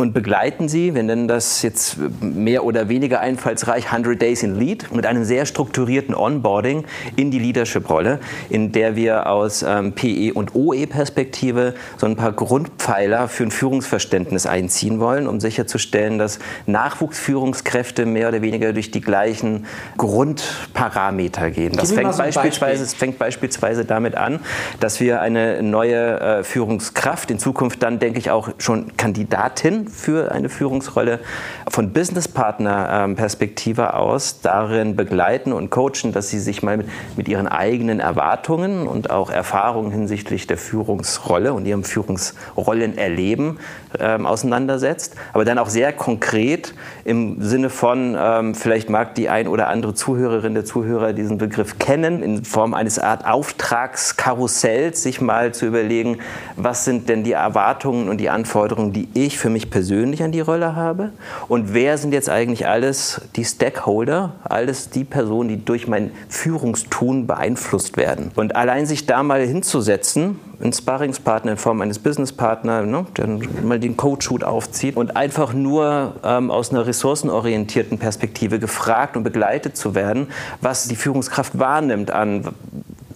und 0.00 0.12
begleiten 0.12 0.68
sie, 0.68 0.94
wir 0.94 1.02
nennen 1.02 1.26
das 1.26 1.62
jetzt 1.62 1.96
mehr 2.20 2.62
oder 2.62 2.88
weniger 2.88 3.18
einfallsreich 3.18 3.86
100 3.86 4.22
Days 4.22 4.44
in 4.44 4.54
Lead, 4.54 4.92
mit 4.92 5.04
einem 5.06 5.24
sehr 5.24 5.44
strukturierten 5.44 6.14
Onboarding 6.14 6.84
in 7.16 7.32
die 7.32 7.40
Leadership-Rolle, 7.40 8.20
in 8.48 8.70
der 8.70 8.94
wir 8.94 9.28
aus 9.28 9.64
ähm, 9.66 9.94
PE- 9.94 10.34
und 10.34 10.54
OE-Perspektive 10.54 11.74
so 11.96 12.06
ein 12.06 12.14
paar 12.14 12.30
Grundpfeiler 12.30 13.26
für 13.26 13.42
ein 13.42 13.50
Führungsverständnis 13.50 14.46
einziehen 14.46 15.00
wollen, 15.00 15.26
um 15.26 15.40
sicherzustellen, 15.40 16.16
dass 16.16 16.38
Nachwuchsführungskräfte 16.66 18.06
mehr 18.06 18.28
oder 18.28 18.40
weniger 18.40 18.72
durch 18.72 18.92
die 18.92 19.00
gleichen 19.00 19.66
Grundparameter 19.96 21.50
gehen. 21.50 21.72
Das 21.72 21.90
fängt, 21.90 22.12
so 22.14 22.22
beispielsweise, 22.22 22.84
es 22.84 22.94
fängt 22.94 23.18
beispielsweise 23.18 23.84
damit 23.84 24.14
an, 24.14 24.38
dass 24.78 25.00
wir 25.00 25.20
eine 25.20 25.60
neue 25.60 26.20
äh, 26.20 26.44
Führungskraft, 26.44 27.32
in 27.32 27.40
Zukunft 27.40 27.82
dann 27.82 27.98
denke 27.98 28.20
ich 28.20 28.30
auch 28.30 28.50
schon 28.58 28.96
Kandidatin 28.96 29.87
für 29.88 30.32
eine 30.32 30.48
Führungsrolle 30.48 31.20
von 31.68 31.92
Businesspartner-Perspektive 31.92 33.94
aus 33.94 34.40
darin 34.40 34.96
begleiten 34.96 35.52
und 35.52 35.70
coachen, 35.70 36.12
dass 36.12 36.30
sie 36.30 36.40
sich 36.40 36.62
mal 36.62 36.76
mit, 36.76 36.88
mit 37.16 37.28
ihren 37.28 37.48
eigenen 37.48 38.00
Erwartungen 38.00 38.86
und 38.86 39.10
auch 39.10 39.30
Erfahrungen 39.30 39.90
hinsichtlich 39.90 40.46
der 40.46 40.58
Führungsrolle 40.58 41.52
und 41.52 41.66
ihrem 41.66 41.84
Führungsrollenerleben 41.84 43.58
ähm, 43.98 44.26
auseinandersetzt, 44.26 45.14
aber 45.32 45.44
dann 45.44 45.58
auch 45.58 45.68
sehr 45.68 45.92
konkret 45.92 46.74
im 47.04 47.40
Sinne 47.40 47.70
von, 47.70 48.16
ähm, 48.18 48.54
vielleicht 48.54 48.90
mag 48.90 49.14
die 49.14 49.28
ein 49.28 49.48
oder 49.48 49.68
andere 49.68 49.94
Zuhörerin, 49.94 50.54
der 50.54 50.64
Zuhörer 50.64 51.12
diesen 51.12 51.38
Begriff 51.38 51.78
kennen, 51.78 52.22
in 52.22 52.44
Form 52.44 52.74
eines 52.74 52.98
Art 52.98 53.26
Auftragskarussells, 53.26 55.02
sich 55.02 55.20
mal 55.20 55.54
zu 55.54 55.66
überlegen, 55.66 56.18
was 56.56 56.84
sind 56.84 57.08
denn 57.08 57.24
die 57.24 57.32
Erwartungen 57.32 58.08
und 58.08 58.18
die 58.18 58.30
Anforderungen, 58.30 58.92
die 58.92 59.08
ich 59.14 59.38
für 59.38 59.50
mich 59.50 59.70
persönlich 59.70 60.22
an 60.22 60.32
die 60.32 60.40
Rolle 60.40 60.76
habe 60.76 61.12
und 61.48 61.74
wer 61.74 61.98
sind 61.98 62.12
jetzt 62.12 62.28
eigentlich 62.28 62.66
alles 62.66 63.22
die 63.36 63.44
Stakeholder, 63.44 64.34
alles 64.44 64.90
die 64.90 65.04
Personen, 65.04 65.48
die 65.48 65.64
durch 65.64 65.88
mein 65.88 66.10
Führungstun 66.28 67.26
beeinflusst 67.26 67.96
werden. 67.96 68.30
Und 68.34 68.56
allein 68.56 68.86
sich 68.86 69.06
da 69.06 69.22
mal 69.22 69.44
hinzusetzen, 69.44 70.38
einen 70.60 70.72
Sparringspartner 70.72 71.52
in 71.52 71.58
Form 71.58 71.80
eines 71.80 71.98
Businesspartners, 71.98 72.86
ne, 72.86 73.06
der 73.16 73.28
mal 73.62 73.78
den 73.78 73.96
Coach-Hut 73.96 74.44
aufzieht 74.44 74.96
und 74.96 75.16
einfach 75.16 75.52
nur 75.52 76.14
ähm, 76.24 76.50
aus 76.50 76.70
einer 76.70 76.86
ressourcenorientierten 76.86 77.98
Perspektive 77.98 78.58
gefragt 78.58 79.16
und 79.16 79.22
begleitet 79.22 79.76
zu 79.76 79.94
werden, 79.94 80.28
was 80.60 80.88
die 80.88 80.96
Führungskraft 80.96 81.58
wahrnimmt 81.58 82.10
an 82.10 82.48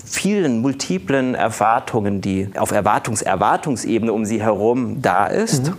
vielen 0.04 0.60
multiplen 0.60 1.34
Erwartungen, 1.34 2.20
die 2.20 2.48
auf 2.56 2.70
Erwartungs-Erwartungsebene 2.70 4.12
um 4.12 4.24
sie 4.24 4.42
herum 4.42 5.00
da 5.00 5.26
ist. 5.26 5.70
Mhm 5.70 5.76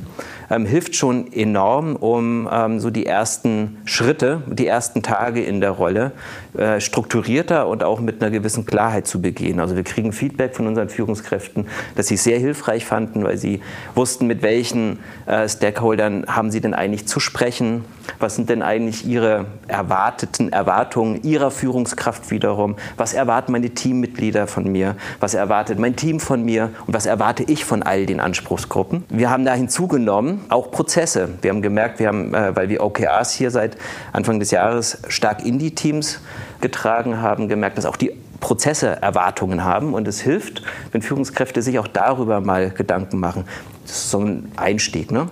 ähm, 0.53 0.65
hilft 0.65 0.95
schon 0.95 1.31
enorm, 1.31 1.95
um 1.95 2.47
ähm, 2.51 2.79
so 2.79 2.89
die 2.89 3.05
ersten 3.05 3.77
Schritte, 3.85 4.43
die 4.47 4.67
ersten 4.67 5.01
Tage 5.01 5.43
in 5.43 5.61
der 5.61 5.71
Rolle 5.71 6.11
äh, 6.57 6.79
strukturierter 6.79 7.67
und 7.67 7.83
auch 7.83 7.99
mit 7.99 8.21
einer 8.21 8.29
gewissen 8.29 8.65
Klarheit 8.65 9.07
zu 9.07 9.21
begehen. 9.21 9.59
Also 9.59 9.75
wir 9.75 9.83
kriegen 9.83 10.11
Feedback 10.11 10.55
von 10.55 10.67
unseren 10.67 10.89
Führungskräften, 10.89 11.65
dass 11.95 12.07
sie 12.07 12.15
es 12.15 12.23
sehr 12.23 12.37
hilfreich 12.37 12.85
fanden, 12.85 13.23
weil 13.23 13.37
sie 13.37 13.61
wussten, 13.95 14.27
mit 14.27 14.43
welchen 14.43 14.99
äh, 15.25 15.49
Stakeholdern 15.49 16.25
haben 16.27 16.51
sie 16.51 16.61
denn 16.61 16.73
eigentlich 16.73 17.07
zu 17.07 17.19
sprechen, 17.19 17.85
was 18.19 18.35
sind 18.35 18.49
denn 18.49 18.61
eigentlich 18.61 19.05
ihre 19.05 19.45
erwarteten 19.67 20.51
Erwartungen 20.51 21.23
ihrer 21.23 21.51
Führungskraft 21.51 22.29
wiederum, 22.29 22.75
was 22.97 23.13
erwarten 23.13 23.51
meine 23.51 23.71
Teammitglieder 23.71 24.45
von 24.45 24.71
mir, 24.71 24.95
was 25.19 25.33
erwartet 25.33 25.79
mein 25.79 25.95
Team 25.95 26.19
von 26.19 26.43
mir 26.43 26.69
und 26.85 26.93
was 26.93 27.05
erwarte 27.05 27.43
ich 27.43 27.65
von 27.65 27.81
all 27.81 28.05
den 28.05 28.19
Anspruchsgruppen. 28.19 29.05
Wir 29.09 29.29
haben 29.29 29.45
da 29.45 29.53
hinzugenommen 29.53 30.41
auch 30.49 30.71
Prozesse. 30.71 31.29
Wir 31.41 31.49
haben 31.49 31.61
gemerkt, 31.61 31.99
wir 31.99 32.09
haben, 32.09 32.33
äh, 32.33 32.55
weil 32.55 32.69
wir 32.69 32.83
OKRs 32.83 33.33
hier 33.33 33.51
seit 33.51 33.77
Anfang 34.11 34.39
des 34.39 34.51
Jahres 34.51 34.99
stark 35.07 35.45
in 35.45 35.59
die 35.59 35.73
Teams 35.73 36.19
getragen 36.63 37.21
haben, 37.21 37.47
gemerkt, 37.47 37.77
dass 37.77 37.85
auch 37.85 37.97
die 37.97 38.11
Prozesse 38.39 39.01
Erwartungen 39.01 39.63
haben 39.63 39.93
und 39.93 40.07
es 40.07 40.19
hilft, 40.19 40.63
wenn 40.91 41.03
Führungskräfte 41.03 41.61
sich 41.61 41.77
auch 41.77 41.87
darüber 41.87 42.41
mal 42.41 42.71
Gedanken 42.71 43.19
machen. 43.19 43.45
Das 43.83 43.91
ist 43.91 44.09
so 44.09 44.19
ein 44.19 44.51
Einstieg. 44.55 45.11
Ne? 45.11 45.29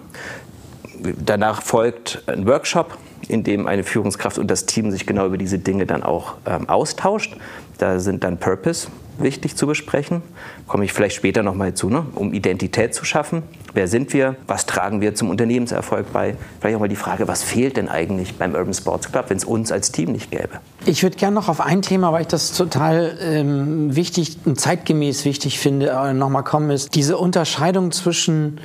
Danach 1.17 1.63
folgt 1.63 2.24
ein 2.28 2.46
Workshop, 2.46 2.98
in 3.28 3.44
dem 3.44 3.65
eine 3.65 3.84
Führungskraft 3.84 4.38
und 4.38 4.52
das 4.52 4.65
Team 4.65 4.91
sich 4.91 5.06
genau 5.08 5.26
über 5.26 5.38
diese 5.38 5.58
Dinge 5.58 5.86
dann 5.86 6.04
auch 6.04 6.36
ähm, 6.46 6.70
austauscht. 6.70 7.36
Da 7.80 8.00
sind 8.00 8.24
dann 8.24 8.38
Purpose 8.38 8.88
wichtig 9.23 9.55
zu 9.55 9.67
besprechen, 9.67 10.21
komme 10.67 10.86
ich 10.86 10.93
vielleicht 10.93 11.15
später 11.15 11.43
nochmal 11.43 11.73
zu, 11.73 11.89
ne? 11.89 12.05
um 12.15 12.34
Identität 12.34 12.93
zu 12.93 13.05
schaffen. 13.05 13.43
Wer 13.73 13.88
sind 13.88 14.13
wir? 14.13 14.36
Was 14.47 14.65
tragen 14.65 15.01
wir 15.01 15.15
zum 15.15 15.29
Unternehmenserfolg 15.29 16.12
bei? 16.12 16.36
Vielleicht 16.60 16.75
auch 16.75 16.79
mal 16.79 16.89
die 16.89 16.95
Frage, 16.95 17.27
was 17.27 17.43
fehlt 17.43 17.77
denn 17.77 17.89
eigentlich 17.89 18.36
beim 18.36 18.53
Urban 18.53 18.73
Sports 18.73 19.12
Club, 19.12 19.25
wenn 19.29 19.38
es 19.38 19.45
uns 19.45 19.71
als 19.71 19.91
Team 19.91 20.12
nicht 20.12 20.31
gäbe? 20.31 20.60
Ich 20.86 21.03
würde 21.03 21.15
gerne 21.15 21.36
noch 21.36 21.47
auf 21.47 21.62
ein 21.62 21.81
Thema, 21.81 22.12
weil 22.12 22.21
ich 22.21 22.27
das 22.27 22.53
total 22.53 23.17
ähm, 23.21 23.95
wichtig 23.95 24.38
und 24.45 24.60
zeitgemäß 24.60 25.25
wichtig 25.25 25.60
finde, 25.60 25.89
äh, 25.89 26.13
nochmal 26.13 26.43
kommen, 26.43 26.71
ist 26.71 26.95
diese 26.95 27.17
Unterscheidung 27.17 27.91
zwischen 27.91 28.60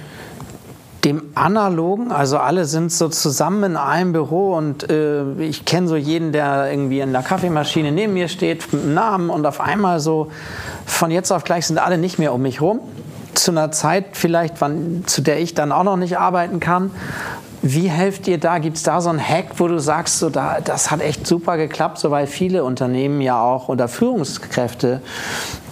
dem 1.06 1.22
analogen, 1.36 2.10
also 2.10 2.36
alle 2.38 2.64
sind 2.64 2.90
so 2.90 3.08
zusammen 3.08 3.62
in 3.62 3.76
einem 3.76 4.12
Büro 4.12 4.56
und 4.56 4.90
äh, 4.90 5.22
ich 5.38 5.64
kenne 5.64 5.86
so 5.86 5.94
jeden, 5.94 6.32
der 6.32 6.68
irgendwie 6.68 6.98
in 6.98 7.12
der 7.12 7.22
Kaffeemaschine 7.22 7.92
neben 7.92 8.12
mir 8.12 8.26
steht, 8.26 8.72
mit 8.72 8.82
einem 8.82 8.94
Namen 8.94 9.30
und 9.30 9.46
auf 9.46 9.60
einmal 9.60 10.00
so 10.00 10.32
von 10.84 11.12
jetzt 11.12 11.30
auf 11.30 11.44
gleich 11.44 11.68
sind 11.68 11.78
alle 11.78 11.96
nicht 11.96 12.18
mehr 12.18 12.34
um 12.34 12.42
mich 12.42 12.60
rum. 12.60 12.80
Zu 13.34 13.52
einer 13.52 13.70
Zeit 13.70 14.06
vielleicht, 14.14 14.60
wann, 14.60 15.04
zu 15.06 15.22
der 15.22 15.38
ich 15.38 15.54
dann 15.54 15.70
auch 15.70 15.84
noch 15.84 15.96
nicht 15.96 16.18
arbeiten 16.18 16.58
kann. 16.58 16.90
Wie 17.68 17.88
helft 17.88 18.28
ihr 18.28 18.38
da? 18.38 18.58
Gibt 18.58 18.76
es 18.76 18.84
da 18.84 19.00
so 19.00 19.10
einen 19.10 19.20
Hack, 19.20 19.46
wo 19.56 19.66
du 19.66 19.80
sagst, 19.80 20.20
so, 20.20 20.30
da, 20.30 20.60
das 20.60 20.92
hat 20.92 21.00
echt 21.00 21.26
super 21.26 21.56
geklappt, 21.56 21.98
so, 21.98 22.12
weil 22.12 22.28
viele 22.28 22.62
Unternehmen 22.62 23.20
ja 23.20 23.42
auch 23.42 23.68
oder 23.68 23.88
Führungskräfte 23.88 25.00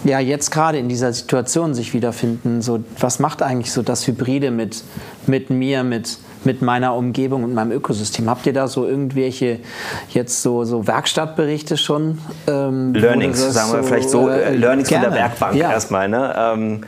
ja 0.03 0.19
jetzt 0.19 0.51
gerade 0.51 0.77
in 0.77 0.89
dieser 0.89 1.13
Situation 1.13 1.73
sich 1.73 1.93
wiederfinden? 1.93 2.61
So, 2.61 2.83
was 2.99 3.19
macht 3.19 3.41
eigentlich 3.41 3.71
so 3.71 3.81
das 3.81 4.07
Hybride 4.07 4.51
mit, 4.51 4.83
mit 5.25 5.49
mir, 5.49 5.85
mit, 5.85 6.17
mit 6.43 6.61
meiner 6.61 6.95
Umgebung 6.95 7.45
und 7.45 7.53
meinem 7.53 7.71
Ökosystem? 7.71 8.29
Habt 8.29 8.45
ihr 8.45 8.53
da 8.53 8.67
so 8.67 8.85
irgendwelche 8.85 9.59
jetzt 10.09 10.41
so, 10.41 10.65
so 10.65 10.87
Werkstattberichte 10.87 11.77
schon? 11.77 12.17
Ähm, 12.47 12.93
Learnings, 12.93 13.39
sagen 13.39 13.71
wir 13.71 13.83
so, 13.83 13.87
vielleicht 13.87 14.09
so, 14.09 14.27
äh, 14.27 14.53
Learnings 14.53 14.89
gerne. 14.89 15.05
von 15.05 15.13
der 15.13 15.23
Werkbank 15.23 15.55
ja. 15.55 15.71
erstmal. 15.71 16.09
Ne? 16.09 16.35
Ähm, 16.37 16.81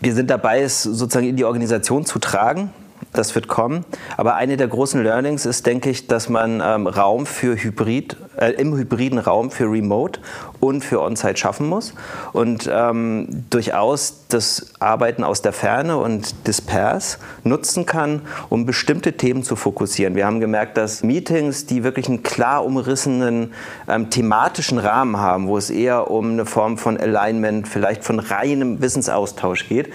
Wir 0.00 0.14
sind 0.14 0.30
dabei, 0.30 0.62
es 0.62 0.82
sozusagen 0.82 1.28
in 1.28 1.36
die 1.36 1.44
Organisation 1.44 2.04
zu 2.04 2.18
tragen. 2.18 2.70
Das 3.12 3.34
wird 3.34 3.46
kommen. 3.46 3.84
Aber 4.16 4.36
eine 4.36 4.56
der 4.56 4.68
großen 4.68 5.02
Learnings 5.02 5.44
ist, 5.44 5.66
denke 5.66 5.90
ich, 5.90 6.06
dass 6.06 6.30
man 6.30 6.62
ähm, 6.64 6.86
Raum 6.86 7.26
für 7.26 7.62
Hybrid, 7.62 8.16
äh, 8.38 8.52
im 8.52 8.74
hybriden 8.74 9.18
Raum 9.18 9.50
für 9.50 9.64
Remote 9.64 10.20
und 10.60 10.82
für 10.82 11.02
On-Site 11.02 11.36
schaffen 11.36 11.68
muss. 11.68 11.92
Und 12.32 12.70
ähm, 12.72 13.44
durchaus 13.50 14.24
das 14.28 14.72
Arbeiten 14.80 15.24
aus 15.24 15.42
der 15.42 15.52
Ferne 15.52 15.98
und 15.98 16.46
Dispers 16.46 17.18
nutzen 17.44 17.84
kann, 17.84 18.22
um 18.48 18.64
bestimmte 18.64 19.12
Themen 19.12 19.42
zu 19.42 19.56
fokussieren. 19.56 20.14
Wir 20.14 20.24
haben 20.24 20.40
gemerkt, 20.40 20.78
dass 20.78 21.02
Meetings, 21.02 21.66
die 21.66 21.84
wirklich 21.84 22.08
einen 22.08 22.22
klar 22.22 22.64
umrissenen 22.64 23.52
ähm, 23.88 24.08
thematischen 24.08 24.78
Rahmen 24.78 25.18
haben, 25.18 25.48
wo 25.48 25.58
es 25.58 25.68
eher 25.68 26.10
um 26.10 26.30
eine 26.32 26.46
Form 26.46 26.78
von 26.78 26.96
Alignment, 26.96 27.68
vielleicht 27.68 28.04
von 28.04 28.18
reinem 28.18 28.80
Wissensaustausch 28.80 29.68
geht, 29.68 29.90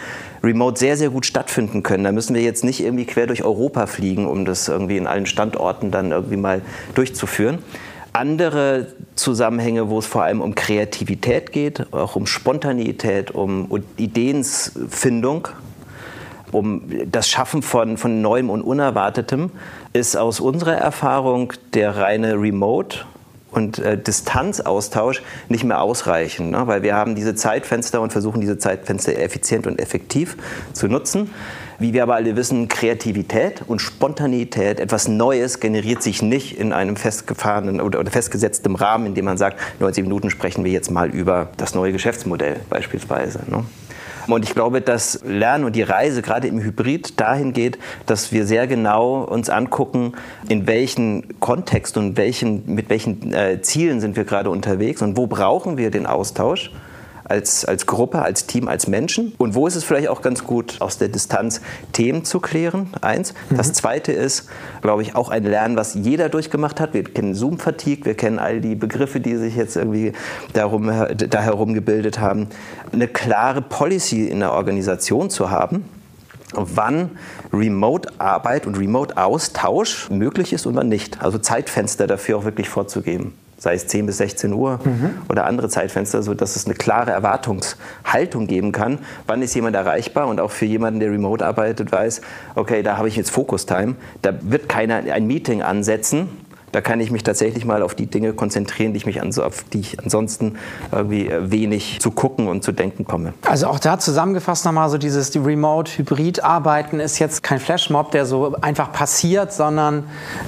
remote 0.47 0.79
sehr, 0.79 0.97
sehr 0.97 1.09
gut 1.09 1.25
stattfinden 1.25 1.83
können. 1.83 2.03
Da 2.05 2.11
müssen 2.11 2.33
wir 2.33 2.41
jetzt 2.41 2.63
nicht 2.63 2.79
irgendwie 2.79 3.05
quer 3.05 3.27
durch 3.27 3.43
Europa 3.43 3.85
fliegen, 3.85 4.25
um 4.25 4.45
das 4.45 4.67
irgendwie 4.67 4.97
in 4.97 5.05
allen 5.05 5.25
Standorten 5.25 5.91
dann 5.91 6.11
irgendwie 6.11 6.37
mal 6.37 6.61
durchzuführen. 6.95 7.59
Andere 8.13 8.87
Zusammenhänge, 9.15 9.89
wo 9.89 9.99
es 9.99 10.05
vor 10.05 10.23
allem 10.23 10.41
um 10.41 10.55
Kreativität 10.55 11.51
geht, 11.51 11.93
auch 11.93 12.15
um 12.15 12.25
Spontaneität, 12.25 13.31
um 13.31 13.69
Ideensfindung, 13.97 15.49
um 16.51 16.83
das 17.11 17.29
Schaffen 17.29 17.61
von, 17.61 17.97
von 17.97 18.21
Neuem 18.21 18.49
und 18.49 18.61
Unerwartetem, 18.61 19.51
ist 19.93 20.15
aus 20.15 20.39
unserer 20.39 20.75
Erfahrung 20.75 21.53
der 21.73 21.97
reine 21.97 22.33
Remote 22.35 22.99
und 23.57 23.79
äh, 23.79 23.97
Distanzaustausch 23.97 25.23
nicht 25.49 25.63
mehr 25.63 25.81
ausreichen, 25.81 26.51
ne? 26.51 26.67
weil 26.67 26.83
wir 26.83 26.95
haben 26.95 27.15
diese 27.15 27.33
Zeitfenster 27.33 27.99
und 28.01 28.11
versuchen 28.11 28.39
diese 28.39 28.59
Zeitfenster 28.59 29.17
effizient 29.17 29.65
und 29.65 29.79
effektiv 29.79 30.37
zu 30.73 30.87
nutzen. 30.87 31.31
Wie 31.79 31.93
wir 31.93 32.03
aber 32.03 32.15
alle 32.15 32.35
wissen, 32.35 32.67
Kreativität 32.67 33.63
und 33.67 33.79
Spontanität, 33.79 34.79
etwas 34.79 35.07
Neues 35.07 35.59
generiert 35.59 36.01
sich 36.01 36.21
nicht 36.21 36.57
in 36.57 36.71
einem 36.71 36.95
festgefahrenen 36.95 37.81
oder, 37.81 37.99
oder 37.99 38.11
festgesetzten 38.11 38.75
Rahmen, 38.75 39.07
in 39.07 39.15
dem 39.15 39.25
man 39.25 39.37
sagt, 39.37 39.59
90 39.79 40.03
Minuten 40.03 40.29
sprechen 40.29 40.63
wir 40.63 40.71
jetzt 40.71 40.89
mal 40.89 41.09
über 41.09 41.49
das 41.57 41.75
neue 41.75 41.91
Geschäftsmodell 41.91 42.59
beispielsweise. 42.69 43.39
Ne? 43.47 43.63
Und 44.27 44.43
ich 44.43 44.53
glaube, 44.53 44.81
dass 44.81 45.21
Lernen 45.23 45.63
und 45.63 45.75
die 45.75 45.81
Reise 45.81 46.21
gerade 46.21 46.47
im 46.47 46.59
Hybrid 46.59 47.19
dahin 47.19 47.53
geht, 47.53 47.77
dass 48.05 48.31
wir 48.31 48.45
sehr 48.45 48.67
genau 48.67 49.23
uns 49.23 49.49
angucken, 49.49 50.13
in 50.49 50.67
welchen 50.67 51.39
Kontext 51.39 51.97
und 51.97 52.17
welchen, 52.17 52.75
mit 52.75 52.89
welchen 52.89 53.33
äh, 53.33 53.61
Zielen 53.61 54.01
sind 54.01 54.15
wir 54.15 54.25
gerade 54.25 54.49
unterwegs 54.49 55.01
und 55.01 55.17
wo 55.17 55.27
brauchen 55.27 55.77
wir 55.77 55.91
den 55.91 56.05
Austausch 56.05 56.71
als, 57.29 57.65
als 57.65 57.85
Gruppe, 57.85 58.21
als 58.21 58.47
Team, 58.47 58.67
als 58.67 58.87
Menschen? 58.87 59.33
Und 59.37 59.55
wo 59.55 59.67
ist 59.67 59.75
es 59.75 59.83
vielleicht 59.83 60.07
auch 60.07 60.21
ganz 60.21 60.43
gut, 60.43 60.77
aus 60.79 60.97
der 60.97 61.09
Distanz 61.09 61.61
Themen 61.91 62.25
zu 62.25 62.39
klären? 62.39 62.89
Eins. 63.01 63.33
Mhm. 63.49 63.57
Das 63.57 63.73
zweite 63.73 64.11
ist, 64.11 64.49
glaube 64.81 65.01
ich, 65.01 65.15
auch 65.15 65.29
ein 65.29 65.43
Lernen, 65.43 65.75
was 65.75 65.93
jeder 65.93 66.29
durchgemacht 66.29 66.79
hat. 66.79 66.93
Wir 66.93 67.03
kennen 67.03 67.35
Zoom-Fatigue, 67.35 68.05
wir 68.05 68.15
kennen 68.15 68.39
all 68.39 68.61
die 68.61 68.75
Begriffe, 68.75 69.19
die 69.19 69.35
sich 69.35 69.55
jetzt 69.55 69.75
irgendwie 69.75 70.13
darum, 70.53 70.87
da 70.87 71.41
herum 71.41 71.73
gebildet 71.73 72.19
haben. 72.19 72.47
Eine 72.91 73.07
klare 73.07 73.61
Policy 73.61 74.27
in 74.27 74.39
der 74.39 74.53
Organisation 74.53 75.29
zu 75.29 75.51
haben, 75.51 75.85
wann 76.53 77.11
Remote-Arbeit 77.51 78.65
und 78.67 78.77
Remote-Austausch 78.77 80.09
möglich 80.09 80.53
ist 80.53 80.65
und 80.65 80.75
wann 80.75 80.87
nicht. 80.87 81.21
Also 81.21 81.37
Zeitfenster 81.37 82.07
dafür 82.07 82.37
auch 82.37 82.45
wirklich 82.45 82.69
vorzugeben 82.69 83.33
sei 83.57 83.73
es 83.73 83.87
10 83.87 84.05
bis 84.05 84.17
16 84.17 84.53
Uhr 84.53 84.79
mhm. 84.83 85.21
oder 85.29 85.45
andere 85.45 85.69
Zeitfenster, 85.69 86.21
sodass 86.23 86.55
es 86.55 86.65
eine 86.65 86.75
klare 86.75 87.11
Erwartungshaltung 87.11 88.47
geben 88.47 88.71
kann. 88.71 88.99
Wann 89.25 89.41
ist 89.41 89.53
jemand 89.55 89.75
erreichbar? 89.75 90.27
Und 90.27 90.39
auch 90.39 90.51
für 90.51 90.65
jemanden, 90.65 90.99
der 90.99 91.11
remote 91.11 91.45
arbeitet, 91.45 91.91
weiß, 91.91 92.21
okay, 92.55 92.83
da 92.83 92.97
habe 92.97 93.07
ich 93.07 93.15
jetzt 93.15 93.31
Focus-Time. 93.31 93.95
Da 94.21 94.33
wird 94.41 94.69
keiner 94.69 94.97
ein 95.11 95.25
Meeting 95.25 95.61
ansetzen 95.61 96.29
da 96.73 96.81
kann 96.81 96.99
ich 96.99 97.11
mich 97.11 97.23
tatsächlich 97.23 97.65
mal 97.65 97.81
auf 97.81 97.95
die 97.95 98.07
Dinge 98.07 98.33
konzentrieren, 98.33 98.93
die 98.93 98.97
ich, 98.97 99.05
mich 99.05 99.21
an, 99.21 99.33
auf 99.39 99.63
die 99.71 99.79
ich 99.79 99.99
ansonsten 99.99 100.57
irgendwie 100.91 101.27
äh, 101.27 101.49
wenig 101.49 101.99
zu 102.01 102.11
gucken 102.11 102.47
und 102.47 102.63
zu 102.63 102.71
denken 102.71 103.05
komme. 103.05 103.33
Also 103.47 103.67
auch 103.67 103.79
da 103.79 103.99
zusammengefasst 103.99 104.65
nochmal 104.65 104.89
so 104.89 104.97
dieses 104.97 105.31
die 105.31 105.39
Remote-Hybrid-Arbeiten 105.39 106.99
ist 106.99 107.19
jetzt 107.19 107.41
kein 107.41 107.59
Flashmob, 107.59 108.11
der 108.11 108.25
so 108.25 108.55
einfach 108.61 108.91
passiert, 108.91 109.53
sondern 109.53 110.03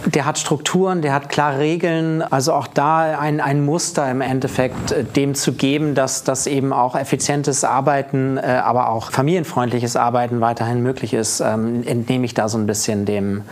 der 0.06 0.26
hat 0.26 0.38
Strukturen, 0.38 1.02
der 1.02 1.14
hat 1.14 1.30
klare 1.30 1.60
Regeln. 1.60 2.22
Also 2.22 2.54
auch 2.54 2.68
da 2.68 3.18
ein, 3.18 3.40
ein 3.40 3.64
Muster 3.64 4.10
im 4.12 4.22
Endeffekt 4.22 4.92
äh, 4.92 5.04
dem 5.04 5.36
zu 5.36 5.54
geben, 5.54 5.96
dass 5.96 6.24
das 6.26 6.48
eben 6.48 6.74
auch 6.74 6.96
effizientes 6.96 7.64
Arbeiten, 7.64 8.38
äh, 8.38 8.42
aber 8.42 8.90
auch 8.90 9.12
familienfreundliches 9.12 9.96
Arbeiten 9.96 10.42
weiterhin 10.42 10.84
möglich 10.84 11.14
ist, 11.14 11.40
ähm, 11.40 11.84
entnehme 11.86 12.26
ich 12.26 12.34
da 12.34 12.50
so 12.50 12.58
ein 12.58 12.68
bisschen 12.68 13.06
dem. 13.06 13.44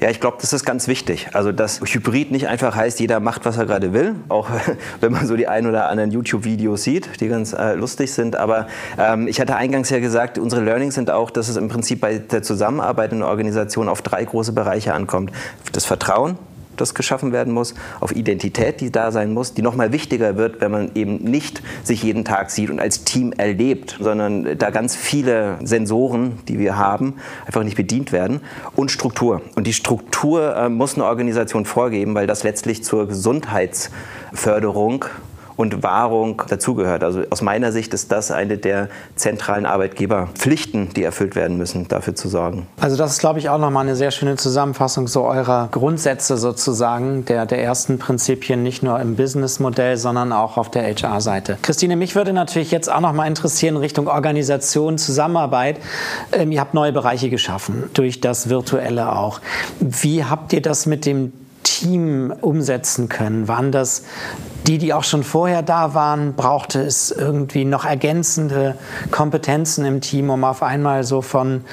Ja, 0.00 0.10
ich 0.10 0.20
glaube, 0.20 0.38
das 0.40 0.52
ist 0.52 0.64
ganz 0.64 0.86
wichtig. 0.88 1.28
Also 1.32 1.52
das 1.52 1.80
Hybrid 1.80 2.03
Hybrid 2.04 2.30
nicht 2.30 2.48
einfach 2.48 2.76
heißt, 2.76 3.00
jeder 3.00 3.20
macht, 3.20 3.44
was 3.44 3.56
er 3.56 3.66
gerade 3.66 3.92
will, 3.92 4.14
auch 4.28 4.48
wenn 5.00 5.12
man 5.12 5.26
so 5.26 5.36
die 5.36 5.48
ein 5.48 5.66
oder 5.66 5.88
anderen 5.88 6.10
YouTube-Videos 6.10 6.82
sieht, 6.82 7.20
die 7.20 7.28
ganz 7.28 7.52
äh, 7.52 7.74
lustig 7.74 8.12
sind. 8.12 8.36
Aber 8.36 8.66
ähm, 8.98 9.26
ich 9.26 9.40
hatte 9.40 9.56
eingangs 9.56 9.90
ja 9.90 10.00
gesagt, 10.00 10.38
unsere 10.38 10.62
Learnings 10.62 10.94
sind 10.94 11.10
auch, 11.10 11.30
dass 11.30 11.48
es 11.48 11.56
im 11.56 11.68
Prinzip 11.68 12.00
bei 12.00 12.18
der 12.18 12.42
Zusammenarbeit 12.42 13.12
in 13.12 13.20
der 13.20 13.28
Organisation 13.28 13.88
auf 13.88 14.02
drei 14.02 14.24
große 14.24 14.52
Bereiche 14.52 14.94
ankommt. 14.94 15.32
Das 15.72 15.86
Vertrauen, 15.86 16.38
das 16.76 16.94
geschaffen 16.94 17.32
werden 17.32 17.52
muss, 17.52 17.74
auf 18.00 18.14
Identität, 18.14 18.80
die 18.80 18.90
da 18.90 19.12
sein 19.12 19.32
muss, 19.32 19.54
die 19.54 19.62
nochmal 19.62 19.92
wichtiger 19.92 20.36
wird, 20.36 20.60
wenn 20.60 20.70
man 20.70 20.90
eben 20.94 21.16
nicht 21.18 21.62
sich 21.82 22.02
jeden 22.02 22.24
Tag 22.24 22.50
sieht 22.50 22.70
und 22.70 22.80
als 22.80 23.04
Team 23.04 23.32
erlebt, 23.32 23.96
sondern 24.00 24.58
da 24.58 24.70
ganz 24.70 24.96
viele 24.96 25.58
Sensoren, 25.62 26.38
die 26.48 26.58
wir 26.58 26.76
haben, 26.76 27.14
einfach 27.46 27.62
nicht 27.62 27.76
bedient 27.76 28.12
werden. 28.12 28.40
Und 28.76 28.90
Struktur. 28.90 29.42
Und 29.54 29.66
die 29.66 29.72
Struktur 29.72 30.56
äh, 30.56 30.68
muss 30.68 30.94
eine 30.94 31.04
Organisation 31.04 31.64
vorgeben, 31.64 32.14
weil 32.14 32.26
das 32.26 32.42
letztlich 32.42 32.84
zur 32.84 33.08
Gesundheitsförderung 33.08 35.04
und 35.56 35.82
Wahrung 35.82 36.42
dazugehört. 36.48 37.04
Also 37.04 37.22
aus 37.30 37.42
meiner 37.42 37.72
Sicht 37.72 37.94
ist 37.94 38.10
das 38.12 38.30
eine 38.30 38.58
der 38.58 38.88
zentralen 39.16 39.66
Arbeitgeberpflichten, 39.66 40.90
die 40.94 41.02
erfüllt 41.02 41.36
werden 41.36 41.56
müssen, 41.56 41.88
dafür 41.88 42.14
zu 42.14 42.28
sorgen. 42.28 42.66
Also 42.80 42.96
das 42.96 43.12
ist, 43.12 43.18
glaube 43.18 43.38
ich, 43.38 43.48
auch 43.48 43.58
nochmal 43.58 43.84
eine 43.84 43.96
sehr 43.96 44.10
schöne 44.10 44.36
Zusammenfassung 44.36 45.06
so 45.08 45.24
eurer 45.24 45.68
Grundsätze 45.70 46.36
sozusagen, 46.36 47.24
der, 47.24 47.46
der 47.46 47.62
ersten 47.62 47.98
Prinzipien, 47.98 48.62
nicht 48.62 48.82
nur 48.82 49.00
im 49.00 49.16
Businessmodell, 49.16 49.96
sondern 49.96 50.32
auch 50.32 50.56
auf 50.56 50.70
der 50.70 50.82
HR-Seite. 50.84 51.58
Christine, 51.62 51.96
mich 51.96 52.14
würde 52.14 52.32
natürlich 52.32 52.70
jetzt 52.70 52.90
auch 52.90 53.00
nochmal 53.00 53.28
interessieren 53.28 53.76
Richtung 53.76 54.08
Organisation, 54.08 54.98
Zusammenarbeit. 54.98 55.78
Ähm, 56.32 56.52
ihr 56.52 56.60
habt 56.60 56.74
neue 56.74 56.92
Bereiche 56.92 57.30
geschaffen, 57.30 57.84
durch 57.94 58.20
das 58.20 58.48
Virtuelle 58.48 59.12
auch. 59.12 59.40
Wie 59.80 60.24
habt 60.24 60.52
ihr 60.52 60.62
das 60.62 60.86
mit 60.86 61.06
dem 61.06 61.32
Team 61.62 62.32
umsetzen 62.40 63.08
können? 63.08 63.48
Waren 63.48 63.72
das 63.72 64.04
die, 64.66 64.78
die 64.78 64.92
auch 64.92 65.04
schon 65.04 65.22
vorher 65.22 65.62
da 65.62 65.94
waren? 65.94 66.34
Brauchte 66.34 66.80
es 66.80 67.10
irgendwie 67.10 67.64
noch 67.64 67.84
ergänzende 67.84 68.76
Kompetenzen 69.10 69.84
im 69.84 70.00
Team, 70.00 70.30
um 70.30 70.44
auf 70.44 70.62
einmal 70.62 71.04
so 71.04 71.22
von 71.22 71.64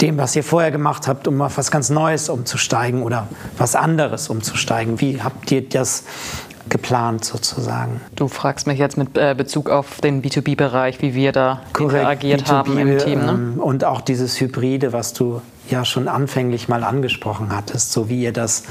dem, 0.00 0.18
was 0.18 0.34
ihr 0.36 0.44
vorher 0.44 0.70
gemacht 0.70 1.06
habt, 1.06 1.28
um 1.28 1.40
auf 1.42 1.58
was 1.58 1.70
ganz 1.70 1.90
Neues 1.90 2.28
umzusteigen 2.28 3.02
oder 3.02 3.28
was 3.58 3.74
anderes 3.74 4.28
umzusteigen? 4.28 5.00
Wie 5.00 5.22
habt 5.22 5.50
ihr 5.52 5.68
das 5.68 6.04
geplant 6.68 7.24
sozusagen. 7.24 8.00
Du 8.16 8.28
fragst 8.28 8.66
mich 8.66 8.78
jetzt 8.78 8.96
mit 8.96 9.18
äh, 9.18 9.34
Bezug 9.36 9.68
auf 9.68 10.00
den 10.00 10.22
B2B-Bereich, 10.22 11.02
wie 11.02 11.14
wir 11.14 11.32
da 11.32 11.62
Korrekt, 11.72 11.94
interagiert 11.94 12.42
B2B, 12.42 12.48
haben 12.48 12.78
im 12.78 12.98
Team. 12.98 13.26
Ne? 13.26 13.32
Ähm, 13.32 13.60
und 13.60 13.84
auch 13.84 14.00
dieses 14.00 14.40
Hybride, 14.40 14.92
was 14.92 15.12
du 15.12 15.42
ja 15.70 15.84
schon 15.84 16.08
anfänglich 16.08 16.68
mal 16.68 16.84
angesprochen 16.84 17.54
hattest, 17.54 17.92
so 17.92 18.08
wie 18.08 18.22
ihr 18.22 18.32
das, 18.32 18.64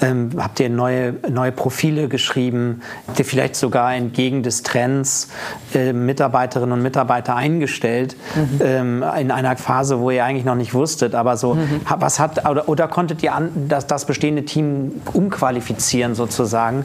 ähm, 0.00 0.30
habt 0.36 0.60
ihr 0.60 0.70
neue, 0.70 1.14
neue 1.30 1.52
Profile 1.52 2.08
geschrieben, 2.08 2.82
habt 3.06 3.18
ihr 3.18 3.24
vielleicht 3.24 3.56
sogar 3.56 3.94
entgegen 3.94 4.42
des 4.42 4.62
Trends 4.62 5.28
äh, 5.74 5.92
Mitarbeiterinnen 5.92 6.72
und 6.72 6.82
Mitarbeiter 6.82 7.36
eingestellt, 7.36 8.16
mhm. 8.34 8.60
ähm, 8.62 9.04
in 9.18 9.30
einer 9.30 9.56
Phase, 9.56 10.00
wo 10.00 10.10
ihr 10.10 10.24
eigentlich 10.24 10.44
noch 10.44 10.54
nicht 10.54 10.74
wusstet, 10.74 11.14
aber 11.14 11.36
so, 11.36 11.54
mhm. 11.54 11.80
was 11.98 12.20
hat, 12.20 12.48
oder, 12.48 12.68
oder 12.68 12.88
konntet 12.88 13.22
ihr 13.22 13.34
an, 13.34 13.68
das, 13.68 13.86
das 13.86 14.06
bestehende 14.06 14.44
Team 14.44 15.02
umqualifizieren 15.12 16.14
sozusagen, 16.14 16.84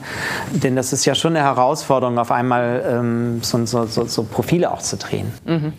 denn 0.51 0.75
das 0.75 0.93
ist 0.93 1.05
ja 1.05 1.15
schon 1.15 1.35
eine 1.35 1.45
Herausforderung, 1.45 2.17
auf 2.17 2.31
einmal 2.31 2.83
ähm, 2.87 3.39
so, 3.41 3.65
so, 3.65 3.85
so, 3.85 4.05
so 4.05 4.23
Profile 4.23 4.71
auch 4.71 4.81
zu 4.81 4.97
drehen. 4.97 5.31
Mhm. 5.45 5.73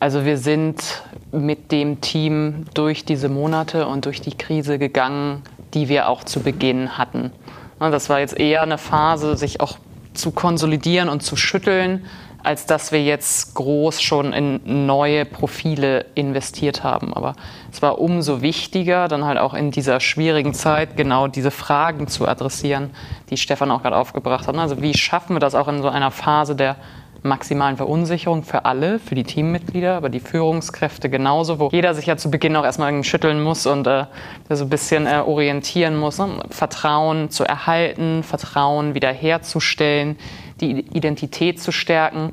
Also 0.00 0.24
wir 0.24 0.38
sind 0.38 1.02
mit 1.32 1.72
dem 1.72 2.00
Team 2.00 2.66
durch 2.74 3.04
diese 3.04 3.28
Monate 3.28 3.88
und 3.88 4.04
durch 4.04 4.20
die 4.20 4.36
Krise 4.36 4.78
gegangen, 4.78 5.42
die 5.74 5.88
wir 5.88 6.08
auch 6.08 6.22
zu 6.22 6.40
Beginn 6.40 6.96
hatten. 6.96 7.32
Das 7.80 8.08
war 8.08 8.20
jetzt 8.20 8.38
eher 8.38 8.62
eine 8.62 8.78
Phase, 8.78 9.36
sich 9.36 9.60
auch 9.60 9.76
zu 10.14 10.30
konsolidieren 10.30 11.08
und 11.08 11.22
zu 11.24 11.34
schütteln, 11.34 12.06
als 12.44 12.66
dass 12.66 12.92
wir 12.92 13.02
jetzt 13.02 13.56
groß 13.56 14.00
schon 14.00 14.32
in 14.32 14.86
neue 14.86 15.24
Profile 15.24 16.06
investiert 16.14 16.84
haben. 16.84 17.12
Aber 17.12 17.34
es 17.72 17.82
war 17.82 17.98
umso 17.98 18.40
wichtiger, 18.40 19.08
dann 19.08 19.24
halt 19.24 19.38
auch 19.38 19.52
in 19.52 19.72
dieser 19.72 19.98
schwierigen 19.98 20.54
Zeit 20.54 20.96
genau 20.96 21.26
diese 21.26 21.50
Fragen 21.50 22.06
zu 22.06 22.28
adressieren, 22.28 22.90
die 23.30 23.36
Stefan 23.36 23.72
auch 23.72 23.82
gerade 23.82 23.96
aufgebracht 23.96 24.46
hat. 24.46 24.56
Also 24.56 24.80
wie 24.80 24.96
schaffen 24.96 25.34
wir 25.34 25.40
das 25.40 25.56
auch 25.56 25.66
in 25.66 25.82
so 25.82 25.88
einer 25.88 26.12
Phase 26.12 26.54
der 26.54 26.76
maximalen 27.22 27.76
Verunsicherung 27.76 28.42
für 28.42 28.64
alle, 28.64 28.98
für 28.98 29.14
die 29.14 29.24
Teammitglieder, 29.24 29.96
aber 29.96 30.08
die 30.08 30.20
Führungskräfte 30.20 31.10
genauso, 31.10 31.58
wo 31.58 31.68
jeder 31.72 31.94
sich 31.94 32.06
ja 32.06 32.16
zu 32.16 32.30
Beginn 32.30 32.56
auch 32.56 32.64
erstmal 32.64 33.02
schütteln 33.04 33.42
muss 33.42 33.66
und 33.66 33.86
äh, 33.86 34.04
so 34.48 34.64
ein 34.64 34.70
bisschen 34.70 35.06
äh, 35.06 35.22
orientieren 35.24 35.96
muss. 35.96 36.18
Ne? 36.18 36.28
Vertrauen 36.50 37.30
zu 37.30 37.44
erhalten, 37.44 38.22
Vertrauen 38.22 38.94
wiederherzustellen, 38.94 40.16
die 40.60 40.80
Identität 40.80 41.60
zu 41.60 41.72
stärken. 41.72 42.32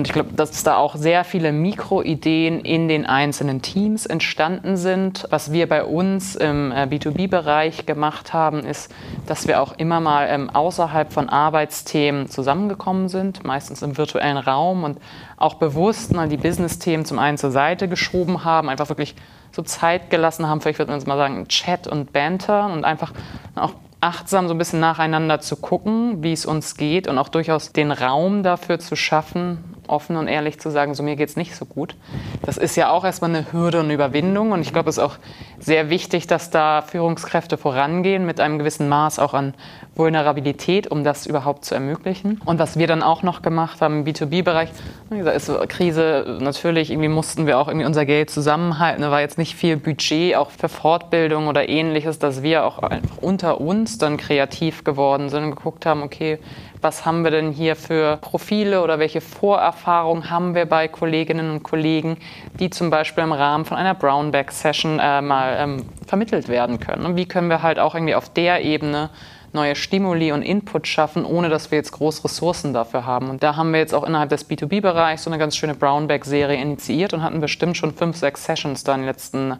Und 0.00 0.06
ich 0.06 0.14
glaube, 0.14 0.32
dass 0.32 0.62
da 0.62 0.78
auch 0.78 0.96
sehr 0.96 1.24
viele 1.24 1.52
Mikroideen 1.52 2.60
in 2.60 2.88
den 2.88 3.04
einzelnen 3.04 3.60
Teams 3.60 4.06
entstanden 4.06 4.78
sind. 4.78 5.26
Was 5.28 5.52
wir 5.52 5.68
bei 5.68 5.84
uns 5.84 6.36
im 6.36 6.72
äh, 6.72 6.86
B2B-Bereich 6.86 7.84
gemacht 7.84 8.32
haben, 8.32 8.60
ist, 8.60 8.90
dass 9.26 9.46
wir 9.46 9.60
auch 9.60 9.74
immer 9.76 10.00
mal 10.00 10.26
ähm, 10.30 10.48
außerhalb 10.48 11.12
von 11.12 11.28
Arbeitsthemen 11.28 12.30
zusammengekommen 12.30 13.10
sind, 13.10 13.44
meistens 13.44 13.82
im 13.82 13.98
virtuellen 13.98 14.38
Raum 14.38 14.84
und 14.84 14.98
auch 15.36 15.56
bewusst 15.56 16.14
mal 16.14 16.30
die 16.30 16.38
Business-Themen 16.38 17.04
zum 17.04 17.18
einen 17.18 17.36
zur 17.36 17.50
Seite 17.50 17.86
geschoben 17.86 18.42
haben, 18.42 18.70
einfach 18.70 18.88
wirklich 18.88 19.14
so 19.52 19.60
Zeit 19.60 20.08
gelassen 20.08 20.48
haben, 20.48 20.62
vielleicht 20.62 20.78
würde 20.78 20.92
man 20.92 20.98
es 20.98 21.06
mal 21.06 21.18
sagen, 21.18 21.46
Chat 21.48 21.86
und 21.86 22.14
Banter 22.14 22.72
und 22.72 22.86
einfach 22.86 23.12
auch 23.54 23.74
achtsam 24.00 24.48
so 24.48 24.54
ein 24.54 24.58
bisschen 24.58 24.80
nacheinander 24.80 25.40
zu 25.40 25.56
gucken, 25.56 26.22
wie 26.22 26.32
es 26.32 26.46
uns 26.46 26.76
geht 26.76 27.06
und 27.06 27.18
auch 27.18 27.28
durchaus 27.28 27.72
den 27.72 27.92
Raum 27.92 28.42
dafür 28.42 28.78
zu 28.78 28.96
schaffen, 28.96 29.58
offen 29.90 30.16
und 30.16 30.28
ehrlich 30.28 30.58
zu 30.60 30.70
sagen, 30.70 30.94
so 30.94 31.02
mir 31.02 31.16
geht 31.16 31.28
es 31.28 31.36
nicht 31.36 31.54
so 31.54 31.64
gut. 31.64 31.94
Das 32.42 32.56
ist 32.56 32.76
ja 32.76 32.90
auch 32.90 33.04
erstmal 33.04 33.30
eine 33.30 33.52
Hürde 33.52 33.80
und 33.80 33.90
Überwindung 33.90 34.52
und 34.52 34.62
ich 34.62 34.72
glaube, 34.72 34.88
es 34.90 34.98
ist 34.98 35.02
auch 35.02 35.16
sehr 35.58 35.90
wichtig, 35.90 36.26
dass 36.26 36.50
da 36.50 36.82
Führungskräfte 36.82 37.58
vorangehen 37.58 38.24
mit 38.24 38.40
einem 38.40 38.58
gewissen 38.58 38.88
Maß 38.88 39.18
auch 39.18 39.34
an 39.34 39.54
Vulnerabilität, 39.94 40.90
um 40.90 41.04
das 41.04 41.26
überhaupt 41.26 41.64
zu 41.64 41.74
ermöglichen. 41.74 42.40
Und 42.44 42.58
was 42.58 42.78
wir 42.78 42.86
dann 42.86 43.02
auch 43.02 43.22
noch 43.22 43.42
gemacht 43.42 43.82
haben 43.82 43.98
im 43.98 44.04
B2B-Bereich, 44.04 44.70
da 45.10 45.30
ist 45.30 45.50
Krise, 45.68 46.38
natürlich 46.40 46.90
irgendwie 46.90 47.08
mussten 47.08 47.46
wir 47.46 47.58
auch 47.58 47.68
irgendwie 47.68 47.86
unser 47.86 48.06
Geld 48.06 48.30
zusammenhalten. 48.30 49.02
Da 49.02 49.10
war 49.10 49.20
jetzt 49.20 49.38
nicht 49.38 49.54
viel 49.54 49.76
Budget 49.76 50.36
auch 50.36 50.50
für 50.50 50.68
Fortbildung 50.68 51.48
oder 51.48 51.68
ähnliches, 51.68 52.18
dass 52.18 52.42
wir 52.42 52.64
auch 52.64 52.78
einfach 52.78 53.18
unter 53.20 53.60
uns 53.60 53.98
dann 53.98 54.16
kreativ 54.16 54.84
geworden 54.84 55.28
sind 55.28 55.44
und 55.44 55.50
geguckt 55.50 55.84
haben, 55.84 56.02
okay, 56.02 56.38
was 56.80 57.04
haben 57.04 57.24
wir 57.24 57.30
denn 57.30 57.52
hier 57.52 57.76
für 57.76 58.16
Profile 58.18 58.82
oder 58.82 58.98
welche 58.98 59.20
Vorerfahrungen 59.20 60.30
haben 60.30 60.54
wir 60.54 60.66
bei 60.66 60.88
Kolleginnen 60.88 61.50
und 61.50 61.62
Kollegen, 61.62 62.16
die 62.58 62.70
zum 62.70 62.90
Beispiel 62.90 63.24
im 63.24 63.32
Rahmen 63.32 63.64
von 63.64 63.76
einer 63.76 63.94
Brownback-Session 63.94 64.98
äh, 64.98 65.20
mal 65.20 65.56
ähm, 65.58 65.84
vermittelt 66.06 66.48
werden 66.48 66.80
können. 66.80 67.04
Und 67.04 67.16
wie 67.16 67.26
können 67.26 67.48
wir 67.48 67.62
halt 67.62 67.78
auch 67.78 67.94
irgendwie 67.94 68.14
auf 68.14 68.32
der 68.32 68.64
Ebene 68.64 69.10
neue 69.52 69.74
Stimuli 69.74 70.32
und 70.32 70.42
Input 70.42 70.86
schaffen, 70.86 71.24
ohne 71.24 71.48
dass 71.48 71.70
wir 71.70 71.78
jetzt 71.78 71.92
große 71.92 72.24
Ressourcen 72.24 72.72
dafür 72.72 73.04
haben. 73.04 73.30
Und 73.30 73.42
da 73.42 73.56
haben 73.56 73.72
wir 73.72 73.80
jetzt 73.80 73.94
auch 73.94 74.04
innerhalb 74.04 74.30
des 74.30 74.48
B2B-Bereichs 74.48 75.24
so 75.24 75.30
eine 75.30 75.38
ganz 75.38 75.56
schöne 75.56 75.74
Brownback-Serie 75.74 76.60
initiiert 76.60 77.14
und 77.14 77.22
hatten 77.22 77.40
bestimmt 77.40 77.76
schon 77.76 77.92
fünf, 77.92 78.16
sechs 78.16 78.44
Sessions 78.44 78.84
da 78.84 78.94
in 78.94 79.00
den 79.00 79.06
letzten 79.06 79.56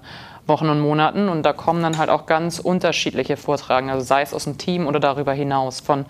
Wochen 0.47 0.69
und 0.69 0.81
Monaten. 0.81 1.29
Und 1.29 1.43
da 1.45 1.53
kommen 1.53 1.83
dann 1.83 1.99
halt 1.99 2.11
auch 2.11 2.27
ganz 2.27 2.59
unterschiedliche 2.59 3.37
Vortragen, 3.37 3.91
also 3.91 4.05
sei 4.05 4.23
es 4.23 4.35
aus 4.35 4.45
dem 4.45 4.59
Team 4.59 4.87
oder 4.87 5.01
darüber 5.01 5.33
hinaus, 5.33 5.81
von 5.81 6.07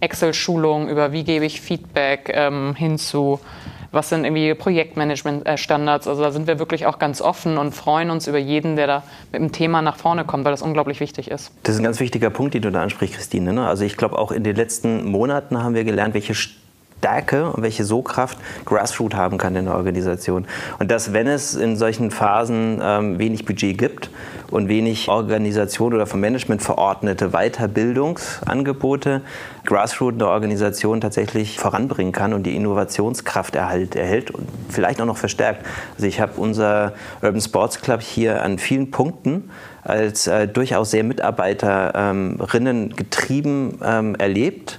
Excel-Schulungen 0.00 0.88
über 0.88 1.12
wie 1.12 1.24
gebe 1.24 1.44
ich 1.44 1.60
Feedback 1.60 2.30
ähm, 2.34 2.74
hin 2.74 2.98
zu 2.98 3.40
was 3.92 4.08
sind 4.08 4.24
irgendwie 4.24 4.54
Projektmanagement-Standards. 4.54 6.08
Also 6.08 6.22
da 6.22 6.32
sind 6.32 6.46
wir 6.46 6.58
wirklich 6.58 6.86
auch 6.86 6.98
ganz 6.98 7.20
offen 7.20 7.58
und 7.58 7.74
freuen 7.74 8.10
uns 8.10 8.26
über 8.26 8.38
jeden, 8.38 8.74
der 8.74 8.86
da 8.86 9.02
mit 9.30 9.40
dem 9.40 9.52
Thema 9.52 9.82
nach 9.82 9.96
vorne 9.96 10.24
kommt, 10.24 10.44
weil 10.44 10.52
das 10.52 10.62
unglaublich 10.62 10.98
wichtig 11.00 11.30
ist. 11.30 11.52
Das 11.62 11.74
ist 11.74 11.80
ein 11.80 11.84
ganz 11.84 12.00
wichtiger 12.00 12.30
Punkt, 12.30 12.54
den 12.54 12.62
du 12.62 12.72
da 12.72 12.82
ansprichst, 12.82 13.14
Christine. 13.14 13.52
Ne? 13.52 13.66
Also 13.66 13.84
ich 13.84 13.96
glaube, 13.96 14.18
auch 14.18 14.32
in 14.32 14.44
den 14.44 14.56
letzten 14.56 15.04
Monaten 15.04 15.62
haben 15.62 15.74
wir 15.74 15.84
gelernt, 15.84 16.14
welche 16.14 16.34
Stärke 17.02 17.50
und 17.50 17.64
welche 17.64 17.84
Sogkraft 17.84 18.38
Grassroot 18.64 19.16
haben 19.16 19.36
kann 19.36 19.56
in 19.56 19.64
der 19.64 19.74
Organisation. 19.74 20.46
Und 20.78 20.92
dass, 20.92 21.12
wenn 21.12 21.26
es 21.26 21.56
in 21.56 21.76
solchen 21.76 22.12
Phasen 22.12 22.80
ähm, 22.80 23.18
wenig 23.18 23.44
Budget 23.44 23.76
gibt 23.76 24.08
und 24.52 24.68
wenig 24.68 25.08
Organisation 25.08 25.94
oder 25.94 26.06
vom 26.06 26.20
Management 26.20 26.62
verordnete 26.62 27.30
Weiterbildungsangebote, 27.30 29.22
Grassroot 29.64 30.14
eine 30.14 30.28
Organisation 30.28 31.00
tatsächlich 31.00 31.58
voranbringen 31.58 32.12
kann 32.12 32.32
und 32.34 32.44
die 32.44 32.54
Innovationskraft 32.54 33.56
erhält, 33.56 33.96
erhält 33.96 34.30
und 34.30 34.46
vielleicht 34.68 35.00
auch 35.00 35.06
noch 35.06 35.16
verstärkt. 35.16 35.66
Also 35.96 36.06
ich 36.06 36.20
habe 36.20 36.34
unser 36.36 36.92
Urban 37.20 37.40
Sports 37.40 37.80
Club 37.80 38.00
hier 38.00 38.42
an 38.42 38.58
vielen 38.58 38.92
Punkten 38.92 39.50
als 39.82 40.28
äh, 40.28 40.46
durchaus 40.46 40.92
sehr 40.92 41.02
Mitarbeiterinnen 41.02 42.94
getrieben 42.94 43.80
ähm, 43.84 44.14
erlebt 44.14 44.78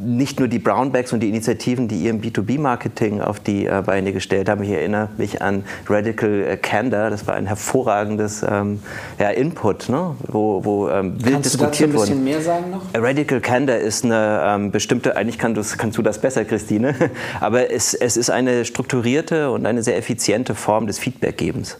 nicht 0.00 0.38
nur 0.38 0.48
die 0.48 0.58
Brownbacks 0.58 1.12
und 1.12 1.20
die 1.20 1.28
Initiativen, 1.28 1.88
die 1.88 2.04
ihr 2.04 2.10
im 2.10 2.20
B2B-Marketing 2.20 3.20
auf 3.20 3.40
die 3.40 3.66
äh, 3.66 3.82
Beine 3.84 4.12
gestellt 4.12 4.48
haben. 4.48 4.62
Ich 4.62 4.70
erinnere 4.70 5.08
mich 5.16 5.42
an 5.42 5.64
Radical 5.88 6.44
äh, 6.44 6.56
Candor, 6.56 7.10
das 7.10 7.26
war 7.26 7.34
ein 7.34 7.46
hervorragendes 7.46 8.44
ähm, 8.48 8.82
ja, 9.18 9.30
Input, 9.30 9.88
ne? 9.88 10.16
wo, 10.26 10.64
wo 10.64 10.88
ähm, 10.88 11.22
wild 11.22 11.34
Kannst 11.34 11.54
diskutiert 11.54 11.90
du 11.90 11.98
dazu 11.98 12.12
ein 12.12 12.14
bisschen 12.14 12.16
wurde. 12.16 12.24
mehr 12.24 12.40
sagen 12.40 12.70
noch? 12.70 12.82
Radical 12.94 13.40
Candor 13.40 13.76
ist 13.76 14.04
eine 14.04 14.42
ähm, 14.44 14.70
bestimmte, 14.70 15.16
eigentlich 15.16 15.38
kann 15.38 15.54
kannst 15.76 15.98
du 15.98 16.02
das 16.02 16.20
besser, 16.20 16.44
Christine, 16.44 16.94
aber 17.40 17.70
es, 17.70 17.94
es 17.94 18.16
ist 18.16 18.30
eine 18.30 18.64
strukturierte 18.64 19.50
und 19.50 19.66
eine 19.66 19.82
sehr 19.82 19.96
effiziente 19.96 20.54
Form 20.54 20.86
des 20.86 20.98
Feedbackgebens. 20.98 21.78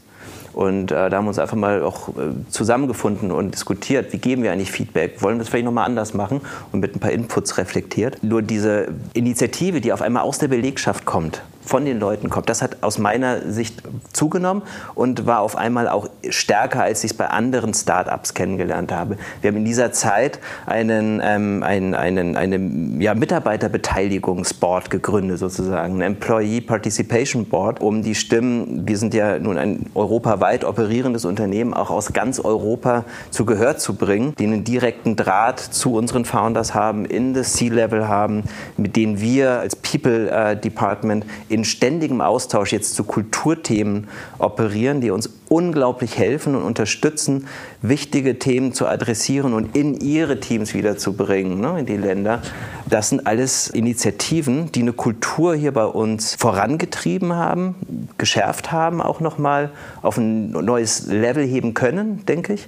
Und 0.53 0.91
äh, 0.91 1.11
da 1.11 1.17
haben 1.17 1.25
wir 1.25 1.29
uns 1.29 1.39
einfach 1.39 1.57
mal 1.57 1.83
auch 1.83 2.09
äh, 2.11 2.13
zusammengefunden 2.49 3.31
und 3.31 3.55
diskutiert, 3.55 4.13
wie 4.13 4.19
geben 4.19 4.43
wir 4.43 4.53
eigentlich 4.53 4.73
Feedback? 4.73 5.23
Wollen 5.23 5.37
wir 5.37 5.41
das 5.41 5.49
vielleicht 5.49 5.65
nochmal 5.65 5.87
anders 5.87 6.15
machen 6.15 6.41
und 6.73 6.81
mit 6.81 6.97
ein 6.97 7.01
paar 7.01 7.13
Inputs 7.13 7.59
reflektiert? 7.59 8.23
Nur 8.23 8.43
diese 8.43 8.89
Initiative, 9.15 9.81
die 9.81 9.93
auf 9.93 10.03
einmal 10.03 10.23
aus 10.23 10.39
der 10.39 10.49
Belegschaft 10.49 11.05
kommt, 11.05 11.43
von 11.65 11.85
den 11.85 12.01
Leuten 12.01 12.31
kommt. 12.31 12.49
Das 12.49 12.63
hat 12.63 12.83
aus 12.83 12.99
meiner 12.99 13.51
Sicht 13.51 13.83
zugenommen 14.13 14.63
und 14.95 15.27
war 15.27 15.41
auf 15.41 15.57
einmal 15.57 15.89
auch 15.89 16.09
stärker, 16.29 16.83
als 16.83 17.05
ich 17.05 17.13
es 17.13 17.17
bei 17.17 17.27
anderen 17.29 17.75
Startups 17.75 18.35
kennengelernt 18.35 18.93
habe. 18.93 19.17
Wir 19.41 19.49
haben 19.49 19.59
in 19.59 19.65
dieser 19.65 19.93
Zeit 19.93 20.39
einen, 20.67 21.21
ähm, 21.23 21.63
einen, 21.63 21.95
einen, 21.95 22.37
einen 22.37 23.01
ja, 23.01 23.15
Mitarbeiterbeteiligungsboard 23.15 24.91
gegründet, 24.91 25.39
sozusagen, 25.39 25.97
ein 25.97 26.03
Employee 26.03 26.61
Participation 26.61 27.47
Board, 27.47 27.81
um 27.81 28.03
die 28.03 28.15
Stimmen, 28.15 28.87
wir 28.87 28.97
sind 28.97 29.15
ja 29.15 29.39
nun 29.39 29.59
ein 29.59 29.87
europaweit 29.95 30.65
operierendes 30.65 31.25
Unternehmen, 31.25 31.75
auch 31.75 31.91
aus 31.91 32.13
ganz 32.13 32.41
Europa 32.41 33.05
zu 33.31 33.45
Gehör 33.45 33.77
zu 33.77 33.95
bringen, 33.95 34.35
die 34.39 34.45
einen 34.45 34.65
direkten 34.65 35.17
Draht 35.17 35.61
zu 35.61 35.95
unseren 35.95 36.25
Founders 36.25 36.75
haben, 36.75 37.05
in 37.05 37.35
das 37.35 37.55
C-Level 37.55 38.09
haben, 38.09 38.45
mit 38.77 38.97
denen 38.97 39.21
wir 39.21 39.61
als 39.61 39.77
People 39.77 40.31
äh, 40.31 40.57
Department 40.57 41.25
in 41.51 41.65
ständigem 41.65 42.21
Austausch 42.21 42.73
jetzt 42.73 42.95
zu 42.95 43.03
Kulturthemen 43.03 44.07
operieren, 44.39 45.01
die 45.01 45.11
uns 45.11 45.29
unglaublich 45.49 46.17
helfen 46.17 46.55
und 46.55 46.63
unterstützen, 46.63 47.49
wichtige 47.83 48.39
Themen 48.39 48.73
zu 48.73 48.87
adressieren 48.87 49.53
und 49.53 49.77
in 49.77 50.01
ihre 50.01 50.39
Teams 50.39 50.75
wiederzubringen, 50.75 51.61
ne, 51.61 51.81
in 51.81 51.87
die 51.87 51.97
Länder. 51.97 52.41
Das 52.89 53.09
sind 53.09 53.27
alles 53.27 53.69
Initiativen, 53.69 54.71
die 54.71 54.83
eine 54.83 54.93
Kultur 54.93 55.57
hier 55.57 55.73
bei 55.73 55.87
uns 55.87 56.37
vorangetrieben 56.37 57.33
haben, 57.33 57.75
geschärft 58.17 58.71
haben, 58.71 59.03
auch 59.03 59.19
nochmal 59.19 59.71
auf 60.03 60.19
ein 60.19 60.53
neues 60.53 61.09
Level 61.09 61.45
heben 61.45 61.75
können, 61.75 62.25
denke 62.27 62.53
ich 62.55 62.67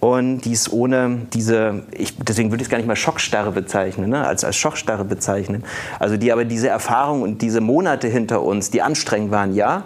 und 0.00 0.40
dies 0.40 0.72
ohne 0.72 1.26
diese, 1.32 1.82
ich, 1.92 2.16
deswegen 2.16 2.50
würde 2.50 2.62
ich 2.62 2.66
es 2.66 2.70
gar 2.70 2.78
nicht 2.78 2.86
mal 2.86 2.96
Schockstarre 2.96 3.52
bezeichnen, 3.52 4.10
ne, 4.10 4.26
als, 4.26 4.44
als 4.44 4.56
Schockstarre 4.56 5.04
bezeichnen. 5.04 5.62
Also 5.98 6.16
die 6.16 6.32
aber 6.32 6.46
diese 6.46 6.68
Erfahrung 6.68 7.22
und 7.22 7.42
diese 7.42 7.60
Monate 7.60 8.08
hinter 8.08 8.42
uns, 8.42 8.70
die 8.70 8.80
anstrengend 8.80 9.30
waren, 9.30 9.54
ja, 9.54 9.84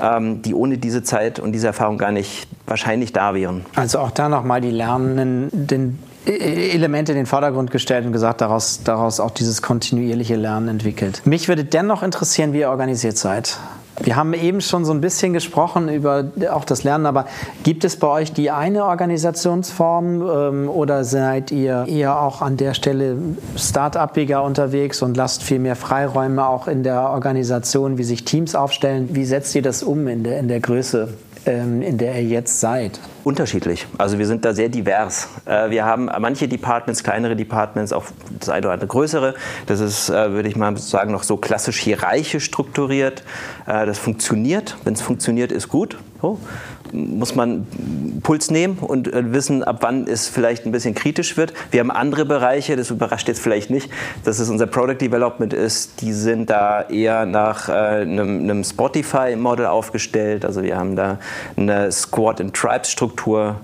ähm, 0.00 0.42
die 0.42 0.54
ohne 0.54 0.78
diese 0.78 1.02
Zeit 1.02 1.40
und 1.40 1.52
diese 1.52 1.66
Erfahrung 1.66 1.98
gar 1.98 2.12
nicht 2.12 2.46
wahrscheinlich 2.66 3.12
da 3.12 3.34
wären. 3.34 3.66
Also 3.74 3.98
auch 3.98 4.12
da 4.12 4.28
nochmal 4.28 4.60
die 4.60 4.70
Lernenden, 4.70 5.50
den 5.52 5.98
Elemente 6.26 7.12
in 7.12 7.16
den 7.16 7.26
Vordergrund 7.26 7.70
gestellt 7.70 8.04
und 8.04 8.12
gesagt, 8.12 8.40
daraus, 8.40 8.82
daraus 8.82 9.20
auch 9.20 9.30
dieses 9.30 9.62
kontinuierliche 9.62 10.36
Lernen 10.36 10.68
entwickelt. 10.68 11.22
Mich 11.24 11.48
würde 11.48 11.64
dennoch 11.64 12.02
interessieren, 12.02 12.52
wie 12.52 12.60
ihr 12.60 12.70
organisiert 12.70 13.16
seid. 13.16 13.58
Wir 14.02 14.16
haben 14.16 14.34
eben 14.34 14.60
schon 14.60 14.84
so 14.84 14.92
ein 14.92 15.00
bisschen 15.00 15.32
gesprochen 15.32 15.88
über 15.88 16.24
auch 16.50 16.64
das 16.64 16.84
Lernen, 16.84 17.06
aber 17.06 17.26
gibt 17.62 17.84
es 17.84 17.96
bei 17.96 18.08
euch 18.08 18.32
die 18.32 18.50
eine 18.50 18.84
Organisationsform 18.84 20.22
ähm, 20.22 20.68
oder 20.68 21.04
seid 21.04 21.50
ihr 21.50 21.86
eher 21.88 22.20
auch 22.20 22.42
an 22.42 22.56
der 22.56 22.74
Stelle 22.74 23.16
start-upiger 23.56 24.42
unterwegs 24.42 25.02
und 25.02 25.16
lasst 25.16 25.42
viel 25.42 25.58
mehr 25.58 25.76
Freiräume 25.76 26.46
auch 26.46 26.68
in 26.68 26.82
der 26.82 27.10
Organisation, 27.10 27.96
wie 27.96 28.04
sich 28.04 28.24
Teams 28.24 28.54
aufstellen? 28.54 29.08
Wie 29.12 29.24
setzt 29.24 29.54
ihr 29.54 29.62
das 29.62 29.82
um 29.82 30.06
in 30.08 30.24
der, 30.24 30.38
in 30.40 30.48
der 30.48 30.60
Größe, 30.60 31.08
in 31.50 31.98
der 31.98 32.14
ihr 32.14 32.22
jetzt 32.22 32.60
seid? 32.60 32.98
Unterschiedlich. 33.22 33.86
Also 33.98 34.18
wir 34.18 34.26
sind 34.26 34.44
da 34.44 34.52
sehr 34.52 34.68
divers. 34.68 35.28
Äh, 35.44 35.70
wir 35.70 35.84
haben 35.84 36.10
manche 36.18 36.48
Departments, 36.48 37.04
kleinere 37.04 37.36
Departments, 37.36 37.92
auch 37.92 38.04
das 38.38 38.48
eine 38.48 38.66
oder 38.66 38.74
andere 38.74 38.88
größere. 38.88 39.34
Das 39.66 39.80
ist, 39.80 40.08
äh, 40.08 40.32
würde 40.32 40.48
ich 40.48 40.56
mal 40.56 40.76
sagen, 40.76 41.12
noch 41.12 41.22
so 41.22 41.36
klassisch 41.36 41.78
hierarchisch 41.78 42.44
strukturiert. 42.44 43.22
Äh, 43.66 43.86
das 43.86 43.98
funktioniert. 43.98 44.76
Wenn 44.84 44.94
es 44.94 45.02
funktioniert, 45.02 45.52
ist 45.52 45.68
gut. 45.68 45.96
So, 46.20 46.40
muss 46.92 47.34
man 47.34 47.66
Puls 48.22 48.50
nehmen 48.50 48.78
und 48.78 49.12
äh, 49.12 49.32
wissen, 49.32 49.62
ab 49.62 49.78
wann 49.80 50.06
es 50.06 50.28
vielleicht 50.28 50.66
ein 50.66 50.72
bisschen 50.72 50.94
kritisch 50.94 51.36
wird. 51.36 51.52
Wir 51.70 51.80
haben 51.80 51.90
andere 51.90 52.24
Bereiche, 52.24 52.76
das 52.76 52.90
überrascht 52.90 53.28
jetzt 53.28 53.40
vielleicht 53.40 53.70
nicht, 53.70 53.90
dass 54.24 54.38
es 54.38 54.48
unser 54.48 54.66
Product 54.66 54.98
Development 55.00 55.52
ist. 55.52 56.00
Die 56.00 56.12
sind 56.12 56.50
da 56.50 56.82
eher 56.82 57.26
nach 57.26 57.68
äh, 57.68 57.72
einem, 57.72 58.40
einem 58.40 58.64
Spotify-Model 58.64 59.66
aufgestellt. 59.66 60.44
Also 60.44 60.62
wir 60.62 60.76
haben 60.76 60.96
da 60.96 61.18
eine 61.56 61.92
Squad- 61.92 62.40
and 62.40 62.54
Tribes-Struktur, 62.54 63.56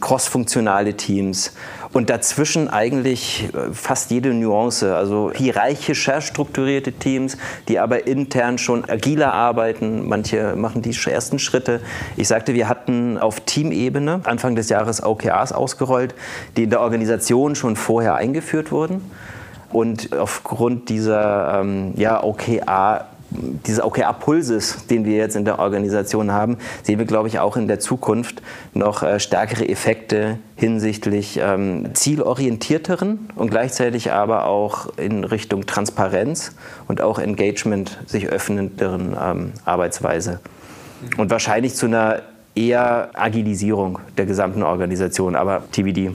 crossfunktionale 0.00 0.94
Teams 0.94 1.52
und 1.92 2.10
dazwischen 2.10 2.68
eigentlich 2.68 3.48
äh, 3.54 3.72
fast 3.72 4.10
jede 4.10 4.34
Nuance, 4.34 4.94
also 4.94 5.32
hierarchischer 5.34 6.20
strukturierte 6.20 6.92
Teams, 6.92 7.36
die 7.68 7.78
aber 7.78 8.06
intern 8.06 8.58
schon 8.58 8.88
agiler 8.88 9.32
arbeiten. 9.32 10.06
Manche 10.08 10.54
machen 10.56 10.82
die 10.82 10.94
ersten 11.08 11.38
Schritte. 11.38 11.80
Ich 12.16 12.28
sagte, 12.28 12.54
wir 12.54 12.68
hatten 12.68 13.18
auf 13.18 13.40
Teamebene 13.40 14.20
Anfang 14.24 14.54
des 14.54 14.68
Jahres 14.68 15.02
OKRs 15.02 15.52
ausgerollt, 15.52 16.14
die 16.56 16.64
in 16.64 16.70
der 16.70 16.80
Organisation 16.80 17.54
schon 17.54 17.76
vorher 17.76 18.16
eingeführt 18.16 18.70
wurden. 18.72 19.10
Und 19.70 20.14
aufgrund 20.16 20.88
dieser 20.88 21.60
ähm, 21.60 21.92
ja, 21.96 22.22
OKR 22.22 23.06
dieses 23.30 23.82
OKR-Pulses, 23.82 24.86
den 24.86 25.04
wir 25.04 25.16
jetzt 25.16 25.36
in 25.36 25.44
der 25.44 25.58
Organisation 25.58 26.32
haben, 26.32 26.56
sehen 26.82 26.98
wir, 26.98 27.06
glaube 27.06 27.28
ich, 27.28 27.38
auch 27.38 27.56
in 27.56 27.68
der 27.68 27.78
Zukunft 27.78 28.42
noch 28.74 29.02
äh, 29.02 29.20
stärkere 29.20 29.68
Effekte 29.68 30.38
hinsichtlich 30.56 31.38
ähm, 31.42 31.94
zielorientierteren 31.94 33.28
und 33.36 33.50
gleichzeitig 33.50 34.12
aber 34.12 34.46
auch 34.46 34.88
in 34.96 35.24
Richtung 35.24 35.66
Transparenz 35.66 36.54
und 36.88 37.00
auch 37.00 37.18
Engagement 37.18 37.98
sich 38.06 38.28
öffnenderen 38.28 39.16
ähm, 39.20 39.52
Arbeitsweise. 39.64 40.40
Und 41.16 41.30
wahrscheinlich 41.30 41.74
zu 41.74 41.86
einer 41.86 42.22
eher 42.54 43.10
Agilisierung 43.14 44.00
der 44.16 44.26
gesamten 44.26 44.62
Organisation, 44.62 45.36
aber 45.36 45.62
TBD. 45.70 46.12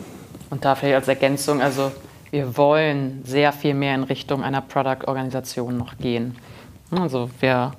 Und 0.50 0.66
da 0.66 0.76
vielleicht 0.76 0.96
als 0.96 1.08
Ergänzung, 1.08 1.62
also 1.62 1.92
wir 2.32 2.58
wollen 2.58 3.22
sehr 3.24 3.54
viel 3.54 3.76
mehr 3.76 3.96
in 3.96 4.04
Richtung 4.04 4.44
einer 4.44 4.62
Product-Organisation 4.62 5.78
noch 5.78 5.98
gehen. 5.98 6.36
Also 7.00 7.30
wir, 7.40 7.72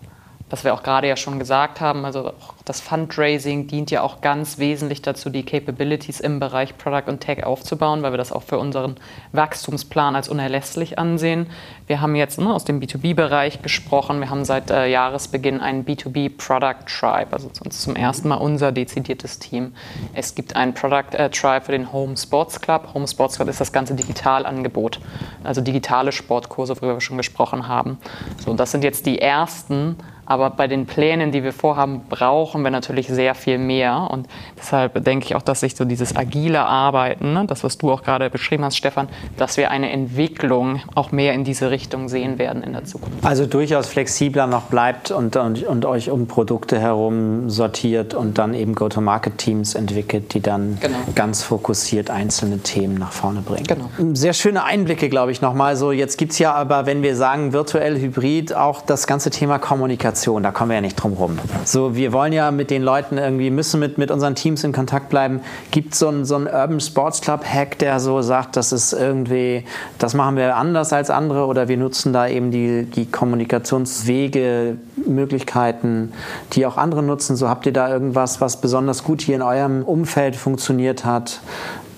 was 0.51 0.65
wir 0.65 0.75
auch 0.75 0.83
gerade 0.83 1.09
ja 1.09 1.17
schon 1.17 1.39
gesagt 1.39 1.81
haben, 1.81 2.05
also 2.05 2.29
auch 2.29 2.54
das 2.65 2.81
Fundraising 2.81 3.67
dient 3.67 3.91
ja 3.91 4.01
auch 4.01 4.23
ganz 4.23 4.59
wesentlich 4.59 5.03
dazu, 5.03 5.29
die 5.29 5.45
Capabilities 5.45 6.21
im 6.21 6.41
Bereich 6.41 6.79
Product 6.79 7.09
und 7.09 7.21
Tech 7.21 7.45
aufzubauen, 7.45 8.03
weil 8.03 8.13
wir 8.13 8.17
das 8.17 8.33
auch 8.33 8.43
für 8.43 8.59
unseren 8.59 8.97
Wachstumsplan 9.33 10.17
als 10.17 10.31
unerlässlich 10.31 10.99
ansehen. 10.99 11.47
Wir 11.87 12.01
haben 12.01 12.15
jetzt 12.15 12.39
ne, 12.39 12.53
aus 12.53 12.65
dem 12.65 12.81
B2B-Bereich 12.81 13.61
gesprochen. 13.61 14.21
Wir 14.21 14.31
haben 14.31 14.47
seit 14.47 14.71
äh, 14.71 14.87
Jahresbeginn 14.87 15.61
einen 15.61 15.85
B2B 15.85 16.39
Product 16.39 16.87
Tribe, 16.87 17.33
also 17.33 17.51
zum 17.51 17.97
ersten 17.97 18.29
Mal 18.29 18.37
unser 18.37 18.73
dezidiertes 18.73 19.39
Team. 19.39 19.75
Es 20.15 20.35
gibt 20.35 20.57
einen 20.57 20.73
Product 20.73 21.15
äh, 21.15 21.29
Tribe 21.29 21.67
für 21.67 21.73
den 21.73 21.93
Home 21.93 22.17
Sports 22.17 22.63
Club. 22.63 22.95
Home 22.95 23.07
Sports 23.07 23.37
Club 23.37 23.49
ist 23.49 23.61
das 23.61 23.73
ganze 23.73 23.95
Digitalangebot, 23.95 25.01
also 25.43 25.61
digitale 25.61 26.13
Sportkurse, 26.13 26.75
worüber 26.77 26.95
wir 26.95 27.01
schon 27.03 27.19
gesprochen 27.19 27.69
haben. 27.69 27.99
So, 28.43 28.55
das 28.55 28.71
sind 28.71 28.85
jetzt 28.85 29.05
die 29.05 29.19
ersten 29.19 29.97
aber 30.27 30.51
bei 30.51 30.67
den 30.67 30.87
Plänen, 30.87 31.33
die 31.33 31.43
wir 31.43 31.53
vorhaben, 31.53 32.03
brauchen 32.09 32.63
wir 32.63 32.71
natürlich 32.71 33.09
sehr 33.09 33.35
viel 33.35 33.59
mehr. 33.59 34.09
Und 34.11 34.27
deshalb 34.59 35.05
denke 35.05 35.27
ich 35.27 35.35
auch, 35.35 35.43
dass 35.43 35.61
sich 35.61 35.77
so 35.77 35.85
dieses 35.85 36.17
agile 36.17 36.65
Arbeiten, 36.65 37.33
ne, 37.33 37.45
das, 37.47 37.65
was 37.65 37.79
du 37.79 37.93
auch 37.93 38.03
gerade 38.03 38.31
beschrieben 38.31 38.65
hast, 38.65 38.77
Stefan, 38.77 39.09
dass 39.37 39.57
wir 39.57 39.71
eine 39.71 39.91
Entwicklung 39.91 40.81
auch 40.95 41.13
mehr 41.13 41.35
in 41.35 41.45
diese 41.45 41.71
Richtung 41.71 42.09
sehen 42.09 42.39
werden 42.39 42.63
in 42.63 42.73
der 42.73 42.85
Zukunft. 42.85 43.25
Also 43.25 43.47
durchaus 43.47 43.87
flexibler 43.87 44.47
noch 44.47 44.63
bleibt 44.63 45.11
und, 45.11 45.37
und, 45.37 45.63
und 45.65 45.85
euch 45.85 46.11
um 46.11 46.27
Produkte 46.27 46.79
herum 46.79 47.51
sortiert 47.51 48.15
und 48.15 48.39
dann 48.39 48.55
eben 48.55 48.75
Go-to-Market-Teams 48.75 49.75
entwickelt, 49.75 50.35
die 50.35 50.41
dann 50.41 50.79
genau. 50.81 50.97
ganz 51.15 51.43
fokussiert 51.43 52.11
einzelne 52.11 52.59
Themen 52.59 52.95
nach 52.99 53.13
vorne 53.13 53.41
bringen. 53.41 53.67
Genau. 53.67 53.91
Sehr 54.15 54.33
schöne 54.33 54.65
Einblicke, 54.65 55.09
glaube 55.09 55.33
ich, 55.33 55.41
nochmal. 55.41 55.77
So, 55.77 55.93
jetzt 55.93 56.17
gibt 56.17 56.33
es 56.33 56.39
ja 56.39 56.55
aber, 56.55 56.87
wenn 56.87 57.03
wir 57.03 57.17
sagen 57.17 57.53
virtuell, 57.53 58.01
hybrid, 58.01 58.55
auch 58.55 58.83
das 58.83 59.07
ganze 59.07 59.31
Thema 59.31 59.59
Kommunikation. 59.59 60.14
Kommunikation, 60.15 60.43
da 60.43 60.53
kommen 60.53 60.71
wir 60.71 60.77
ja 60.77 60.81
nicht 60.81 60.97
drum 60.97 61.13
rum. 61.15 61.39
So, 61.65 61.97
wir 61.97 62.13
wollen 62.13 62.33
ja 62.33 62.51
mit 62.51 62.71
den 62.71 62.83
Leuten 62.83 63.19
irgendwie, 63.19 63.51
müssen 63.51 63.81
mit, 63.81 63.99
mit 63.99 64.11
unseren 64.11 64.35
Teams 64.35 64.63
in 64.65 64.73
Kontakt 64.73 65.09
bleiben. 65.09 65.41
Gibt 65.71 65.95
so 65.95 66.11
es 66.11 66.29
so 66.29 66.37
einen 66.37 66.47
Urban 66.47 66.81
Sports 66.81 67.21
Club 67.21 67.45
Hack, 67.45 67.79
der 67.79 67.99
so 68.01 68.23
sagt, 68.23 68.57
das 68.57 68.73
ist 68.73 68.93
irgendwie, 68.93 69.65
das 69.99 70.15
machen 70.15 70.37
wir 70.37 70.57
anders 70.57 70.93
als 70.93 71.11
andere 71.11 71.47
oder 71.47 71.69
wir 71.69 71.77
nutzen 71.77 72.13
da 72.13 72.29
eben 72.29 72.51
die, 72.51 72.85
die 72.85 73.07
Kommunikationswege, 73.07 74.77
Möglichkeiten, 75.07 76.13
die 76.53 76.65
auch 76.67 76.77
andere 76.77 77.03
nutzen. 77.03 77.37
So 77.37 77.49
habt 77.49 77.67
ihr 77.67 77.73
da 77.73 77.89
irgendwas, 77.89 78.41
was 78.41 78.61
besonders 78.61 79.03
gut 79.03 79.21
hier 79.21 79.35
in 79.35 79.43
eurem 79.43 79.83
Umfeld 79.83 80.37
funktioniert 80.37 81.05
hat? 81.05 81.41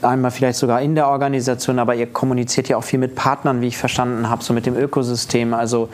Einmal 0.03 0.31
vielleicht 0.31 0.59
sogar 0.59 0.81
in 0.83 0.95
der 0.95 1.09
Organisation, 1.09 1.79
aber 1.79 1.95
ihr 1.95 2.07
kommuniziert 2.07 2.69
ja 2.69 2.77
auch 2.77 2.85
viel 2.85 2.99
mit 2.99 3.15
Partnern, 3.15 3.61
wie 3.61 3.69
ich 3.69 3.79
verstanden 3.79 4.29
habe, 4.29 4.43
so 4.43 4.53
mit 4.53 4.67
dem 4.67 4.77
Ökosystem. 4.77 5.55
Also 5.55 5.89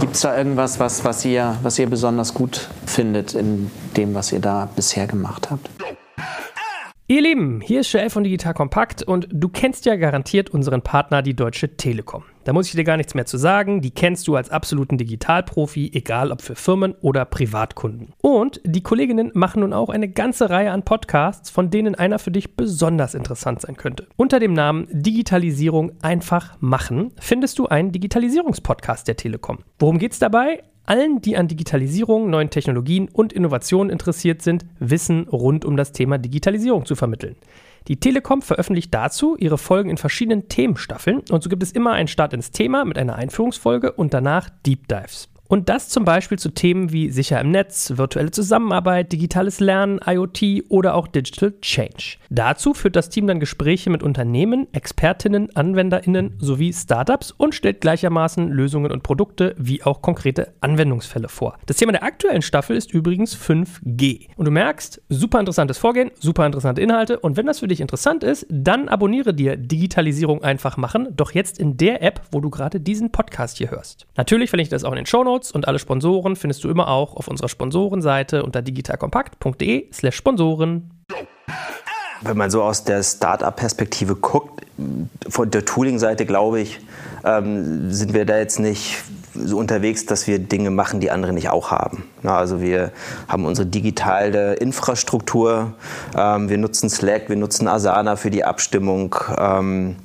gibt 0.00 0.14
es 0.14 0.22
da 0.22 0.36
irgendwas, 0.36 0.80
was, 0.80 1.04
was, 1.04 1.24
ihr, 1.24 1.56
was 1.62 1.78
ihr 1.78 1.88
besonders 1.88 2.34
gut 2.34 2.68
findet 2.86 3.34
in 3.34 3.70
dem, 3.96 4.14
was 4.14 4.32
ihr 4.32 4.40
da 4.40 4.68
bisher 4.74 5.06
gemacht 5.06 5.50
habt? 5.50 5.70
Ihr 7.08 7.22
Lieben, 7.22 7.60
hier 7.60 7.80
ist 7.80 7.92
Joel 7.92 8.10
von 8.10 8.24
Digital 8.24 8.52
Kompakt 8.52 9.02
und 9.02 9.28
du 9.30 9.48
kennst 9.48 9.84
ja 9.84 9.94
garantiert 9.94 10.50
unseren 10.50 10.82
Partner, 10.82 11.22
die 11.22 11.34
Deutsche 11.34 11.76
Telekom. 11.76 12.24
Da 12.46 12.52
muss 12.52 12.68
ich 12.68 12.76
dir 12.76 12.84
gar 12.84 12.96
nichts 12.96 13.16
mehr 13.16 13.26
zu 13.26 13.38
sagen, 13.38 13.80
die 13.80 13.90
kennst 13.90 14.28
du 14.28 14.36
als 14.36 14.50
absoluten 14.50 14.98
Digitalprofi, 14.98 15.90
egal 15.92 16.30
ob 16.30 16.42
für 16.42 16.54
Firmen 16.54 16.94
oder 17.00 17.24
Privatkunden. 17.24 18.12
Und 18.22 18.60
die 18.62 18.84
Kolleginnen 18.84 19.32
machen 19.34 19.62
nun 19.62 19.72
auch 19.72 19.88
eine 19.88 20.08
ganze 20.08 20.48
Reihe 20.48 20.70
an 20.70 20.84
Podcasts, 20.84 21.50
von 21.50 21.70
denen 21.70 21.96
einer 21.96 22.20
für 22.20 22.30
dich 22.30 22.54
besonders 22.54 23.14
interessant 23.14 23.62
sein 23.62 23.76
könnte. 23.76 24.06
Unter 24.14 24.38
dem 24.38 24.52
Namen 24.52 24.86
Digitalisierung 24.92 25.90
einfach 26.02 26.56
machen 26.60 27.10
findest 27.18 27.58
du 27.58 27.66
einen 27.66 27.90
Digitalisierungspodcast 27.90 29.08
der 29.08 29.16
Telekom. 29.16 29.58
Worum 29.80 29.98
geht's 29.98 30.20
dabei? 30.20 30.62
allen, 30.88 31.20
die 31.20 31.36
an 31.36 31.48
Digitalisierung, 31.48 32.30
neuen 32.30 32.50
Technologien 32.50 33.08
und 33.08 33.32
Innovationen 33.32 33.90
interessiert 33.90 34.40
sind, 34.40 34.64
Wissen 34.78 35.26
rund 35.28 35.64
um 35.64 35.76
das 35.76 35.90
Thema 35.90 36.16
Digitalisierung 36.16 36.86
zu 36.86 36.94
vermitteln. 36.94 37.34
Die 37.88 38.00
Telekom 38.00 38.42
veröffentlicht 38.42 38.92
dazu 38.92 39.36
ihre 39.38 39.58
Folgen 39.58 39.90
in 39.90 39.96
verschiedenen 39.96 40.48
Themenstaffeln 40.48 41.22
und 41.30 41.42
so 41.42 41.48
gibt 41.48 41.62
es 41.62 41.72
immer 41.72 41.92
einen 41.92 42.08
Start 42.08 42.32
ins 42.32 42.50
Thema 42.50 42.84
mit 42.84 42.98
einer 42.98 43.16
Einführungsfolge 43.16 43.92
und 43.92 44.12
danach 44.12 44.48
Deep 44.64 44.88
Dives. 44.88 45.28
Und 45.48 45.68
das 45.68 45.88
zum 45.88 46.04
Beispiel 46.04 46.38
zu 46.38 46.50
Themen 46.50 46.92
wie 46.92 47.10
sicher 47.10 47.40
im 47.40 47.50
Netz, 47.50 47.92
virtuelle 47.96 48.30
Zusammenarbeit, 48.30 49.12
digitales 49.12 49.60
Lernen, 49.60 50.00
IoT 50.04 50.64
oder 50.68 50.94
auch 50.94 51.06
Digital 51.06 51.54
Change. 51.60 52.16
Dazu 52.30 52.74
führt 52.74 52.96
das 52.96 53.08
Team 53.08 53.26
dann 53.26 53.40
Gespräche 53.40 53.90
mit 53.90 54.02
Unternehmen, 54.02 54.66
Expertinnen, 54.72 55.54
AnwenderInnen 55.54 56.34
sowie 56.38 56.72
Startups 56.72 57.30
und 57.30 57.54
stellt 57.54 57.80
gleichermaßen 57.80 58.48
Lösungen 58.48 58.90
und 58.90 59.02
Produkte 59.02 59.54
wie 59.58 59.82
auch 59.82 60.02
konkrete 60.02 60.52
Anwendungsfälle 60.60 61.28
vor. 61.28 61.58
Das 61.66 61.76
Thema 61.76 61.92
der 61.92 62.02
aktuellen 62.02 62.42
Staffel 62.42 62.76
ist 62.76 62.92
übrigens 62.92 63.36
5G. 63.36 64.28
Und 64.36 64.46
du 64.46 64.50
merkst, 64.50 65.02
super 65.08 65.40
interessantes 65.40 65.78
Vorgehen, 65.78 66.10
super 66.18 66.46
interessante 66.46 66.80
Inhalte 66.80 67.18
und 67.18 67.36
wenn 67.36 67.46
das 67.46 67.60
für 67.60 67.68
dich 67.68 67.80
interessant 67.80 68.24
ist, 68.24 68.46
dann 68.48 68.88
abonniere 68.88 69.34
dir 69.34 69.56
Digitalisierung 69.56 70.42
einfach 70.42 70.76
machen, 70.76 71.08
doch 71.16 71.32
jetzt 71.32 71.58
in 71.58 71.76
der 71.76 72.02
App, 72.02 72.22
wo 72.32 72.40
du 72.40 72.50
gerade 72.50 72.80
diesen 72.80 73.12
Podcast 73.12 73.58
hier 73.58 73.70
hörst. 73.70 74.06
Natürlich 74.16 74.50
verlinke 74.50 74.66
ich 74.66 74.70
das 74.70 74.84
auch 74.84 74.92
in 74.92 74.96
den 74.96 75.06
Show 75.06 75.24
Notes 75.24 75.35
Notes 75.36 75.52
und 75.52 75.68
alle 75.68 75.78
Sponsoren 75.78 76.34
findest 76.34 76.64
du 76.64 76.70
immer 76.70 76.88
auch 76.88 77.14
auf 77.14 77.28
unserer 77.28 77.48
Sponsorenseite 77.48 78.42
unter 78.42 78.62
digitalkompakt.de 78.62 79.92
slash 79.92 80.16
Sponsoren. 80.16 80.90
Wenn 82.22 82.36
man 82.38 82.50
so 82.50 82.62
aus 82.62 82.84
der 82.84 83.02
Startup-Perspektive 83.02 84.16
guckt, 84.16 84.64
von 85.28 85.50
der 85.50 85.64
Tooling-Seite 85.66 86.24
glaube 86.24 86.60
ich, 86.60 86.80
ähm, 87.24 87.92
sind 87.92 88.14
wir 88.14 88.24
da 88.24 88.38
jetzt 88.38 88.58
nicht 88.58 88.96
so 89.34 89.58
unterwegs, 89.58 90.06
dass 90.06 90.26
wir 90.26 90.38
Dinge 90.38 90.70
machen, 90.70 91.00
die 91.00 91.10
andere 91.10 91.34
nicht 91.34 91.50
auch 91.50 91.70
haben. 91.70 92.04
Na, 92.22 92.38
also 92.38 92.62
wir 92.62 92.90
haben 93.28 93.44
unsere 93.44 93.66
digitale 93.66 94.54
Infrastruktur, 94.54 95.74
ähm, 96.16 96.48
wir 96.48 96.56
nutzen 96.56 96.88
Slack, 96.88 97.28
wir 97.28 97.36
nutzen 97.36 97.68
Asana 97.68 98.16
für 98.16 98.30
die 98.30 98.44
Abstimmung. 98.44 99.14
Ähm, 99.36 99.96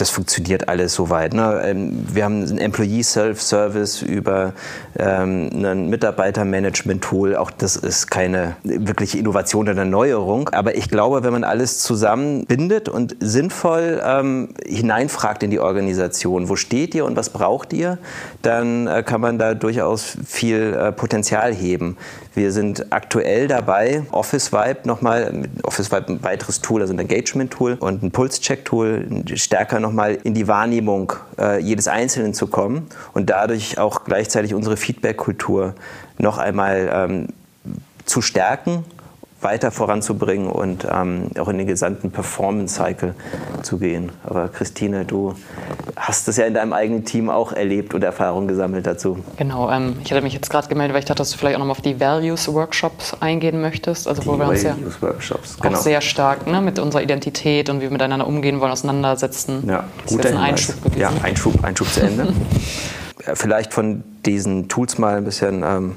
das 0.00 0.10
funktioniert 0.10 0.68
alles 0.68 0.94
soweit. 0.94 1.34
Ne? 1.34 1.62
Ähm, 1.64 2.04
wir 2.12 2.24
haben 2.24 2.42
ein 2.42 2.58
Employee 2.58 3.02
Self-Service 3.02 4.02
über 4.02 4.52
ähm, 4.98 5.50
ein 5.52 5.88
Mitarbeitermanagement-Tool. 5.88 7.36
Auch 7.36 7.50
das 7.50 7.76
ist 7.76 8.10
keine 8.10 8.56
wirkliche 8.62 9.18
Innovation 9.18 9.68
oder 9.68 9.84
Neuerung. 9.84 10.48
Aber 10.50 10.76
ich 10.76 10.88
glaube, 10.88 11.22
wenn 11.24 11.32
man 11.32 11.44
alles 11.44 11.80
zusammenbindet 11.80 12.88
und 12.88 13.16
sinnvoll 13.20 14.00
ähm, 14.04 14.54
hineinfragt 14.66 15.42
in 15.42 15.50
die 15.50 15.60
Organisation, 15.60 16.48
wo 16.48 16.56
steht 16.56 16.94
ihr 16.94 17.04
und 17.04 17.16
was 17.16 17.30
braucht 17.30 17.72
ihr, 17.72 17.98
dann 18.42 18.86
äh, 18.86 19.02
kann 19.02 19.20
man 19.20 19.38
da 19.38 19.54
durchaus 19.54 20.16
viel 20.26 20.74
äh, 20.74 20.92
Potenzial 20.92 21.54
heben. 21.54 21.96
Wir 22.38 22.52
sind 22.52 22.92
aktuell 22.92 23.48
dabei, 23.48 24.04
Office 24.12 24.52
Vibe 24.52 24.82
nochmal, 24.84 25.48
Office 25.64 25.90
Vibe 25.90 26.12
ein 26.12 26.22
weiteres 26.22 26.60
Tool, 26.60 26.82
also 26.82 26.94
ein 26.94 26.98
Engagement-Tool 27.00 27.78
und 27.80 28.04
ein 28.04 28.12
Pulse-Check-Tool, 28.12 29.24
stärker 29.34 29.80
nochmal 29.80 30.18
in 30.22 30.34
die 30.34 30.46
Wahrnehmung 30.46 31.14
äh, 31.36 31.60
jedes 31.60 31.88
Einzelnen 31.88 32.34
zu 32.34 32.46
kommen 32.46 32.86
und 33.12 33.28
dadurch 33.28 33.78
auch 33.78 34.04
gleichzeitig 34.04 34.54
unsere 34.54 34.76
Feedback-Kultur 34.76 35.74
noch 36.18 36.38
einmal 36.38 36.88
ähm, 36.92 37.26
zu 38.04 38.22
stärken 38.22 38.84
weiter 39.40 39.70
voranzubringen 39.70 40.48
und 40.48 40.86
ähm, 40.90 41.30
auch 41.38 41.48
in 41.48 41.58
den 41.58 41.66
gesamten 41.66 42.10
Performance-Cycle 42.10 43.14
zu 43.62 43.78
gehen. 43.78 44.10
Aber 44.24 44.48
Christine, 44.48 45.04
du 45.04 45.34
hast 45.96 46.26
das 46.26 46.38
ja 46.38 46.46
in 46.46 46.54
deinem 46.54 46.72
eigenen 46.72 47.04
Team 47.04 47.30
auch 47.30 47.52
erlebt 47.52 47.94
und 47.94 48.02
Erfahrungen 48.02 48.48
gesammelt 48.48 48.86
dazu. 48.86 49.18
Genau, 49.36 49.70
ähm, 49.70 49.96
ich 50.02 50.10
hatte 50.10 50.22
mich 50.22 50.34
jetzt 50.34 50.50
gerade 50.50 50.66
gemeldet, 50.66 50.94
weil 50.94 51.00
ich 51.00 51.06
dachte, 51.06 51.18
dass 51.18 51.30
du 51.30 51.38
vielleicht 51.38 51.54
auch 51.54 51.60
noch 51.60 51.66
mal 51.66 51.72
auf 51.72 51.80
die 51.80 52.00
Values-Workshops 52.00 53.16
eingehen 53.20 53.60
möchtest. 53.60 54.08
Also 54.08 54.22
die 54.22 54.28
wo 54.28 54.36
wir 54.36 54.48
uns 54.48 54.64
ja 54.64 54.76
Values-Workshops, 54.76 55.60
genau. 55.60 55.76
auch 55.76 55.82
sehr 55.82 56.00
stark 56.00 56.48
ne, 56.48 56.60
mit 56.60 56.80
unserer 56.80 57.02
Identität 57.02 57.70
und 57.70 57.78
wie 57.78 57.82
wir 57.82 57.90
miteinander 57.90 58.26
umgehen 58.26 58.58
wollen, 58.60 58.72
auseinandersetzen. 58.72 59.68
Ja, 59.68 59.84
guter 60.06 60.30
Hinweis. 60.30 60.48
Einschub 60.48 60.82
gewesen. 60.82 61.00
Ja, 61.00 61.12
Einschub, 61.22 61.64
Einschub 61.64 61.88
zu 61.88 62.00
Ende. 62.00 62.32
Vielleicht 63.34 63.72
von 63.72 64.02
diesen 64.24 64.68
Tools 64.68 64.98
mal 64.98 65.16
ein 65.16 65.24
bisschen 65.24 65.62
ähm, 65.62 65.96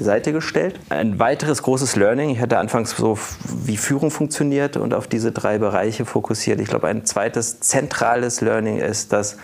Seite 0.00 0.32
gestellt. 0.32 0.78
Ein 0.88 1.18
weiteres 1.18 1.62
großes 1.62 1.96
Learning, 1.96 2.30
ich 2.30 2.40
hatte 2.40 2.58
anfangs 2.58 2.96
so, 2.96 3.18
wie 3.64 3.76
Führung 3.76 4.10
funktioniert 4.10 4.76
und 4.76 4.94
auf 4.94 5.06
diese 5.06 5.32
drei 5.32 5.58
Bereiche 5.58 6.04
fokussiert. 6.04 6.60
Ich 6.60 6.68
glaube, 6.68 6.88
ein 6.88 7.04
zweites 7.04 7.60
zentrales 7.60 8.40
Learning 8.40 8.78
ist, 8.78 9.12
dass 9.12 9.36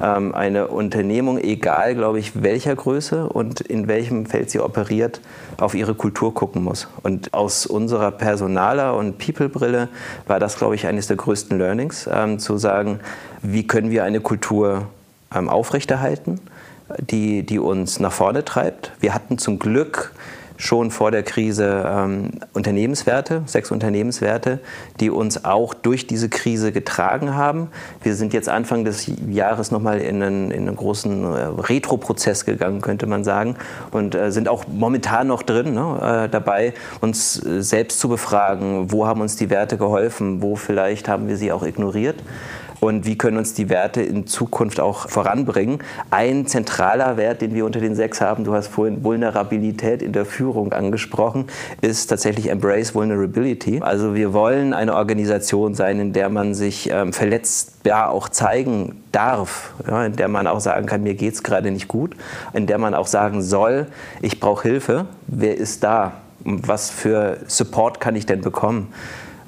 ähm, 0.00 0.34
eine 0.34 0.68
Unternehmung, 0.68 1.38
egal, 1.38 1.94
glaube 1.94 2.18
ich, 2.18 2.42
welcher 2.42 2.74
Größe 2.74 3.28
und 3.28 3.60
in 3.60 3.88
welchem 3.88 4.26
Feld 4.26 4.50
sie 4.50 4.60
operiert, 4.60 5.20
auf 5.58 5.74
ihre 5.74 5.94
Kultur 5.94 6.34
gucken 6.34 6.62
muss. 6.62 6.88
Und 7.02 7.34
aus 7.34 7.66
unserer 7.66 8.10
Personaler- 8.10 8.96
und 8.96 9.18
People-Brille 9.18 9.88
war 10.26 10.38
das, 10.38 10.56
glaube 10.56 10.74
ich, 10.74 10.86
eines 10.86 11.06
der 11.06 11.16
größten 11.16 11.58
Learnings, 11.58 12.08
ähm, 12.12 12.38
zu 12.38 12.58
sagen, 12.58 13.00
wie 13.42 13.66
können 13.66 13.90
wir 13.90 14.04
eine 14.04 14.20
Kultur 14.20 14.86
ähm, 15.34 15.48
aufrechterhalten 15.48 16.40
die, 16.98 17.44
die 17.44 17.58
uns 17.58 18.00
nach 18.00 18.12
vorne 18.12 18.44
treibt. 18.44 18.92
Wir 19.00 19.14
hatten 19.14 19.38
zum 19.38 19.58
Glück 19.58 20.12
schon 20.58 20.90
vor 20.90 21.12
der 21.12 21.22
Krise 21.22 21.86
ähm, 21.88 22.32
Unternehmenswerte, 22.52 23.42
sechs 23.46 23.70
Unternehmenswerte, 23.70 24.58
die 24.98 25.08
uns 25.08 25.44
auch 25.44 25.72
durch 25.72 26.06
diese 26.08 26.28
Krise 26.28 26.72
getragen 26.72 27.36
haben. 27.36 27.68
Wir 28.02 28.16
sind 28.16 28.34
jetzt 28.34 28.48
Anfang 28.48 28.84
des 28.84 29.08
Jahres 29.28 29.70
nochmal 29.70 30.00
in 30.00 30.20
einen, 30.20 30.50
in 30.50 30.66
einen 30.66 30.76
großen 30.76 31.24
äh, 31.24 31.26
Retro-Prozess 31.26 32.44
gegangen, 32.44 32.80
könnte 32.80 33.06
man 33.06 33.22
sagen, 33.22 33.54
und 33.92 34.16
äh, 34.16 34.32
sind 34.32 34.48
auch 34.48 34.64
momentan 34.66 35.28
noch 35.28 35.42
drin 35.42 35.74
ne, 35.74 36.24
äh, 36.24 36.28
dabei, 36.28 36.74
uns 37.00 37.44
äh, 37.44 37.62
selbst 37.62 38.00
zu 38.00 38.08
befragen, 38.08 38.90
wo 38.90 39.06
haben 39.06 39.20
uns 39.20 39.36
die 39.36 39.50
Werte 39.50 39.78
geholfen, 39.78 40.42
wo 40.42 40.56
vielleicht 40.56 41.08
haben 41.08 41.28
wir 41.28 41.36
sie 41.36 41.52
auch 41.52 41.62
ignoriert 41.62 42.16
und 42.80 43.06
wie 43.06 43.18
können 43.18 43.36
uns 43.36 43.54
die 43.54 43.68
Werte 43.68 44.02
in 44.02 44.26
Zukunft 44.26 44.80
auch 44.80 45.08
voranbringen. 45.08 45.78
Ein 46.10 46.46
zentraler 46.46 47.16
Wert, 47.16 47.42
den 47.42 47.54
wir 47.54 47.64
unter 47.64 47.80
den 47.80 47.94
sechs 47.94 48.20
haben, 48.20 48.44
du 48.44 48.54
hast 48.54 48.68
vorhin 48.68 49.02
Vulnerabilität 49.04 50.02
in 50.02 50.12
der 50.12 50.24
Führung 50.24 50.72
angesprochen, 50.72 51.46
ist 51.80 52.06
tatsächlich 52.06 52.50
Embrace 52.50 52.94
Vulnerability. 52.94 53.80
Also 53.80 54.14
wir 54.14 54.32
wollen 54.32 54.72
eine 54.72 54.94
Organisation 54.94 55.74
sein, 55.74 56.00
in 56.00 56.12
der 56.12 56.28
man 56.28 56.54
sich 56.54 56.90
ähm, 56.90 57.12
verletzbar 57.12 58.10
auch 58.10 58.28
zeigen 58.28 59.02
darf, 59.12 59.74
ja, 59.86 60.06
in 60.06 60.16
der 60.16 60.28
man 60.28 60.46
auch 60.46 60.60
sagen 60.60 60.86
kann, 60.86 61.02
mir 61.02 61.14
geht 61.14 61.34
es 61.34 61.42
gerade 61.42 61.70
nicht 61.70 61.88
gut, 61.88 62.14
in 62.52 62.66
der 62.66 62.78
man 62.78 62.94
auch 62.94 63.06
sagen 63.06 63.42
soll, 63.42 63.86
ich 64.20 64.40
brauche 64.40 64.68
Hilfe, 64.68 65.06
wer 65.26 65.56
ist 65.56 65.82
da? 65.82 66.12
Was 66.44 66.90
für 66.90 67.38
Support 67.46 68.00
kann 68.00 68.14
ich 68.14 68.24
denn 68.24 68.40
bekommen? 68.40 68.92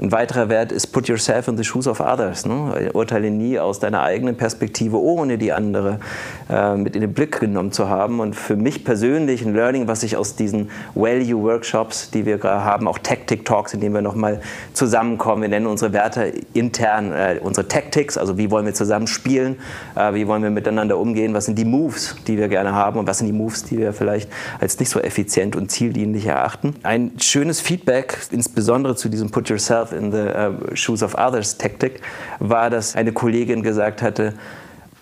Ein 0.01 0.13
weiterer 0.13 0.49
Wert 0.49 0.73
ist 0.73 0.87
Put 0.89 1.09
yourself 1.09 1.47
in 1.47 1.59
the 1.59 1.65
shoes 1.65 1.87
of 1.87 2.01
others. 2.01 2.47
Ne? 2.47 2.91
Urteile 2.95 3.31
nie 3.31 3.59
aus 3.59 3.81
deiner 3.81 4.03
eigenen 4.03 4.35
Perspektive, 4.35 4.99
ohne 4.99 5.37
die 5.37 5.53
andere 5.53 6.01
äh, 6.49 6.75
mit 6.75 6.95
in 6.95 7.03
den 7.03 7.13
Blick 7.13 7.39
genommen 7.39 7.71
zu 7.71 7.91
haben. 7.91 8.19
Und 8.21 8.35
für 8.35 8.57
mich 8.57 8.83
persönlich 8.83 9.45
ein 9.45 9.55
Learning, 9.55 9.89
was 9.89 10.03
ich 10.03 10.17
aus 10.17 10.37
diesen 10.37 10.71
Value-Workshops, 10.95 12.11
die 12.13 12.25
wir 12.25 12.39
gerade 12.39 12.65
haben, 12.65 12.89
auch 12.89 12.99
Tactic-Talks, 12.99 13.75
in 13.75 13.81
denen 13.81 13.95
wir 13.95 14.01
nochmal 14.01 14.41
zusammenkommen. 14.73 15.43
Wir 15.43 15.51
nennen 15.51 15.67
unsere 15.67 15.93
Werte 15.93 16.33
intern 16.55 17.13
äh, 17.13 17.39
unsere 17.43 17.69
Tactics, 17.69 18.17
also 18.17 18.39
wie 18.39 18.51
wollen 18.51 18.65
wir 18.65 18.73
zusammen 18.73 19.07
spielen, 19.07 19.57
äh, 19.97 20.15
wie 20.15 20.27
wollen 20.27 20.43
wir 20.43 20.51
miteinander 20.51 20.97
umgehen, 20.97 21.35
was 21.35 21.45
sind 21.45 21.59
die 21.59 21.67
Moves, 21.67 22.17
die 22.27 22.39
wir 22.39 22.49
gerne 22.49 22.73
haben 22.73 22.99
und 22.99 23.07
was 23.07 23.19
sind 23.19 23.27
die 23.27 23.35
Moves, 23.35 23.65
die 23.65 23.77
wir 23.77 23.93
vielleicht 23.93 24.31
als 24.61 24.81
nicht 24.81 24.89
so 24.89 24.99
effizient 24.99 25.57
und 25.57 25.71
zieldienlich 25.71 26.25
erachten. 26.25 26.75
Ein 26.85 27.13
schönes 27.19 27.61
Feedback, 27.61 28.17
insbesondere 28.31 28.97
zu 28.97 29.11
diesem 29.11 29.31
Put 29.31 29.51
yourself 29.51 29.90
yourself 29.91 29.93
in 29.93 30.11
the 30.11 30.37
uh, 30.37 30.75
shoes 30.75 31.03
of 31.03 31.15
others 31.17 31.57
Taktik, 31.57 32.01
war, 32.39 32.71
dass 32.71 32.97
eine 32.97 33.13
Kollegin 33.13 33.63
gesagt 33.63 34.03
hatte, 34.03 34.35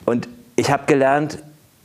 und 0.04 0.28
ich 0.56 0.70
habe 0.70 0.84
gelernt, 0.86 1.38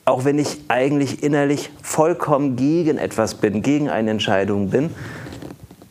auch 0.06 0.26
wenn 0.26 0.40
ich 0.40 0.62
eigentlich 0.68 1.24
innerlich 1.24 1.70
vollkommen 1.82 2.56
gegen 2.56 2.98
etwas 2.98 3.36
bin, 3.36 3.62
gegen 3.62 3.90
eine 3.90 4.12
Entscheidung 4.12 4.70
bin, 4.70 4.90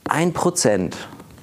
ein 0.08 0.32
Prozent 0.32 0.96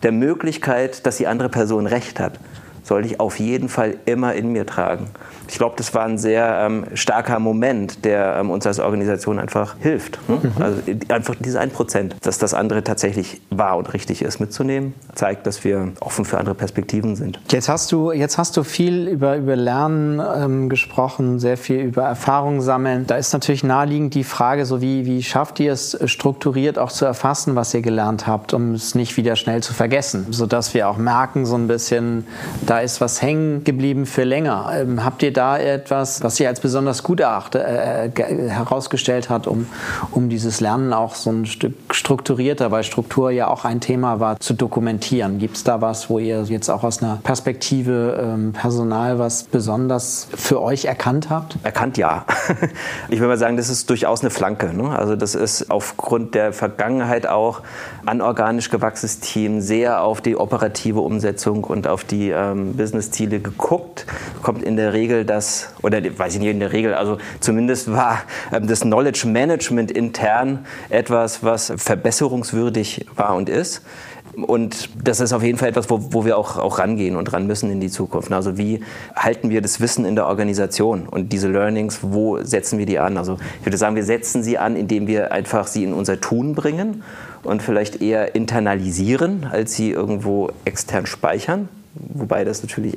der 0.03 0.11
Möglichkeit, 0.11 1.05
dass 1.05 1.17
die 1.17 1.28
andere 1.28 1.49
Person 1.49 1.88
recht 1.88 2.20
hat, 2.20 2.39
sollte 2.84 3.07
ich 3.07 3.20
auf 3.20 3.39
jeden 3.39 3.70
Fall 3.70 3.97
immer 4.05 4.34
in 4.34 4.51
mir 4.51 4.65
tragen. 4.65 5.07
Ich 5.50 5.58
glaube, 5.58 5.76
das 5.78 5.93
war 5.93 6.06
ein 6.06 6.18
sehr 6.18 6.64
ähm, 6.66 6.86
starker 6.93 7.39
Moment, 7.39 8.06
der 8.06 8.38
ähm, 8.39 8.50
uns 8.50 8.66
als 8.68 8.80
Organisation 8.80 9.39
einfach 9.39 9.76
hilft. 9.80 10.20
Ne? 10.30 10.39
Mhm. 10.41 10.62
Also 10.62 10.82
einfach 11.10 11.36
diese 11.39 11.60
ein 11.60 11.72
Prozent, 11.72 12.16
dass 12.22 12.38
das 12.38 12.54
andere 12.54 12.84
tatsächlich 12.84 13.41
wahr 13.50 13.78
und 13.78 13.93
richtig 13.93 14.22
ist, 14.22 14.39
mitzunehmen, 14.39 14.93
zeigt, 15.16 15.47
dass 15.47 15.64
wir 15.64 15.89
offen 16.00 16.26
für 16.26 16.38
andere 16.38 16.56
Perspektiven 16.56 17.16
sind. 17.16 17.39
Jetzt 17.50 17.70
hast 17.70 17.91
du, 17.91 18.12
jetzt 18.12 18.38
hast 18.38 18.58
du 18.58 18.64
viel 18.64 19.08
über, 19.08 19.38
über 19.38 19.56
Lernen 19.56 20.22
ähm, 20.36 20.70
gesprochen, 20.70 21.39
sehr 21.39 21.58
viel 21.58 21.80
über 21.80 22.04
Erfahrung 22.04 22.62
sammeln. 22.62 23.08
Da 23.08 23.18
ist 23.18 23.34
natürlich 23.34 23.64
naheliegend 23.64 24.14
die 24.14 24.24
Frage, 24.24 24.66
so 24.66 24.82
wie, 24.82 25.06
wie 25.06 25.24
schafft 25.24 25.60
ihr 25.60 25.74
es 25.74 25.97
strukturiert 26.06 26.78
auch 26.78 26.91
zu 26.91 27.06
erfassen, 27.06 27.56
was 27.56 27.74
ihr 27.74 27.82
gelernt 27.82 28.28
habt, 28.28 28.54
um 28.54 28.74
es 28.74 28.95
nicht 28.95 29.18
wieder 29.18 29.36
schnell 29.36 29.62
zu 29.64 29.74
vergessen, 29.74 30.28
sodass 30.30 30.74
wir 30.74 30.89
auch 30.89 30.97
merken 30.97 31.45
so 31.45 31.56
ein 31.56 31.68
bisschen, 31.68 32.26
da 32.66 32.80
ist 32.80 33.02
was 33.02 33.22
hängen 33.22 33.64
geblieben 33.64 34.06
für 34.06 34.24
länger. 34.24 34.72
Ähm, 34.74 35.04
habt 35.04 35.24
ihr 35.24 35.34
da 35.40 35.58
etwas, 35.58 36.22
was 36.22 36.36
sich 36.36 36.48
als 36.48 36.60
besonders 36.60 37.02
gut 37.02 37.22
erachte, 37.22 37.64
äh, 37.64 38.10
herausgestellt 38.50 39.30
hat, 39.30 39.48
um, 39.48 39.68
um 40.12 40.28
dieses 40.28 40.60
Lernen 40.60 40.92
auch 40.92 41.16
so 41.16 41.32
ein 41.32 41.46
Stück 41.46 41.74
strukturierter, 41.92 42.72
weil 42.72 42.84
Struktur 42.84 43.32
ja 43.32 43.48
auch 43.48 43.64
ein 43.64 43.80
Thema 43.80 44.20
war, 44.20 44.38
zu 44.40 44.54
dokumentieren? 44.54 45.40
Gibt 45.40 45.56
es 45.56 45.64
da 45.64 45.80
was, 45.80 46.10
wo 46.10 46.20
ihr 46.20 46.44
jetzt 46.44 46.70
auch 46.70 46.84
aus 46.84 47.02
einer 47.02 47.20
Perspektive 47.24 48.20
ähm, 48.22 48.52
Personal 48.52 49.18
was 49.18 49.44
besonders 49.44 50.28
für 50.36 50.62
euch 50.62 50.86
erkannt 50.86 51.30
habt? 51.30 51.58
Erkannt 51.64 51.98
ja. 51.98 52.26
Ich 53.08 53.20
würde 53.20 53.30
mal 53.30 53.38
sagen, 53.38 53.58
das 53.58 53.70
ist 53.70 53.90
durchaus 53.90 54.22
eine 54.22 54.30
Flanke. 54.30 54.74
Ne? 54.74 54.90
Also 54.90 55.16
das 55.16 55.36
ist 55.36 55.72
aufgrund 55.72 56.36
der 56.36 56.52
Vergangenheit 56.52 57.28
auch 57.28 57.62
anorganisch 58.06 58.70
gewachsenes 58.70 59.20
Team 59.20 59.62
sehr 59.62 60.04
auf 60.04 60.22
die 60.22 60.36
operative 60.36 61.00
Umsetzung 61.00 61.64
und 61.64 61.88
auf 61.88 62.04
die 62.04 62.30
ähm, 62.30 62.76
Business-Ziele 62.76 63.40
geguckt. 63.40 64.06
Kommt 64.44 64.64
in 64.64 64.76
der 64.76 64.94
Regel 64.94 65.26
das, 65.30 65.73
oder 65.82 66.01
weiß 66.01 66.34
ich 66.34 66.39
nicht 66.39 66.49
in 66.49 66.59
der 66.59 66.73
Regel, 66.73 66.93
also 66.93 67.17
zumindest 67.39 67.91
war 67.91 68.23
ähm, 68.51 68.67
das 68.67 68.82
Knowledge 68.82 69.27
Management 69.27 69.91
intern 69.91 70.65
etwas, 70.89 71.43
was 71.43 71.73
verbesserungswürdig 71.77 73.05
war 73.15 73.36
und 73.36 73.49
ist. 73.49 73.82
Und 74.36 74.89
das 75.03 75.19
ist 75.19 75.34
auf 75.34 75.43
jeden 75.43 75.57
Fall 75.57 75.69
etwas, 75.69 75.89
wo, 75.89 75.99
wo 76.11 76.25
wir 76.25 76.38
auch, 76.38 76.57
auch 76.57 76.80
rangehen 76.80 77.15
und 77.15 77.34
ran 77.34 77.47
müssen 77.47 77.71
in 77.71 77.80
die 77.80 77.89
Zukunft. 77.89 78.32
Also 78.32 78.57
wie 78.57 78.82
halten 79.15 79.49
wir 79.49 79.61
das 79.61 79.82
Wissen 79.82 80.05
in 80.05 80.15
der 80.15 80.27
Organisation 80.27 81.07
und 81.07 81.34
diese 81.34 81.49
Learnings, 81.49 81.99
wo 82.01 82.41
setzen 82.43 82.80
wir 82.80 82.86
die 82.86 82.99
an? 82.99 83.17
Also 83.17 83.38
ich 83.59 83.65
würde 83.65 83.77
sagen, 83.77 83.95
wir 83.95 84.03
setzen 84.03 84.43
sie 84.43 84.57
an, 84.57 84.75
indem 84.75 85.07
wir 85.07 85.32
einfach 85.32 85.67
sie 85.67 85.84
in 85.84 85.93
unser 85.93 86.21
Tun 86.21 86.55
bringen 86.55 87.03
und 87.43 87.61
vielleicht 87.61 88.01
eher 88.01 88.36
internalisieren, 88.36 89.47
als 89.51 89.73
sie 89.73 89.91
irgendwo 89.91 90.51
extern 90.65 91.05
speichern. 91.05 91.69
Wobei 91.95 92.43
das 92.43 92.61
natürlich 92.61 92.95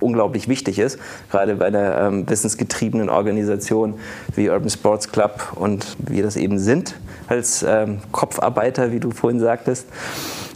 unglaublich 0.00 0.48
wichtig 0.48 0.78
ist, 0.78 0.98
gerade 1.30 1.56
bei 1.56 1.66
einer 1.66 1.98
ähm, 2.00 2.28
wissensgetriebenen 2.28 3.08
Organisation 3.08 3.94
wie 4.34 4.50
Urban 4.50 4.70
Sports 4.70 5.10
Club 5.10 5.52
und 5.54 5.96
wir 5.98 6.22
das 6.22 6.36
eben 6.36 6.58
sind 6.58 6.96
als 7.28 7.64
ähm, 7.66 7.98
Kopfarbeiter, 8.12 8.92
wie 8.92 9.00
du 9.00 9.10
vorhin 9.10 9.40
sagtest. 9.40 9.86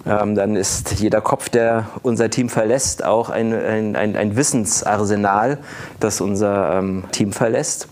Ähm, 0.06 0.34
dann 0.34 0.56
ist 0.56 1.00
jeder 1.00 1.20
Kopf, 1.20 1.48
der 1.48 1.88
unser 2.02 2.30
Team 2.30 2.48
verlässt, 2.48 3.04
auch 3.04 3.28
ein, 3.28 3.52
ein, 3.52 3.96
ein, 3.96 4.16
ein 4.16 4.36
Wissensarsenal, 4.36 5.58
das 5.98 6.20
unser 6.20 6.78
ähm, 6.78 7.04
Team 7.12 7.32
verlässt. 7.32 7.88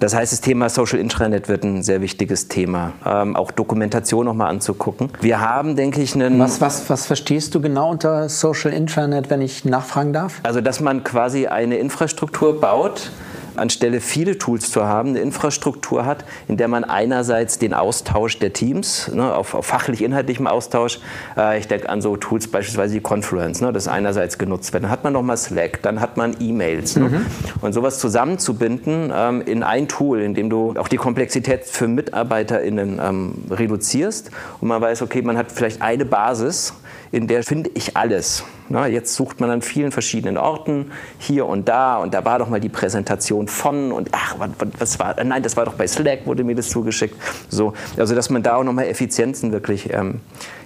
Das 0.00 0.14
heißt, 0.14 0.32
das 0.32 0.40
Thema 0.40 0.68
Social 0.68 0.98
Intranet 0.98 1.48
wird 1.48 1.64
ein 1.64 1.82
sehr 1.82 2.00
wichtiges 2.00 2.48
Thema. 2.48 2.92
Ähm, 3.04 3.36
auch 3.36 3.50
Dokumentation 3.50 4.26
nochmal 4.26 4.50
anzugucken. 4.50 5.10
Wir 5.20 5.40
haben, 5.40 5.76
denke 5.76 6.02
ich, 6.02 6.14
einen. 6.14 6.38
Was, 6.38 6.60
was, 6.60 6.88
was 6.90 7.06
verstehst 7.06 7.54
du 7.54 7.60
genau 7.60 7.90
unter 7.90 8.28
Social 8.28 8.72
Intranet, 8.72 9.30
wenn 9.30 9.40
ich 9.40 9.64
nachfragen 9.64 10.12
darf? 10.12 10.40
Also, 10.42 10.60
dass 10.60 10.80
man 10.80 11.04
quasi 11.04 11.46
eine 11.46 11.76
Infrastruktur 11.76 12.60
baut, 12.60 13.10
anstelle 13.56 14.00
viele 14.00 14.38
Tools 14.38 14.70
zu 14.70 14.84
haben, 14.84 15.10
eine 15.10 15.20
Infrastruktur 15.20 16.06
hat, 16.06 16.24
in 16.48 16.56
der 16.56 16.68
man 16.68 16.84
einerseits 16.84 17.58
den 17.58 17.74
Austausch 17.74 18.38
der 18.38 18.52
Teams, 18.52 19.10
ne, 19.12 19.34
auf, 19.34 19.54
auf 19.54 19.66
fachlich-inhaltlichem 19.66 20.46
Austausch, 20.46 21.00
äh, 21.36 21.58
ich 21.58 21.68
denke 21.68 21.88
an 21.88 22.00
so 22.00 22.16
Tools 22.16 22.48
beispielsweise 22.48 22.94
wie 22.94 23.00
Confluence, 23.00 23.60
ne, 23.60 23.72
das 23.72 23.88
einerseits 23.88 24.38
genutzt 24.38 24.72
wird. 24.72 24.84
Dann 24.84 24.90
hat 24.90 25.04
man 25.04 25.12
nochmal 25.12 25.36
Slack, 25.36 25.82
dann 25.82 26.00
hat 26.00 26.16
man 26.16 26.36
E-Mails. 26.40 26.96
Ne? 26.96 27.08
Mhm. 27.08 27.26
Und 27.60 27.72
sowas 27.72 27.98
zusammenzubinden 27.98 29.12
ähm, 29.14 29.42
in 29.42 29.62
ein 29.62 29.88
Tool, 29.88 30.20
in 30.20 30.34
dem 30.34 30.50
du 30.50 30.74
auch 30.76 30.88
die 30.88 30.96
Komplexität 30.96 31.64
für 31.64 31.88
MitarbeiterInnen 31.88 33.00
ähm, 33.02 33.34
reduzierst 33.50 34.30
und 34.60 34.68
man 34.68 34.80
weiß, 34.80 35.02
okay, 35.02 35.22
man 35.22 35.36
hat 35.36 35.52
vielleicht 35.52 35.82
eine 35.82 36.04
Basis, 36.04 36.74
in 37.14 37.28
der 37.28 37.44
finde 37.44 37.70
ich 37.74 37.96
alles. 37.96 38.44
Na, 38.68 38.88
jetzt 38.88 39.14
sucht 39.14 39.40
man 39.40 39.48
an 39.50 39.62
vielen 39.62 39.92
verschiedenen 39.92 40.36
Orten, 40.36 40.90
hier 41.18 41.46
und 41.46 41.68
da, 41.68 41.98
und 41.98 42.12
da 42.12 42.24
war 42.24 42.38
doch 42.38 42.48
mal 42.48 42.60
die 42.60 42.68
Präsentation 42.68 43.46
von, 43.46 43.92
und 43.92 44.08
ach, 44.12 44.36
was, 44.38 44.50
was 44.78 44.98
war, 44.98 45.22
nein, 45.22 45.42
das 45.42 45.56
war 45.56 45.64
doch 45.64 45.74
bei 45.74 45.86
Slack, 45.86 46.26
wurde 46.26 46.42
mir 46.42 46.56
das 46.56 46.68
zugeschickt. 46.68 47.14
So, 47.48 47.74
also, 47.96 48.14
dass 48.14 48.30
man 48.30 48.42
da 48.42 48.56
auch 48.56 48.64
nochmal 48.64 48.86
Effizienzen 48.86 49.52
wirklich 49.52 49.92
ähm, 49.92 50.20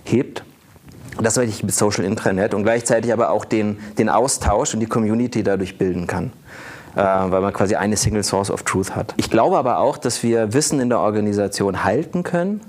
hebt. 0.04 0.42
Das 1.20 1.36
war 1.36 1.44
ich 1.44 1.62
mit 1.62 1.74
Social 1.74 2.04
Intranet 2.04 2.54
und 2.54 2.62
gleichzeitig 2.62 3.12
aber 3.12 3.30
auch 3.30 3.44
den, 3.44 3.78
den 3.98 4.08
Austausch 4.08 4.72
und 4.72 4.80
die 4.80 4.86
Community 4.86 5.42
dadurch 5.42 5.76
bilden 5.76 6.06
kann. 6.06 6.32
Äh, 6.94 7.02
weil 7.02 7.40
man 7.42 7.52
quasi 7.52 7.74
eine 7.74 7.96
Single 7.96 8.22
Source 8.22 8.50
of 8.50 8.62
Truth 8.62 8.96
hat. 8.96 9.12
Ich 9.18 9.28
glaube 9.28 9.58
aber 9.58 9.78
auch, 9.78 9.98
dass 9.98 10.22
wir 10.22 10.54
Wissen 10.54 10.80
in 10.80 10.88
der 10.88 11.00
Organisation 11.00 11.84
halten 11.84 12.22
können 12.22 12.60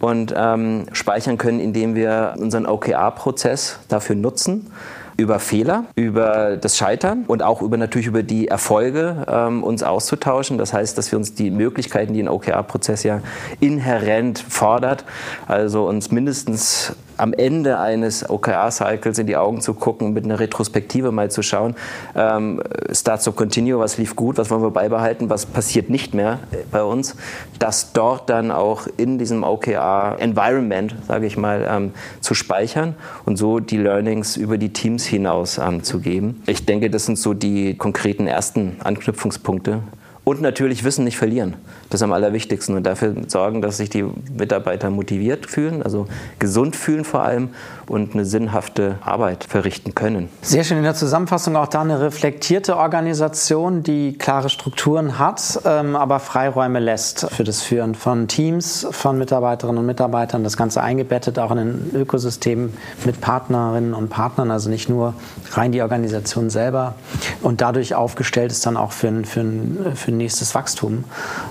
und 0.00 0.34
ähm, 0.36 0.86
speichern 0.92 1.38
können, 1.38 1.60
indem 1.60 1.94
wir 1.94 2.34
unseren 2.38 2.66
OKR-Prozess 2.66 3.78
dafür 3.88 4.16
nutzen 4.16 4.70
über 5.16 5.38
Fehler, 5.38 5.84
über 5.96 6.56
das 6.56 6.78
Scheitern 6.78 7.24
und 7.26 7.42
auch 7.42 7.60
über 7.60 7.76
natürlich 7.76 8.06
über 8.06 8.22
die 8.22 8.48
Erfolge 8.48 9.26
ähm, 9.28 9.62
uns 9.62 9.82
auszutauschen. 9.82 10.56
Das 10.56 10.72
heißt, 10.72 10.96
dass 10.96 11.12
wir 11.12 11.18
uns 11.18 11.34
die 11.34 11.50
Möglichkeiten, 11.50 12.14
die 12.14 12.22
ein 12.22 12.28
OKR-Prozess 12.28 13.02
ja 13.02 13.20
inhärent 13.60 14.38
fordert, 14.38 15.04
also 15.46 15.86
uns 15.86 16.10
mindestens 16.10 16.94
am 17.20 17.32
Ende 17.32 17.78
eines 17.78 18.28
OKR-Cycles 18.28 19.18
in 19.18 19.26
die 19.26 19.36
Augen 19.36 19.60
zu 19.60 19.74
gucken, 19.74 20.12
mit 20.12 20.24
einer 20.24 20.40
Retrospektive 20.40 21.12
mal 21.12 21.30
zu 21.30 21.42
schauen, 21.42 21.74
ähm, 22.16 22.62
Start 22.92 23.24
to 23.24 23.32
Continue, 23.32 23.78
was 23.78 23.98
lief 23.98 24.16
gut, 24.16 24.38
was 24.38 24.50
wollen 24.50 24.62
wir 24.62 24.70
beibehalten, 24.70 25.30
was 25.30 25.46
passiert 25.46 25.90
nicht 25.90 26.14
mehr 26.14 26.40
bei 26.70 26.82
uns, 26.82 27.16
das 27.58 27.92
dort 27.92 28.30
dann 28.30 28.50
auch 28.50 28.86
in 28.96 29.18
diesem 29.18 29.44
OKR-Environment, 29.44 30.94
sage 31.06 31.26
ich 31.26 31.36
mal, 31.36 31.66
ähm, 31.70 31.92
zu 32.20 32.34
speichern 32.34 32.94
und 33.26 33.36
so 33.36 33.60
die 33.60 33.76
Learnings 33.76 34.36
über 34.36 34.58
die 34.58 34.72
Teams 34.72 35.04
hinaus 35.04 35.58
ähm, 35.58 35.82
zu 35.82 36.00
geben. 36.00 36.42
Ich 36.46 36.64
denke, 36.64 36.90
das 36.90 37.06
sind 37.06 37.18
so 37.18 37.34
die 37.34 37.76
konkreten 37.76 38.26
ersten 38.26 38.76
Anknüpfungspunkte, 38.82 39.82
und 40.24 40.40
natürlich 40.40 40.84
Wissen 40.84 41.04
nicht 41.04 41.16
verlieren. 41.16 41.56
Das 41.90 42.00
ist 42.00 42.02
am 42.04 42.12
allerwichtigsten. 42.12 42.76
Und 42.76 42.84
dafür 42.84 43.14
sorgen, 43.26 43.62
dass 43.62 43.78
sich 43.78 43.90
die 43.90 44.04
Mitarbeiter 44.36 44.90
motiviert 44.90 45.46
fühlen, 45.46 45.82
also 45.82 46.06
gesund 46.38 46.76
fühlen 46.76 47.04
vor 47.04 47.22
allem 47.22 47.50
und 47.86 48.14
eine 48.14 48.24
sinnhafte 48.24 48.98
Arbeit 49.00 49.44
verrichten 49.44 49.94
können. 49.94 50.28
Sehr 50.42 50.62
schön 50.62 50.76
in 50.78 50.84
der 50.84 50.94
Zusammenfassung 50.94 51.56
auch 51.56 51.66
da 51.66 51.80
eine 51.80 52.00
reflektierte 52.00 52.76
Organisation, 52.76 53.82
die 53.82 54.16
klare 54.16 54.50
Strukturen 54.50 55.18
hat, 55.18 55.60
ähm, 55.64 55.96
aber 55.96 56.20
Freiräume 56.20 56.78
lässt 56.78 57.28
für 57.30 57.42
das 57.42 57.62
Führen 57.62 57.94
von 57.94 58.28
Teams, 58.28 58.86
von 58.90 59.18
Mitarbeiterinnen 59.18 59.78
und 59.78 59.86
Mitarbeitern. 59.86 60.44
Das 60.44 60.56
Ganze 60.56 60.82
eingebettet 60.82 61.38
auch 61.38 61.50
in 61.50 61.58
ein 61.58 61.90
Ökosystem 61.94 62.72
mit 63.04 63.20
Partnerinnen 63.20 63.94
und 63.94 64.10
Partnern, 64.10 64.50
also 64.50 64.68
nicht 64.68 64.88
nur 64.88 65.14
rein 65.52 65.72
die 65.72 65.82
Organisation 65.82 66.50
selber. 66.50 66.94
Und 67.42 67.60
dadurch 67.60 67.94
aufgestellt 67.94 68.52
ist 68.52 68.64
dann 68.66 68.76
auch 68.76 68.92
für, 68.92 69.24
für, 69.24 69.44
für 69.94 70.10
für 70.10 70.16
nächstes 70.16 70.54
Wachstum, 70.54 71.04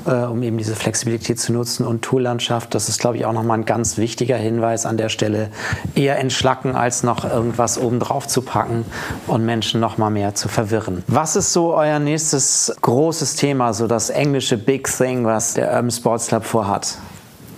äh, 0.06 0.26
um 0.32 0.44
eben 0.44 0.58
diese 0.58 0.76
Flexibilität 0.76 1.40
zu 1.40 1.54
nutzen. 1.54 1.86
Und 1.86 2.02
Toollandschaft, 2.02 2.74
das 2.76 2.90
ist, 2.90 3.00
glaube 3.00 3.18
ich, 3.18 3.26
auch 3.26 3.34
nochmal 3.34 3.60
ein 3.60 3.66
ganz 3.66 3.98
wichtiger 3.98 4.38
Hinweis 4.38 4.86
an 4.86 4.98
der 4.98 5.10
Stelle, 5.10 5.50
eher 5.96 6.20
entschlacken, 6.20 6.76
als 6.76 7.04
noch 7.04 7.26
irgendwas 7.26 7.78
obendrauf 7.78 8.28
zu 8.28 8.42
packen 8.42 8.86
und 9.28 9.46
Menschen 9.46 9.80
noch 9.80 9.98
mal 9.98 10.10
mehr 10.10 10.36
zu 10.36 10.48
verwirren. 10.48 11.04
Was 11.08 11.36
ist 11.36 11.54
so 11.54 11.74
euer 11.74 12.00
nächstes 12.00 12.76
großes 12.82 13.36
Thema, 13.36 13.74
so 13.74 13.88
das 13.88 14.10
englische 14.10 14.58
Big 14.58 14.88
Thing, 14.88 15.26
was 15.26 15.54
der 15.54 15.70
Urban 15.74 15.92
Sports 15.92 16.28
Club 16.28 16.44
vorhat? 16.44 16.98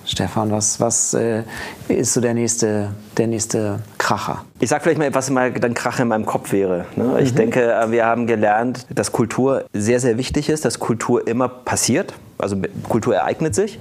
Stefan, 0.05 0.51
was, 0.51 0.79
was 0.79 1.13
äh, 1.13 1.43
ist 1.87 2.13
so 2.13 2.21
der 2.21 2.33
nächste, 2.33 2.89
der 3.17 3.27
nächste 3.27 3.79
Kracher? 3.97 4.43
Ich 4.59 4.69
sage 4.69 4.83
vielleicht 4.83 4.99
mal, 4.99 5.13
was 5.13 5.29
mal 5.29 5.51
dann 5.51 5.73
Kracher 5.73 6.03
in 6.03 6.09
meinem 6.09 6.25
Kopf 6.25 6.51
wäre. 6.51 6.85
Ne? 6.95 7.21
Ich 7.21 7.33
mhm. 7.33 7.37
denke, 7.37 7.71
äh, 7.71 7.91
wir 7.91 8.05
haben 8.05 8.27
gelernt, 8.27 8.87
dass 8.89 9.11
Kultur 9.11 9.65
sehr, 9.73 9.99
sehr 9.99 10.17
wichtig 10.17 10.49
ist, 10.49 10.65
dass 10.65 10.79
Kultur 10.79 11.27
immer 11.27 11.47
passiert. 11.47 12.13
Also 12.41 12.57
Kultur 12.87 13.15
ereignet 13.15 13.55
sich. 13.55 13.79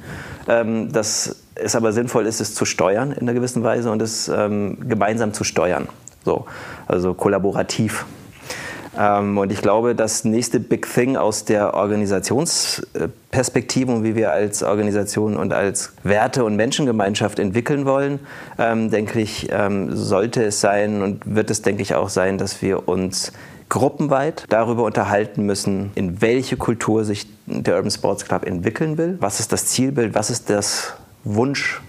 Ähm, 0.48 0.92
dass 0.92 1.36
es 1.54 1.76
aber 1.76 1.92
sinnvoll 1.92 2.26
ist, 2.26 2.40
es 2.40 2.54
zu 2.54 2.64
steuern 2.64 3.12
in 3.12 3.20
einer 3.20 3.34
gewissen 3.34 3.62
Weise 3.62 3.90
und 3.90 4.00
es 4.00 4.28
ähm, 4.28 4.78
gemeinsam 4.88 5.32
zu 5.32 5.44
steuern. 5.44 5.88
So, 6.24 6.46
also 6.86 7.14
kollaborativ 7.14 8.06
ähm, 8.98 9.38
und 9.38 9.52
ich 9.52 9.62
glaube, 9.62 9.94
das 9.94 10.24
nächste 10.24 10.58
Big 10.58 10.92
Thing 10.92 11.16
aus 11.16 11.44
der 11.44 11.74
Organisationsperspektive 11.74 13.92
und 13.92 14.02
wie 14.04 14.16
wir 14.16 14.32
als 14.32 14.62
Organisation 14.62 15.36
und 15.36 15.52
als 15.52 15.92
Werte- 16.02 16.44
und 16.44 16.56
Menschengemeinschaft 16.56 17.38
entwickeln 17.38 17.84
wollen, 17.86 18.20
ähm, 18.58 18.90
denke 18.90 19.20
ich, 19.20 19.48
ähm, 19.52 19.94
sollte 19.94 20.42
es 20.42 20.60
sein 20.60 21.02
und 21.02 21.36
wird 21.36 21.50
es, 21.50 21.62
denke 21.62 21.82
ich, 21.82 21.94
auch 21.94 22.08
sein, 22.08 22.36
dass 22.36 22.62
wir 22.62 22.88
uns 22.88 23.32
gruppenweit 23.70 24.44
darüber 24.50 24.84
unterhalten 24.84 25.46
müssen, 25.46 25.92
in 25.94 26.20
welche 26.20 26.58
Kultur 26.58 27.04
sich 27.04 27.26
der 27.46 27.76
Urban 27.76 27.90
Sports 27.90 28.26
Club 28.26 28.44
entwickeln 28.44 28.98
will. 28.98 29.16
Was 29.20 29.40
ist 29.40 29.52
das 29.52 29.66
Zielbild? 29.66 30.14
Was 30.14 30.28
ist 30.28 30.50
das 30.50 30.92
Wunsch? 31.24 31.80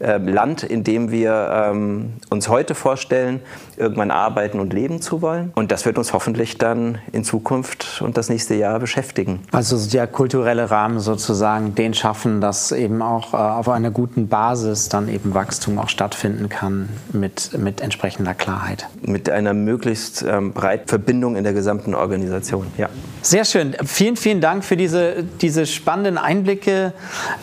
Ähm, 0.00 0.36
in 0.68 0.82
dem 0.82 1.12
wir 1.12 1.70
ähm, 1.70 2.14
uns 2.28 2.48
heute 2.48 2.74
vorstellen, 2.74 3.40
irgendwann 3.76 4.10
arbeiten 4.10 4.60
und 4.60 4.72
leben 4.72 5.00
zu 5.00 5.22
wollen. 5.22 5.52
Und 5.54 5.72
das 5.72 5.84
wird 5.84 5.98
uns 5.98 6.12
hoffentlich 6.12 6.58
dann 6.58 6.98
in 7.12 7.24
Zukunft 7.24 8.02
und 8.02 8.16
das 8.16 8.28
nächste 8.28 8.54
Jahr 8.54 8.78
beschäftigen. 8.78 9.40
Also 9.52 9.78
der 9.90 10.06
kulturelle 10.06 10.70
Rahmen 10.70 11.00
sozusagen, 11.00 11.74
den 11.74 11.94
schaffen, 11.94 12.40
dass 12.40 12.72
eben 12.72 13.02
auch 13.02 13.34
äh, 13.34 13.36
auf 13.36 13.68
einer 13.68 13.90
guten 13.90 14.28
Basis 14.28 14.88
dann 14.88 15.08
eben 15.08 15.34
Wachstum 15.34 15.78
auch 15.78 15.88
stattfinden 15.88 16.48
kann 16.48 16.88
mit, 17.12 17.56
mit 17.58 17.80
entsprechender 17.80 18.34
Klarheit. 18.34 18.88
Mit 19.02 19.30
einer 19.30 19.54
möglichst 19.54 20.22
ähm, 20.22 20.52
breiten 20.52 20.88
Verbindung 20.88 21.36
in 21.36 21.44
der 21.44 21.52
gesamten 21.52 21.94
Organisation, 21.94 22.66
ja. 22.76 22.88
Sehr 23.22 23.44
schön. 23.44 23.76
Vielen, 23.84 24.16
vielen 24.16 24.40
Dank 24.40 24.64
für 24.64 24.76
diese, 24.76 25.22
diese 25.40 25.64
spannenden 25.64 26.18
Einblicke, 26.18 26.92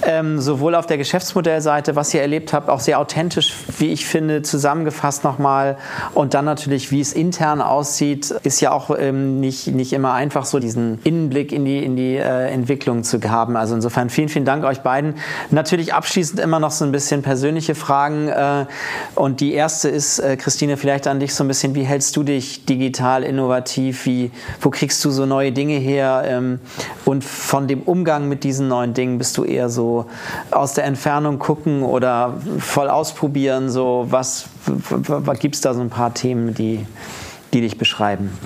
ähm, 0.04 0.42
sowohl 0.42 0.76
auf 0.76 0.88
der 0.88 0.98
Geschäftsmodellseite, 0.98 1.96
was 1.96 2.14
ihr 2.14 2.22
erlebt 2.22 2.52
habt, 2.52 2.70
auch 2.70 2.82
sehr 2.82 3.00
authentisch, 3.00 3.54
wie 3.78 3.88
ich 3.88 4.06
finde, 4.06 4.42
zusammengefasst 4.42 5.24
nochmal. 5.24 5.78
Und 6.20 6.34
dann 6.34 6.44
natürlich, 6.44 6.92
wie 6.92 7.00
es 7.00 7.14
intern 7.14 7.62
aussieht, 7.62 8.32
ist 8.44 8.60
ja 8.60 8.74
auch 8.74 8.90
ähm, 9.00 9.40
nicht, 9.40 9.68
nicht 9.68 9.94
immer 9.94 10.12
einfach, 10.12 10.44
so 10.44 10.60
diesen 10.60 11.00
Innenblick 11.06 11.54
in 11.54 11.64
die, 11.64 11.82
in 11.82 11.96
die 11.96 12.18
äh, 12.18 12.50
Entwicklung 12.50 13.06
zu 13.06 13.22
haben. 13.22 13.56
Also 13.56 13.74
insofern 13.74 14.10
vielen, 14.10 14.28
vielen 14.28 14.44
Dank 14.44 14.66
euch 14.66 14.82
beiden. 14.82 15.14
Natürlich 15.50 15.94
abschließend 15.94 16.42
immer 16.42 16.60
noch 16.60 16.72
so 16.72 16.84
ein 16.84 16.92
bisschen 16.92 17.22
persönliche 17.22 17.74
Fragen. 17.74 18.28
Äh, 18.28 18.66
und 19.16 19.40
die 19.40 19.54
erste 19.54 19.88
ist, 19.88 20.20
äh, 20.20 20.36
Christine, 20.36 20.76
vielleicht 20.76 21.08
an 21.08 21.22
dich 21.22 21.34
so 21.34 21.46
ein 21.46 21.48
bisschen, 21.48 21.74
wie 21.74 21.84
hältst 21.84 22.18
du 22.18 22.24
dich 22.24 22.66
digital 22.66 23.24
innovativ? 23.24 24.06
Wie, 24.06 24.32
wo 24.60 24.72
kriegst 24.72 25.06
du 25.06 25.12
so 25.12 25.26
neue 25.26 25.54
Dinge 25.54 25.78
her? 25.78 26.24
Ähm, 26.26 26.60
und 27.06 27.24
von 27.24 27.70
dem 27.70 27.84
Umgang 27.84 28.28
mit 28.28 28.44
diesen 28.44 28.68
neuen 28.68 28.94
Dingen 28.94 29.20
bist 29.20 29.38
du 29.38 29.46
eher 29.46 29.70
so 29.70 30.06
aus 30.52 30.74
der 30.74 30.84
Entfernung 30.84 31.40
gucken 31.40 31.82
oder 31.82 32.42
voll 32.58 32.90
ausprobieren? 32.90 33.70
So, 33.70 34.08
was, 34.10 34.50
gibt 35.40 35.56
es 35.56 35.62
da 35.62 35.74
so 35.74 35.82
ein 35.82 35.90
paar 35.90 36.14
Themen, 36.14 36.54
die, 36.54 36.86
die 37.54 37.62
dich 37.62 37.78
beschreiben? 37.78 38.38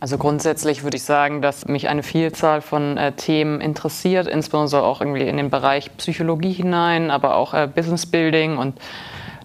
Also 0.00 0.18
grundsätzlich 0.18 0.82
würde 0.82 0.98
ich 0.98 1.02
sagen, 1.02 1.40
dass 1.40 1.66
mich 1.66 1.88
eine 1.88 2.02
Vielzahl 2.02 2.60
von 2.60 2.98
äh, 2.98 3.12
Themen 3.12 3.62
interessiert, 3.62 4.26
insbesondere 4.26 4.82
auch 4.82 5.00
irgendwie 5.00 5.22
in 5.22 5.38
den 5.38 5.48
Bereich 5.48 5.96
Psychologie 5.96 6.52
hinein, 6.52 7.10
aber 7.10 7.36
auch 7.36 7.54
äh, 7.54 7.66
Business 7.74 8.04
Building 8.04 8.58
und 8.58 8.78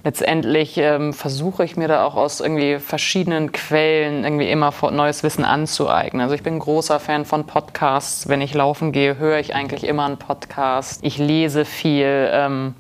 letztendlich 0.04 0.78
ähm, 0.78 1.14
versuche 1.14 1.64
ich 1.64 1.78
mir 1.78 1.88
da 1.88 2.04
auch 2.04 2.16
aus 2.16 2.40
irgendwie 2.40 2.80
verschiedenen 2.80 3.52
Quellen 3.52 4.24
irgendwie 4.24 4.50
immer 4.50 4.74
neues 4.92 5.24
Wissen 5.24 5.46
anzueignen. 5.46 6.22
Also 6.22 6.36
ich 6.36 6.44
bin 6.44 6.60
großer 6.60 7.00
Fan 7.00 7.26
von 7.26 7.46
Podcasts. 7.46 8.28
Wenn 8.28 8.42
ich 8.42 8.54
laufen 8.54 8.92
gehe, 8.92 9.18
höre 9.18 9.40
ich 9.40 9.56
eigentlich 9.56 9.84
immer 9.84 10.06
einen 10.06 10.18
Podcast. 10.18 11.04
Ich 11.04 11.18
lese 11.18 11.66
viel. 11.66 12.30
Ähm, 12.32 12.76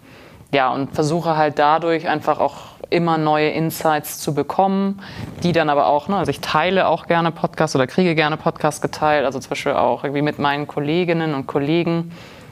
ja, 0.52 0.74
und 0.74 0.96
versuche 0.96 1.38
halt 1.38 1.60
dadurch 1.60 2.08
einfach 2.08 2.40
auch 2.40 2.56
immer 2.90 3.18
neue 3.18 3.50
Insights 3.50 4.20
zu 4.20 4.34
bekommen, 4.34 5.02
die 5.44 5.52
dann 5.52 5.70
aber 5.70 5.88
auch, 5.88 6.08
ne, 6.08 6.18
also 6.18 6.32
ich 6.32 6.42
teile 6.42 6.88
auch 6.88 7.08
gerne 7.08 7.32
Podcasts 7.32 7.76
oder 7.76 7.88
kriege 7.88 8.16
gerne 8.16 8.38
Podcasts 8.38 8.82
geteilt, 8.82 9.26
also 9.26 9.40
zum 9.40 9.50
Beispiel 9.50 9.74
auch 9.74 10.04
irgendwie 10.04 10.22
mit 10.22 10.40
meinen 10.40 10.68
Kolleginnen 10.68 11.34
und 11.34 11.48
Kollegen 11.48 12.12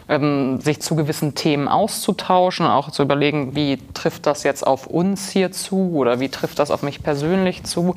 ähm, 0.10 0.60
sich 0.62 0.82
zu 0.82 0.96
gewissen 0.96 1.36
Themen 1.36 1.68
auszutauschen 1.68 2.66
auch 2.66 2.92
zu 2.92 3.04
überlegen, 3.04 3.56
wie 3.56 3.78
trifft 3.94 4.26
das 4.26 4.44
jetzt 4.44 4.66
auf 4.66 4.88
uns 4.88 5.30
hier 5.30 5.52
zu 5.52 5.92
oder 5.96 6.20
wie 6.20 6.30
trifft 6.30 6.60
das 6.60 6.72
auf 6.72 6.82
mich 6.82 7.04
persönlich 7.04 7.64
zu. 7.64 7.96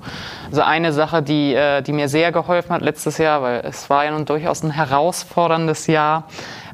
Also 0.50 0.62
eine 0.62 0.92
Sache, 0.92 1.22
die, 1.22 1.54
äh, 1.54 1.82
die 1.82 1.92
mir 1.92 2.08
sehr 2.08 2.32
geholfen 2.32 2.70
hat 2.72 2.82
letztes 2.82 3.18
Jahr, 3.18 3.42
weil 3.42 3.60
es 3.64 3.88
war 3.90 4.04
ja 4.04 4.10
nun 4.10 4.24
durchaus 4.24 4.62
ein 4.62 4.70
herausforderndes 4.70 5.86
Jahr, 5.86 6.24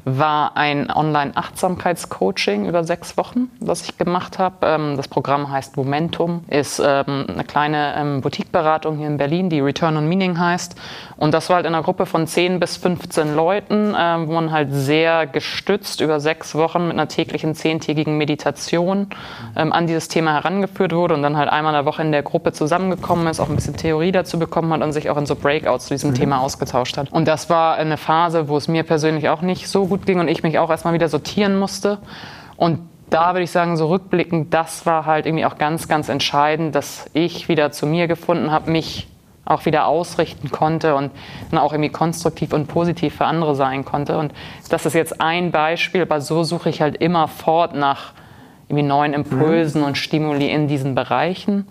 war 0.07 0.55
ein 0.55 0.89
Online-Achtsamkeitscoaching 0.89 2.65
über 2.65 2.85
sechs 2.85 3.17
Wochen, 3.17 3.49
das 3.59 3.81
ich 3.83 3.97
gemacht 3.97 4.39
habe. 4.39 4.55
Ähm, 4.65 4.95
das 4.95 5.09
Programm 5.09 5.51
heißt 5.51 5.75
Momentum, 5.75 6.45
ist 6.47 6.79
ähm, 6.79 7.25
eine 7.27 7.43
kleine 7.43 7.93
ähm, 7.97 8.21
Boutique-Beratung 8.21 8.97
hier 8.97 9.07
in 9.07 9.17
Berlin, 9.17 9.49
die 9.49 9.59
Return 9.59 9.97
on 9.97 10.07
Meaning 10.07 10.39
heißt. 10.39 10.75
Und 11.17 11.33
das 11.33 11.49
war 11.49 11.57
halt 11.57 11.65
in 11.65 11.73
einer 11.75 11.83
Gruppe 11.83 12.05
von 12.05 12.25
10 12.25 12.59
bis 12.59 12.77
15 12.77 13.35
Leuten, 13.35 13.93
wo 13.93 14.33
man 14.33 14.51
halt 14.51 14.69
sehr 14.71 15.25
gestützt 15.25 16.01
über 16.01 16.19
sechs 16.19 16.53
Wochen 16.55 16.83
mit 16.83 16.93
einer 16.93 17.07
täglichen 17.07 17.55
zehntägigen 17.55 18.17
Meditation 18.17 19.07
an 19.55 19.87
dieses 19.87 20.07
Thema 20.07 20.33
herangeführt 20.33 20.93
wurde 20.93 21.15
und 21.15 21.23
dann 21.23 21.35
halt 21.35 21.49
einmal 21.49 21.73
in 21.73 21.77
der 21.77 21.85
Woche 21.85 22.03
in 22.03 22.11
der 22.11 22.21
Gruppe 22.21 22.53
zusammengekommen 22.53 23.25
ist, 23.27 23.39
auch 23.39 23.49
ein 23.49 23.55
bisschen 23.55 23.75
Theorie 23.75 24.11
dazu 24.11 24.37
bekommen 24.37 24.71
hat 24.73 24.81
und 24.81 24.93
sich 24.93 25.09
auch 25.09 25.17
in 25.17 25.25
so 25.25 25.35
Breakouts 25.35 25.87
zu 25.87 25.95
diesem 25.95 26.11
mhm. 26.11 26.15
Thema 26.15 26.39
ausgetauscht 26.39 26.97
hat. 26.97 27.11
Und 27.11 27.27
das 27.27 27.49
war 27.49 27.75
eine 27.75 27.97
Phase, 27.97 28.47
wo 28.47 28.57
es 28.57 28.67
mir 28.67 28.83
persönlich 28.83 29.29
auch 29.29 29.41
nicht 29.41 29.67
so 29.67 29.87
gut 29.87 29.96
gut 29.97 30.05
ging 30.05 30.19
und 30.19 30.27
ich 30.27 30.43
mich 30.43 30.59
auch 30.59 30.69
erstmal 30.69 30.93
wieder 30.93 31.09
sortieren 31.09 31.57
musste. 31.57 31.97
Und 32.55 32.79
da 33.09 33.33
würde 33.33 33.43
ich 33.43 33.51
sagen, 33.51 33.77
so 33.77 33.87
rückblickend, 33.87 34.53
das 34.53 34.85
war 34.85 35.05
halt 35.05 35.25
irgendwie 35.25 35.45
auch 35.45 35.57
ganz, 35.57 35.87
ganz 35.87 36.09
entscheidend, 36.09 36.75
dass 36.75 37.09
ich 37.13 37.49
wieder 37.49 37.71
zu 37.71 37.87
mir 37.87 38.07
gefunden 38.07 38.51
habe, 38.51 38.69
mich 38.69 39.07
auch 39.45 39.65
wieder 39.65 39.87
ausrichten 39.87 40.51
konnte 40.51 40.95
und 40.95 41.11
dann 41.49 41.59
auch 41.59 41.71
irgendwie 41.71 41.89
konstruktiv 41.89 42.53
und 42.53 42.67
positiv 42.67 43.15
für 43.15 43.25
andere 43.25 43.55
sein 43.55 43.85
konnte. 43.85 44.17
Und 44.17 44.33
das 44.69 44.85
ist 44.85 44.93
jetzt 44.93 45.21
ein 45.21 45.51
Beispiel, 45.51 46.01
aber 46.01 46.19
so 46.19 46.43
suche 46.43 46.69
ich 46.69 46.81
halt 46.81 46.97
immer 46.97 47.27
fort 47.29 47.73
nach 47.73 48.11
irgendwie 48.67 48.85
neuen 48.85 49.13
Impulsen 49.13 49.81
mhm. 49.81 49.87
und 49.87 49.97
Stimuli 49.97 50.49
in 50.49 50.67
diesen 50.67 50.93
Bereichen 50.93 51.67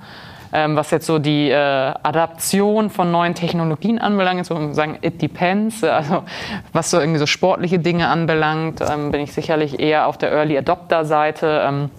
ähm, 0.56 0.74
was 0.74 0.90
jetzt 0.90 1.04
so 1.04 1.18
die 1.18 1.50
äh, 1.50 1.54
Adaption 1.54 2.88
von 2.88 3.10
neuen 3.10 3.34
Technologien 3.34 3.98
anbelangt, 3.98 4.46
so 4.46 4.72
sagen, 4.72 4.98
it 5.02 5.20
depends. 5.20 5.84
Also 5.84 6.24
was 6.72 6.90
so 6.90 6.98
irgendwie 6.98 7.18
so 7.18 7.26
sportliche 7.26 7.78
Dinge 7.78 8.08
anbelangt, 8.08 8.80
ähm, 8.80 9.10
bin 9.10 9.20
ich 9.20 9.32
sicherlich 9.32 9.78
eher 9.78 10.06
auf 10.06 10.16
der 10.16 10.32
Early 10.32 10.56
Adopter 10.56 11.04
Seite. 11.04 11.62
Ähm, 11.66 11.90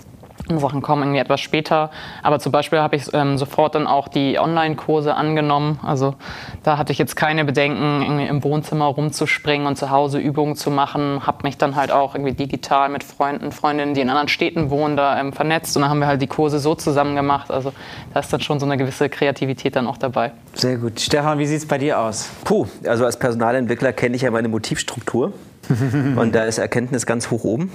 Sachen 0.49 0.81
kommen 0.81 1.03
irgendwie 1.03 1.19
etwas 1.19 1.41
später. 1.41 1.91
Aber 2.23 2.39
zum 2.39 2.51
Beispiel 2.51 2.79
habe 2.79 2.95
ich 2.95 3.13
ähm, 3.13 3.37
sofort 3.37 3.75
dann 3.75 3.87
auch 3.87 4.07
die 4.07 4.39
Online-Kurse 4.39 5.15
angenommen. 5.15 5.79
Also 5.83 6.15
da 6.63 6.77
hatte 6.77 6.91
ich 6.91 6.97
jetzt 6.97 7.15
keine 7.15 7.45
Bedenken, 7.45 8.01
irgendwie 8.01 8.25
im 8.25 8.43
Wohnzimmer 8.43 8.85
rumzuspringen 8.85 9.67
und 9.67 9.77
zu 9.77 9.89
Hause 9.89 10.19
Übungen 10.19 10.55
zu 10.55 10.71
machen. 10.71 11.25
Habe 11.25 11.39
mich 11.43 11.57
dann 11.57 11.75
halt 11.75 11.91
auch 11.91 12.15
irgendwie 12.15 12.33
digital 12.33 12.89
mit 12.89 13.03
Freunden, 13.03 13.51
Freundinnen, 13.51 13.93
die 13.93 14.01
in 14.01 14.09
anderen 14.09 14.27
Städten 14.27 14.69
wohnen, 14.69 14.97
da 14.97 15.19
ähm, 15.19 15.33
vernetzt. 15.33 15.75
Und 15.75 15.81
dann 15.81 15.91
haben 15.91 15.99
wir 15.99 16.07
halt 16.07 16.21
die 16.21 16.27
Kurse 16.27 16.59
so 16.59 16.75
zusammen 16.75 17.15
gemacht. 17.15 17.51
Also 17.51 17.73
da 18.13 18.19
ist 18.19 18.31
dann 18.31 18.41
schon 18.41 18.59
so 18.59 18.65
eine 18.65 18.77
gewisse 18.77 19.09
Kreativität 19.09 19.75
dann 19.75 19.87
auch 19.87 19.97
dabei. 19.97 20.31
Sehr 20.53 20.77
gut. 20.77 20.99
Stefan, 20.99 21.39
wie 21.39 21.45
sieht 21.45 21.59
es 21.59 21.67
bei 21.67 21.77
dir 21.77 21.99
aus? 21.99 22.29
Puh, 22.43 22.67
also 22.85 23.05
als 23.05 23.17
Personalentwickler 23.19 23.93
kenne 23.93 24.15
ich 24.15 24.21
ja 24.21 24.31
meine 24.31 24.47
Motivstruktur. 24.47 25.33
und 26.15 26.33
da 26.33 26.43
ist 26.43 26.57
Erkenntnis 26.57 27.05
ganz 27.05 27.29
hoch 27.29 27.43
oben. 27.43 27.71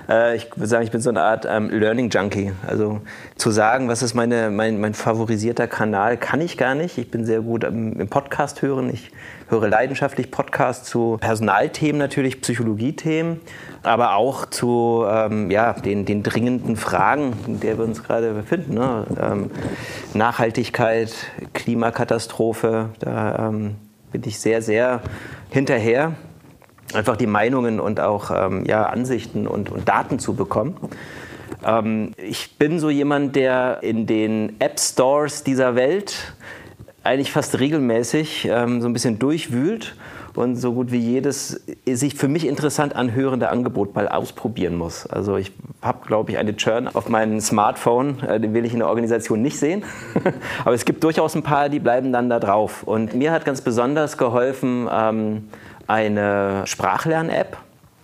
Äh, 0.10 0.38
ich 0.38 0.50
würde 0.56 0.66
sagen, 0.66 0.84
ich 0.84 0.90
bin 0.90 1.02
so 1.02 1.12
eine 1.12 1.22
Art 1.22 1.46
ähm, 1.48 1.70
Learning 1.70 2.10
Junkie. 2.10 2.52
Also 2.66 3.00
zu 3.36 3.52
sagen, 3.52 3.90
was 3.90 4.02
ist 4.02 4.16
meine, 4.16 4.50
mein, 4.50 4.82
mein 4.82 4.96
favorisierter 4.96 5.68
Kanal, 5.68 6.18
kann 6.18 6.42
ich 6.42 6.58
gar 6.58 6.74
nicht. 6.74 6.98
Ich 6.98 7.12
bin 7.12 7.26
sehr 7.26 7.42
gut 7.42 7.64
im, 7.64 8.00
im 8.00 8.10
Podcast 8.10 8.64
hören. 8.64 8.90
Ich 8.92 9.12
höre 9.50 9.68
leidenschaftlich 9.68 10.32
Podcasts 10.32 10.90
zu 10.90 11.18
Personalthemen 11.22 12.00
natürlich, 12.00 12.42
Psychologiethemen, 12.42 13.40
aber 13.84 14.16
auch 14.16 14.48
zu 14.48 15.06
ähm, 15.08 15.52
ja, 15.52 15.74
den, 15.74 16.06
den 16.06 16.24
dringenden 16.24 16.76
Fragen, 16.76 17.34
in 17.46 17.60
der 17.60 17.78
wir 17.78 17.86
uns 17.86 18.04
gerade 18.04 18.34
befinden. 18.34 18.74
Ne? 18.74 19.06
Ähm, 19.22 19.52
Nachhaltigkeit, 20.16 21.14
Klimakatastrophe, 21.54 22.90
da 23.00 23.50
ähm, 23.50 23.76
bin 24.12 24.24
ich 24.26 24.40
sehr, 24.40 24.64
sehr 24.64 25.02
hinterher 25.52 26.14
einfach 26.94 27.18
die 27.18 27.28
Meinungen 27.28 27.80
und 27.80 28.00
auch 28.00 28.32
ähm, 28.32 28.66
ja, 28.66 28.86
Ansichten 28.86 29.48
und, 29.48 29.72
und 29.72 29.88
Daten 29.88 30.20
zu 30.20 30.34
bekommen. 30.34 30.78
Ähm, 31.66 32.14
ich 32.18 32.58
bin 32.58 32.80
so 32.80 32.90
jemand, 32.90 33.36
der 33.36 33.80
in 33.82 34.06
den 34.06 34.60
App 34.60 34.80
Stores 34.80 35.44
dieser 35.44 35.76
Welt 35.76 36.34
eigentlich 37.04 37.32
fast 37.32 37.60
regelmäßig 37.60 38.48
ähm, 38.52 38.82
so 38.82 38.88
ein 38.88 38.94
bisschen 38.94 39.20
durchwühlt 39.20 39.96
und 40.36 40.56
so 40.56 40.74
gut 40.74 40.92
wie 40.92 41.00
jedes 41.00 41.62
sich 41.86 42.16
für 42.16 42.28
mich 42.28 42.48
interessant 42.48 42.96
anhörende 42.96 43.50
Angebot 43.50 43.96
mal 43.96 44.08
ausprobieren 44.08 44.76
muss. 44.76 45.06
Also 45.06 45.38
ich 45.38 45.52
habe, 45.82 46.06
glaube 46.06 46.32
ich, 46.32 46.38
eine 46.38 46.56
Churn 46.56 46.88
auf 46.88 47.10
meinem 47.10 47.42
Smartphone, 47.42 48.22
äh, 48.22 48.40
den 48.40 48.54
will 48.54 48.66
ich 48.66 48.74
in 48.74 48.80
der 48.80 48.88
Organisation 48.88 49.42
nicht 49.42 49.58
sehen. 49.58 49.84
Aber 50.66 50.76
es 50.76 50.86
gibt 50.86 51.04
durchaus 51.04 51.36
ein 51.36 51.44
paar, 51.44 51.70
die 51.70 51.80
bleiben 51.80 52.12
dann 52.12 52.30
da 52.30 52.40
drauf. 52.40 52.84
Und 52.84 53.16
mir 53.16 53.32
hat 53.32 53.46
ganz 53.46 53.62
besonders 53.62 54.18
geholfen, 54.18 54.88
ähm, 54.92 55.50
eine 55.90 56.62
Sprachlern-App, 56.66 57.58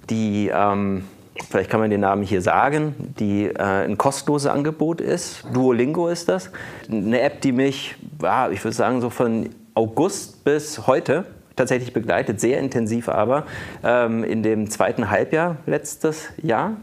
die, 0.10 0.52
ähm, 0.52 1.06
vielleicht 1.50 1.70
kann 1.70 1.80
man 1.80 1.92
den 1.92 2.02
Namen 2.02 2.24
hier 2.24 2.42
sagen, 2.42 3.14
die 3.20 3.46
äh, 3.46 3.86
ein 3.86 3.98
kostenloses 3.98 4.50
Angebot 4.50 5.02
ist. 5.02 5.46
Duolingo 5.54 6.08
ist 6.08 6.28
das. 6.28 6.50
Eine 6.90 7.22
App, 7.22 7.42
die 7.42 7.52
mich, 7.52 7.96
ja, 8.22 8.50
ich 8.50 8.64
würde 8.64 8.76
sagen, 8.76 9.02
so 9.02 9.12
von 9.12 9.52
August 9.76 10.44
bis 10.44 10.88
heute 10.88 11.26
tatsächlich 11.56 11.94
begleitet, 11.94 12.42
sehr 12.42 12.60
intensiv 12.60 13.08
aber, 13.08 13.46
ähm, 13.84 14.24
in 14.24 14.42
dem 14.42 14.70
zweiten 14.70 15.12
Halbjahr 15.12 15.58
letztes 15.68 16.30
Jahr. 16.42 16.78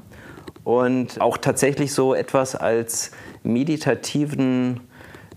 Und 0.63 1.21
auch 1.21 1.37
tatsächlich 1.37 1.93
so 1.93 2.15
etwas 2.15 2.55
als 2.55 3.11
meditativen 3.43 4.81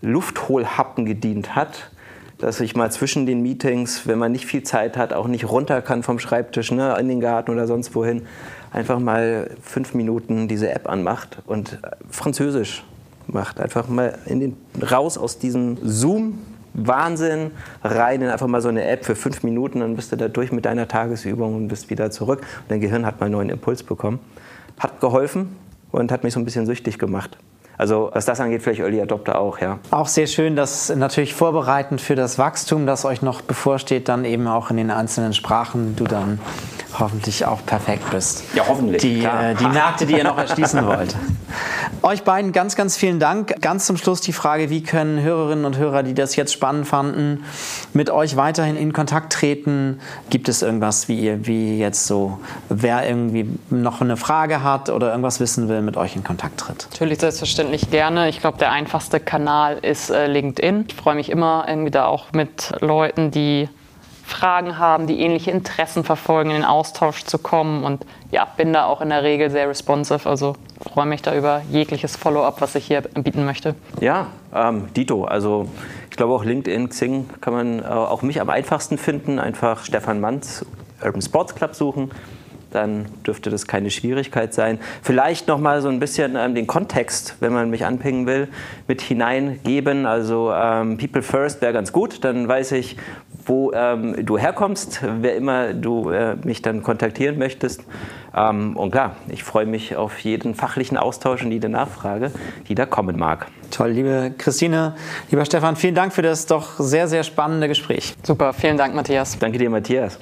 Luftholhappen 0.02 1.06
gedient 1.06 1.56
hat, 1.56 1.90
dass 2.46 2.60
ich 2.60 2.76
mal 2.76 2.92
zwischen 2.92 3.26
den 3.26 3.42
Meetings, 3.42 4.06
wenn 4.06 4.20
man 4.20 4.32
nicht 4.32 4.46
viel 4.46 4.62
Zeit 4.62 4.98
hat, 4.98 5.14
auch 5.14 5.26
nicht 5.26 5.50
runter 5.50 5.82
kann 5.82 6.04
vom 6.04 6.20
Schreibtisch, 6.20 6.72
ne, 6.72 6.96
in 7.00 7.08
den 7.08 7.20
Garten 7.20 7.50
oder 7.50 7.66
sonst 7.66 7.96
wohin, 7.96 8.22
einfach 8.72 9.00
mal 9.00 9.50
fünf 9.64 9.96
Minuten 9.96 10.48
diese 10.48 10.70
App 10.70 10.88
anmacht 10.88 11.40
und 11.48 11.80
Französisch 12.08 12.84
macht. 13.26 13.60
Einfach 13.60 13.88
mal 13.88 14.20
in 14.28 14.42
den, 14.42 14.58
raus 14.92 15.18
aus 15.18 15.40
diesem 15.40 15.80
Zoom. 15.82 16.38
Wahnsinn, 16.76 17.50
rein 17.84 18.22
in 18.22 18.30
einfach 18.30 18.46
mal 18.46 18.62
so 18.62 18.70
eine 18.70 18.86
App 18.86 19.06
für 19.06 19.16
fünf 19.16 19.42
Minuten, 19.42 19.80
dann 19.80 19.96
bist 19.96 20.12
du 20.12 20.16
da 20.16 20.28
durch 20.28 20.52
mit 20.52 20.66
deiner 20.66 20.88
Tagesübung 20.88 21.56
und 21.56 21.68
bist 21.70 21.90
wieder 21.90 22.12
zurück. 22.12 22.42
Und 22.42 22.70
dein 22.70 22.80
Gehirn 22.80 23.08
hat 23.08 23.20
mal 23.22 23.26
einen 23.26 23.34
neuen 23.34 23.50
Impuls 23.50 23.82
bekommen. 23.82 24.20
Hat 24.78 25.00
geholfen 25.00 25.56
und 25.92 26.12
hat 26.12 26.24
mich 26.24 26.34
so 26.34 26.40
ein 26.40 26.46
bisschen 26.46 26.68
süchtig 26.68 27.00
gemacht. 27.00 27.38
Also 27.78 28.10
was 28.14 28.26
das 28.26 28.40
angeht, 28.40 28.62
vielleicht 28.62 28.82
Early 28.82 29.02
Adopter 29.02 29.40
auch, 29.40 29.60
ja. 29.60 29.80
Auch 29.92 30.08
sehr 30.08 30.28
schön, 30.28 30.56
dass 30.56 30.94
natürlich 30.96 31.34
vorbereitend 31.34 32.02
für 32.02 32.16
das 32.16 32.38
Wachstum, 32.38 32.86
das 32.86 33.06
euch 33.06 33.22
noch 33.22 33.42
bevorsteht, 33.42 34.08
dann 34.08 34.26
eben 34.26 34.48
auch 34.48 34.70
in 34.70 34.78
den 34.78 34.92
einzelnen 34.92 35.34
Sprachen 35.34 35.96
du 35.96 36.06
dann 36.06 36.40
hoffentlich 37.00 37.46
auch 37.46 37.66
perfekt 37.66 38.10
bist. 38.12 38.44
Ja, 38.56 38.64
hoffentlich. 38.68 39.02
Die, 39.02 39.24
äh, 39.24 39.56
die 39.56 39.68
Märkte, 39.68 40.06
die 40.06 40.18
ihr 40.18 40.24
noch 40.24 40.38
erschließen 40.38 40.86
wollt. 40.86 41.16
Euch 42.02 42.24
beiden 42.24 42.52
ganz, 42.52 42.76
ganz 42.76 42.98
vielen 42.98 43.20
Dank. 43.20 43.62
Ganz 43.62 43.86
zum 43.86 43.98
Schluss 43.98 44.22
die 44.22 44.34
Frage, 44.34 44.70
wie 44.70 44.84
können 44.84 45.22
Hörerinnen 45.22 45.66
und 45.66 45.78
Hörer, 45.78 46.04
die 46.04 46.14
das 46.14 46.36
jetzt 46.36 46.54
spannend 46.54 46.88
fanden, 46.88 47.44
mit 47.94 48.10
euch 48.10 48.36
weiterhin 48.36 48.76
in 48.76 48.94
Kontakt 48.94 49.34
treten? 49.34 50.00
Gibt 50.30 50.50
es 50.50 50.62
irgendwas, 50.62 51.08
wie 51.08 51.20
ihr, 51.20 51.48
wie 51.48 51.80
jetzt 51.80 52.06
so, 52.08 52.40
wer 52.70 53.08
irgendwie 53.08 53.50
noch 53.70 54.02
eine 54.02 54.18
Frage 54.18 54.64
hat 54.64 54.90
oder 54.90 55.10
irgendwas 55.10 55.40
wissen 55.40 55.68
will, 55.70 55.82
mit 55.82 55.98
euch 55.98 56.16
in 56.16 56.24
Kontakt 56.24 56.60
tritt? 56.60 56.88
Natürlich, 56.92 57.20
selbstverständlich 57.20 57.90
gerne. 57.90 58.30
Ich 58.30 58.40
glaube, 58.40 58.58
der 58.58 58.72
einfachste 58.72 59.20
Kanal 59.20 59.80
ist 59.82 60.10
äh, 60.10 60.28
LinkedIn. 60.28 60.86
Ich 60.88 60.96
freue 60.96 61.16
mich 61.16 61.30
immer 61.30 61.66
irgendwie 61.68 61.92
da 61.92 62.06
auch 62.06 62.34
mit 62.34 62.74
Leuten, 62.82 63.32
die 63.32 63.70
Fragen 64.26 64.80
haben, 64.80 65.06
die 65.06 65.20
ähnliche 65.20 65.52
Interessen 65.52 66.04
verfolgen, 66.04 66.50
in 66.50 66.58
den 66.58 66.66
Austausch 66.66 67.24
zu 67.26 67.38
kommen. 67.38 67.84
Und 67.84 68.06
ja, 68.32 68.46
bin 68.58 68.74
da 68.74 68.86
auch 68.86 69.02
in 69.02 69.10
der 69.10 69.22
Regel 69.22 69.52
sehr 69.52 69.70
responsive. 69.70 70.28
Also 70.28 70.56
freue 70.82 71.06
mich 71.06 71.22
da 71.22 71.36
über 71.36 71.62
jegliches 71.70 72.16
Follow-up, 72.16 72.60
was 72.60 72.74
ich 72.74 72.86
hier 72.86 73.02
bieten 73.02 73.46
möchte. 73.46 73.76
Ja, 74.02 74.28
ähm, 74.54 74.88
Dito. 74.96 75.26
Also 75.26 75.70
ich 76.10 76.18
glaube 76.18 76.34
auch 76.34 76.44
LinkedIn, 76.44 76.90
Xing 76.90 77.30
kann 77.40 77.54
man 77.54 77.80
äh, 77.80 77.86
auch 77.86 78.24
mich 78.24 78.42
am 78.42 78.50
einfachsten 78.50 78.98
finden. 78.98 79.38
Einfach 79.38 79.86
Stefan 79.86 80.20
Manz, 80.20 80.66
Urban 81.04 81.22
Sports 81.22 81.54
Club 81.54 81.76
suchen 81.76 82.10
dann 82.76 83.06
dürfte 83.26 83.50
das 83.50 83.68
keine 83.68 83.90
Schwierigkeit 83.90 84.54
sein. 84.54 84.80
Vielleicht 85.02 85.48
noch 85.48 85.60
mal 85.60 85.82
so 85.82 85.88
ein 85.88 86.00
bisschen 86.00 86.36
ähm, 86.36 86.56
den 86.56 86.68
Kontext, 86.68 87.38
wenn 87.40 87.54
man 87.54 87.70
mich 87.70 87.86
anpingen 87.86 88.28
will, 88.28 88.50
mit 88.88 89.02
hineingeben. 89.02 90.06
Also 90.06 90.52
ähm, 90.54 90.98
People 90.98 91.22
First 91.22 91.62
wäre 91.62 91.72
ganz 91.72 91.94
gut, 91.94 92.26
dann 92.26 92.48
weiß 92.48 92.74
ich, 92.74 92.98
wo 93.46 93.72
ähm, 93.74 94.26
du 94.26 94.38
herkommst, 94.38 95.02
wer 95.22 95.36
immer 95.36 95.74
du 95.74 96.10
äh, 96.10 96.36
mich 96.44 96.62
dann 96.62 96.84
kontaktieren 96.84 97.38
möchtest. 97.38 97.84
Ähm, 98.36 98.76
und 98.76 98.92
klar, 98.92 99.16
ich 99.30 99.44
freue 99.44 99.66
mich 99.66 99.96
auf 99.96 100.20
jeden 100.20 100.56
fachlichen 100.56 100.98
Austausch 100.98 101.44
und 101.44 101.52
jede 101.52 101.70
Nachfrage, 101.70 102.32
die 102.68 102.76
da 102.76 102.86
kommen 102.86 103.18
mag. 103.18 103.48
Toll, 103.72 103.92
liebe 103.92 104.34
Christine, 104.38 104.96
lieber 105.30 105.46
Stefan, 105.46 105.76
vielen 105.76 105.96
Dank 105.96 106.14
für 106.14 106.22
das 106.22 106.46
doch 106.46 106.80
sehr, 106.80 107.08
sehr 107.08 107.24
spannende 107.24 107.68
Gespräch. 107.68 108.16
Super, 108.24 108.54
vielen 108.54 108.78
Dank, 108.78 108.96
Matthias. 108.96 109.38
Danke 109.38 109.58
dir, 109.58 109.70
Matthias. 109.70 110.20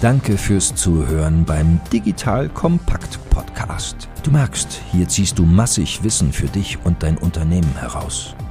Danke 0.00 0.38
fürs 0.38 0.74
Zuhören 0.74 1.44
beim 1.44 1.78
Digital 1.92 2.48
Kompakt 2.48 3.18
Podcast. 3.28 4.08
Du 4.22 4.30
merkst, 4.30 4.80
hier 4.92 5.06
ziehst 5.06 5.38
du 5.38 5.44
massig 5.44 6.02
Wissen 6.02 6.32
für 6.32 6.46
dich 6.46 6.78
und 6.84 7.02
dein 7.02 7.18
Unternehmen 7.18 7.74
heraus. 7.78 8.34